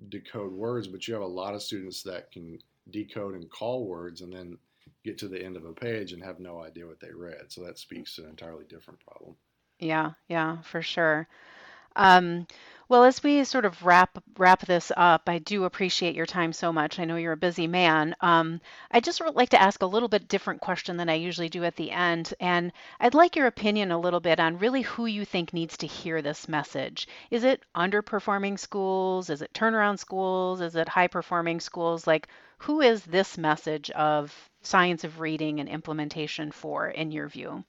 decode 0.07 0.53
words, 0.53 0.87
but 0.87 1.05
you 1.07 1.13
have 1.13 1.23
a 1.23 1.27
lot 1.27 1.55
of 1.55 1.61
students 1.61 2.03
that 2.03 2.31
can 2.31 2.57
decode 2.91 3.35
and 3.35 3.49
call 3.49 3.85
words 3.85 4.21
and 4.21 4.33
then 4.33 4.57
get 5.03 5.17
to 5.19 5.27
the 5.27 5.43
end 5.43 5.57
of 5.57 5.65
a 5.65 5.73
page 5.73 6.13
and 6.13 6.23
have 6.23 6.39
no 6.39 6.61
idea 6.61 6.85
what 6.85 6.99
they 6.99 7.11
read. 7.11 7.51
So 7.51 7.63
that 7.63 7.79
speaks 7.79 8.15
to 8.15 8.23
an 8.23 8.29
entirely 8.29 8.65
different 8.65 8.99
problem. 8.99 9.35
Yeah, 9.79 10.11
yeah, 10.27 10.61
for 10.61 10.81
sure. 10.81 11.27
Um, 11.95 12.47
well, 12.87 13.03
as 13.03 13.21
we 13.21 13.43
sort 13.43 13.65
of 13.65 13.85
wrap 13.85 14.17
wrap 14.37 14.65
this 14.65 14.91
up, 14.97 15.29
I 15.29 15.37
do 15.37 15.65
appreciate 15.65 16.15
your 16.15 16.25
time 16.25 16.53
so 16.53 16.73
much. 16.73 16.97
I 16.97 17.05
know 17.05 17.17
you're 17.17 17.33
a 17.33 17.37
busy 17.37 17.67
man. 17.67 18.15
Um, 18.19 18.61
I 18.89 18.99
just 18.99 19.23
would 19.23 19.35
like 19.35 19.49
to 19.49 19.61
ask 19.61 19.83
a 19.83 19.87
little 19.87 20.09
bit 20.09 20.27
different 20.27 20.61
question 20.61 20.97
than 20.97 21.09
I 21.09 21.15
usually 21.15 21.49
do 21.49 21.63
at 21.63 21.75
the 21.75 21.91
end, 21.91 22.33
and 22.39 22.71
I'd 22.99 23.13
like 23.13 23.35
your 23.35 23.47
opinion 23.47 23.91
a 23.91 23.99
little 23.99 24.19
bit 24.19 24.39
on 24.39 24.57
really 24.57 24.81
who 24.81 25.05
you 25.05 25.23
think 25.23 25.53
needs 25.53 25.77
to 25.77 25.87
hear 25.87 26.21
this 26.21 26.47
message. 26.47 27.07
Is 27.29 27.43
it 27.43 27.63
underperforming 27.75 28.57
schools? 28.57 29.29
Is 29.29 29.41
it 29.43 29.53
turnaround 29.53 29.99
schools? 29.99 30.61
Is 30.61 30.75
it 30.75 30.89
high 30.89 31.07
performing 31.07 31.59
schools? 31.59 32.07
Like, 32.07 32.27
who 32.59 32.81
is 32.81 33.03
this 33.03 33.37
message 33.37 33.89
of 33.91 34.33
science 34.61 35.03
of 35.03 35.19
reading 35.19 35.59
and 35.59 35.69
implementation 35.69 36.51
for, 36.51 36.87
in 36.87 37.11
your 37.11 37.27
view? 37.27 37.63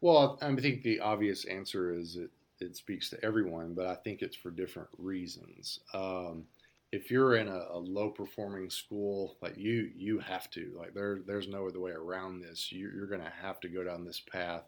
Well, 0.00 0.38
I 0.42 0.54
think 0.56 0.82
the 0.82 1.00
obvious 1.00 1.44
answer 1.44 1.92
is 1.92 2.16
it 2.16 2.30
it 2.60 2.76
speaks 2.76 3.08
to 3.10 3.24
everyone, 3.24 3.74
but 3.74 3.86
I 3.86 3.94
think 3.94 4.20
it's 4.20 4.36
for 4.36 4.50
different 4.50 4.88
reasons. 4.98 5.80
Um, 5.94 6.44
if 6.92 7.10
you're 7.10 7.36
in 7.36 7.48
a, 7.48 7.66
a, 7.70 7.78
low 7.78 8.10
performing 8.10 8.68
school, 8.68 9.36
like 9.40 9.56
you, 9.56 9.90
you 9.96 10.18
have 10.18 10.50
to 10.50 10.72
like 10.76 10.92
there, 10.92 11.20
there's 11.26 11.48
no 11.48 11.66
other 11.66 11.80
way 11.80 11.92
around 11.92 12.40
this. 12.40 12.70
You, 12.70 12.90
you're 12.94 13.06
going 13.06 13.22
to 13.22 13.32
have 13.42 13.60
to 13.60 13.68
go 13.68 13.84
down 13.84 14.04
this 14.04 14.20
path 14.20 14.64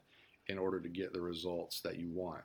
in 0.46 0.58
order 0.58 0.80
to 0.80 0.88
get 0.88 1.12
the 1.12 1.20
results 1.20 1.80
that 1.80 1.98
you 1.98 2.08
want. 2.10 2.42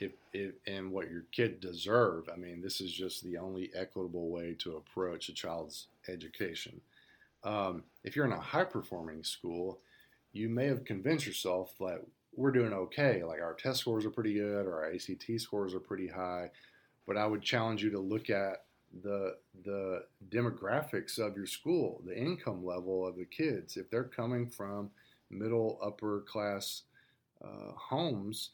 If, 0.00 0.12
if, 0.32 0.54
and 0.66 0.90
what 0.90 1.10
your 1.10 1.24
kid 1.32 1.60
deserve. 1.60 2.28
I 2.32 2.36
mean, 2.36 2.60
this 2.60 2.80
is 2.80 2.92
just 2.92 3.22
the 3.22 3.36
only 3.36 3.70
equitable 3.74 4.30
way 4.30 4.56
to 4.60 4.76
approach 4.76 5.28
a 5.28 5.34
child's 5.34 5.88
education. 6.08 6.80
Um, 7.44 7.84
if 8.04 8.16
you're 8.16 8.26
in 8.26 8.32
a 8.32 8.40
high 8.40 8.64
performing 8.64 9.22
school, 9.24 9.80
you 10.32 10.48
may 10.48 10.66
have 10.66 10.84
convinced 10.84 11.26
yourself 11.26 11.74
that 11.80 12.00
we're 12.34 12.52
doing 12.52 12.72
okay. 12.72 13.22
Like 13.24 13.40
our 13.40 13.54
test 13.54 13.80
scores 13.80 14.04
are 14.06 14.10
pretty 14.10 14.34
good, 14.34 14.66
or 14.66 14.84
our 14.84 14.92
ACT 14.92 15.40
scores 15.40 15.74
are 15.74 15.80
pretty 15.80 16.08
high. 16.08 16.50
But 17.06 17.16
I 17.16 17.26
would 17.26 17.42
challenge 17.42 17.82
you 17.82 17.90
to 17.90 17.98
look 17.98 18.30
at 18.30 18.64
the 19.02 19.36
the 19.64 20.04
demographics 20.30 21.18
of 21.18 21.36
your 21.36 21.46
school, 21.46 22.02
the 22.06 22.16
income 22.16 22.64
level 22.64 23.06
of 23.06 23.16
the 23.16 23.24
kids. 23.24 23.76
If 23.76 23.90
they're 23.90 24.04
coming 24.04 24.48
from 24.48 24.90
middle 25.30 25.78
upper 25.82 26.20
class 26.20 26.82
uh, 27.44 27.72
homes, 27.74 28.50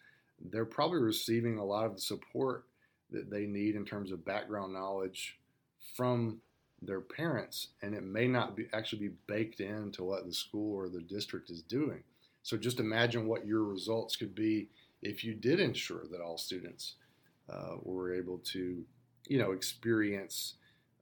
they're 0.51 0.65
probably 0.65 1.01
receiving 1.01 1.59
a 1.59 1.65
lot 1.65 1.87
of 1.87 1.95
the 1.95 2.01
support 2.01 2.65
that 3.11 3.31
they 3.31 3.47
need 3.47 3.77
in 3.77 3.85
terms 3.85 4.11
of 4.13 4.25
background 4.25 4.73
knowledge 4.73 5.39
from 5.97 6.41
their 6.83 7.01
parents, 7.01 7.69
and 7.83 7.95
it 7.95 8.03
may 8.03 8.29
not 8.29 8.57
be 8.57 8.67
actually 8.73 9.09
be 9.09 9.15
baked 9.27 9.61
into 9.61 10.05
what 10.05 10.27
the 10.27 10.33
school 10.33 10.75
or 10.77 10.89
the 10.89 11.01
district 11.01 11.51
is 11.51 11.63
doing. 11.63 12.03
So 12.43 12.57
just 12.57 12.81
imagine 12.81 13.27
what 13.27 13.47
your 13.47 13.65
results 13.65 14.15
could 14.17 14.35
be 14.35 14.69
if 15.03 15.25
you 15.25 15.35
did 15.35 15.59
ensure 15.59 16.05
that 16.11 16.21
all 16.21 16.39
students 16.39 16.95
uh, 17.49 17.77
were 17.83 18.15
able 18.15 18.39
to, 18.39 18.85
you 19.29 19.39
know, 19.39 19.53
experience 19.53 20.55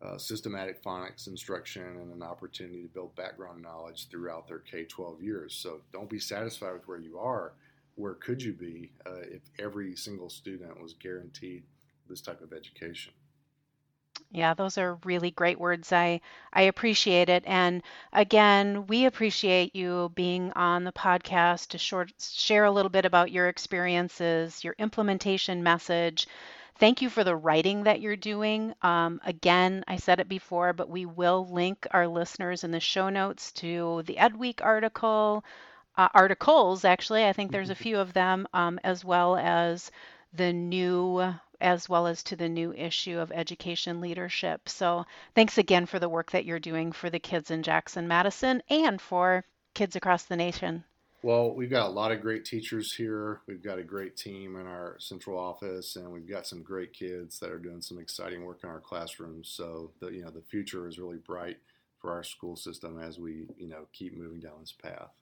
uh, 0.02 0.18
systematic 0.18 0.82
phonics 0.82 1.26
instruction 1.26 1.82
and 1.82 2.12
an 2.12 2.22
opportunity 2.22 2.82
to 2.82 2.88
build 2.88 3.14
background 3.16 3.62
knowledge 3.62 4.08
throughout 4.08 4.46
their 4.46 4.58
K-12 4.58 5.22
years. 5.22 5.54
So 5.54 5.80
don't 5.92 6.10
be 6.10 6.18
satisfied 6.18 6.72
with 6.72 6.86
where 6.86 6.98
you 6.98 7.18
are. 7.18 7.52
Where 7.96 8.14
could 8.14 8.42
you 8.42 8.52
be 8.52 8.92
uh, 9.06 9.22
if 9.22 9.42
every 9.58 9.96
single 9.96 10.30
student 10.30 10.80
was 10.80 10.94
guaranteed 10.94 11.64
this 12.08 12.20
type 12.20 12.40
of 12.40 12.52
education? 12.52 13.12
Yeah, 14.30 14.52
those 14.54 14.76
are 14.78 14.98
really 15.04 15.30
great 15.30 15.58
words. 15.58 15.92
I 15.92 16.20
I 16.52 16.62
appreciate 16.62 17.28
it. 17.30 17.42
And 17.46 17.82
again, 18.12 18.86
we 18.86 19.06
appreciate 19.06 19.74
you 19.74 20.10
being 20.14 20.52
on 20.52 20.84
the 20.84 20.92
podcast 20.92 21.68
to 21.68 21.78
short, 21.78 22.12
share 22.18 22.64
a 22.64 22.70
little 22.70 22.90
bit 22.90 23.06
about 23.06 23.30
your 23.30 23.48
experiences, 23.48 24.62
your 24.64 24.74
implementation 24.78 25.62
message. 25.62 26.26
Thank 26.78 27.00
you 27.00 27.08
for 27.08 27.24
the 27.24 27.36
writing 27.36 27.84
that 27.84 28.00
you're 28.00 28.16
doing. 28.16 28.74
Um, 28.82 29.20
again, 29.24 29.84
I 29.88 29.96
said 29.96 30.20
it 30.20 30.28
before, 30.28 30.72
but 30.72 30.88
we 30.90 31.06
will 31.06 31.46
link 31.46 31.86
our 31.92 32.06
listeners 32.08 32.64
in 32.64 32.72
the 32.72 32.80
show 32.80 33.08
notes 33.08 33.52
to 33.52 34.02
the 34.06 34.16
EdWeek 34.16 34.60
article, 34.62 35.44
uh, 35.96 36.08
articles, 36.14 36.84
actually. 36.84 37.24
I 37.24 37.32
think 37.32 37.50
there's 37.50 37.70
a 37.70 37.74
few 37.74 37.98
of 37.98 38.12
them, 38.12 38.46
um, 38.52 38.80
as 38.84 39.04
well 39.04 39.36
as 39.36 39.90
the 40.32 40.52
new 40.52 41.34
as 41.60 41.88
well 41.88 42.06
as 42.06 42.22
to 42.24 42.36
the 42.36 42.48
new 42.48 42.74
issue 42.74 43.18
of 43.18 43.32
education 43.32 44.00
leadership. 44.00 44.68
So, 44.68 45.06
thanks 45.34 45.56
again 45.56 45.86
for 45.86 45.98
the 45.98 46.08
work 46.08 46.32
that 46.32 46.44
you're 46.44 46.58
doing 46.58 46.92
for 46.92 47.08
the 47.08 47.18
kids 47.18 47.50
in 47.50 47.62
Jackson 47.62 48.08
Madison 48.08 48.62
and 48.68 49.00
for 49.00 49.44
kids 49.72 49.96
across 49.96 50.24
the 50.24 50.36
nation. 50.36 50.84
Well, 51.22 51.54
we've 51.54 51.70
got 51.70 51.86
a 51.86 51.92
lot 51.92 52.12
of 52.12 52.20
great 52.20 52.44
teachers 52.44 52.92
here. 52.92 53.40
We've 53.46 53.62
got 53.62 53.78
a 53.78 53.82
great 53.82 54.14
team 54.14 54.56
in 54.56 54.66
our 54.66 54.96
central 54.98 55.38
office, 55.38 55.96
and 55.96 56.12
we've 56.12 56.28
got 56.28 56.46
some 56.46 56.62
great 56.62 56.92
kids 56.92 57.38
that 57.38 57.50
are 57.50 57.58
doing 57.58 57.80
some 57.80 57.98
exciting 57.98 58.44
work 58.44 58.60
in 58.62 58.68
our 58.68 58.80
classrooms. 58.80 59.48
So, 59.48 59.92
the 60.00 60.08
you 60.08 60.22
know 60.22 60.30
the 60.30 60.42
future 60.42 60.86
is 60.86 60.98
really 60.98 61.18
bright 61.18 61.58
for 61.98 62.12
our 62.12 62.24
school 62.24 62.56
system 62.56 63.00
as 63.00 63.18
we 63.18 63.46
you 63.56 63.68
know 63.68 63.86
keep 63.92 64.16
moving 64.16 64.40
down 64.40 64.60
this 64.60 64.72
path. 64.72 65.12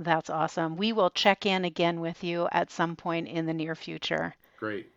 That's 0.00 0.30
awesome. 0.30 0.76
We 0.76 0.94
will 0.94 1.10
check 1.10 1.44
in 1.44 1.66
again 1.66 2.00
with 2.00 2.24
you 2.24 2.48
at 2.52 2.70
some 2.70 2.96
point 2.96 3.28
in 3.28 3.44
the 3.44 3.52
near 3.52 3.74
future. 3.74 4.34
Great. 4.58 4.90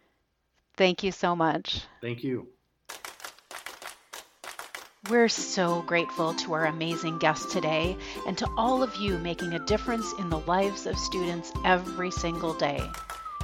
Thank 0.77 1.03
you 1.03 1.11
so 1.11 1.35
much. 1.35 1.81
Thank 1.99 2.23
you. 2.23 2.47
We're 5.09 5.27
so 5.27 5.81
grateful 5.81 6.33
to 6.35 6.53
our 6.53 6.67
amazing 6.67 7.19
guests 7.19 7.51
today 7.51 7.97
and 8.25 8.37
to 8.37 8.49
all 8.57 8.81
of 8.81 8.95
you 8.95 9.17
making 9.17 9.51
a 9.51 9.65
difference 9.65 10.13
in 10.19 10.29
the 10.29 10.39
lives 10.39 10.85
of 10.85 10.97
students 10.97 11.51
every 11.65 12.09
single 12.09 12.53
day. 12.53 12.81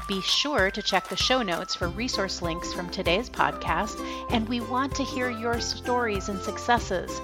Be 0.07 0.22
sure 0.22 0.72
to 0.72 0.82
check 0.82 1.10
the 1.10 1.18
show 1.18 1.43
notes 1.43 1.76
for 1.76 1.89
resource 1.89 2.41
links 2.41 2.72
from 2.74 2.89
today's 2.89 3.30
podcast, 3.30 3.99
and 4.32 4.47
we 4.47 4.62
want 4.62 4.95
to 4.95 5.03
hear 5.03 5.30
your 5.30 5.60
stories 5.60 6.30
and 6.30 6.39
successes. 6.39 7.20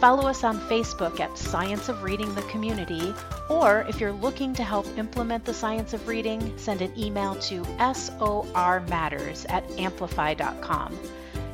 Follow 0.00 0.26
us 0.26 0.44
on 0.44 0.58
Facebook 0.60 1.20
at 1.20 1.36
Science 1.36 1.90
of 1.90 2.02
Reading 2.02 2.34
the 2.34 2.40
Community, 2.42 3.14
or 3.50 3.84
if 3.86 4.00
you're 4.00 4.12
looking 4.12 4.54
to 4.54 4.64
help 4.64 4.86
implement 4.96 5.44
the 5.44 5.52
science 5.52 5.92
of 5.92 6.08
reading, 6.08 6.56
send 6.56 6.80
an 6.80 6.90
email 6.98 7.34
to 7.34 7.60
sormatters 7.64 9.44
at 9.50 9.70
amplify.com. 9.72 10.98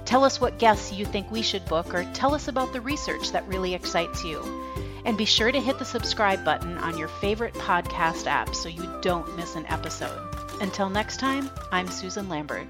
Tell 0.05 0.22
us 0.22 0.40
what 0.40 0.61
guests 0.61 0.92
you 0.92 1.05
think 1.05 1.28
we 1.28 1.42
should 1.42 1.64
book, 1.64 1.92
or 1.92 2.05
tell 2.14 2.36
us 2.36 2.47
about 2.47 2.72
the 2.72 2.80
research 2.80 3.32
that 3.32 3.49
really 3.49 3.74
excites 3.74 4.24
you. 4.24 4.40
And 5.05 5.18
be 5.18 5.24
sure 5.24 5.51
to 5.51 5.61
hit 5.61 5.80
the 5.80 5.84
subscribe 5.84 6.44
button 6.44 6.78
on 6.78 6.97
your 6.97 7.09
favorite 7.09 7.55
podcast 7.55 8.28
app 8.28 8.55
so 8.55 8.68
you 8.68 8.88
don't 9.03 9.36
miss 9.36 9.57
an 9.57 9.66
episode. 9.66 10.36
Until 10.61 10.88
next 10.88 11.18
time, 11.18 11.51
I'm 11.72 11.88
Susan 11.88 12.28
Lambert. 12.28 12.68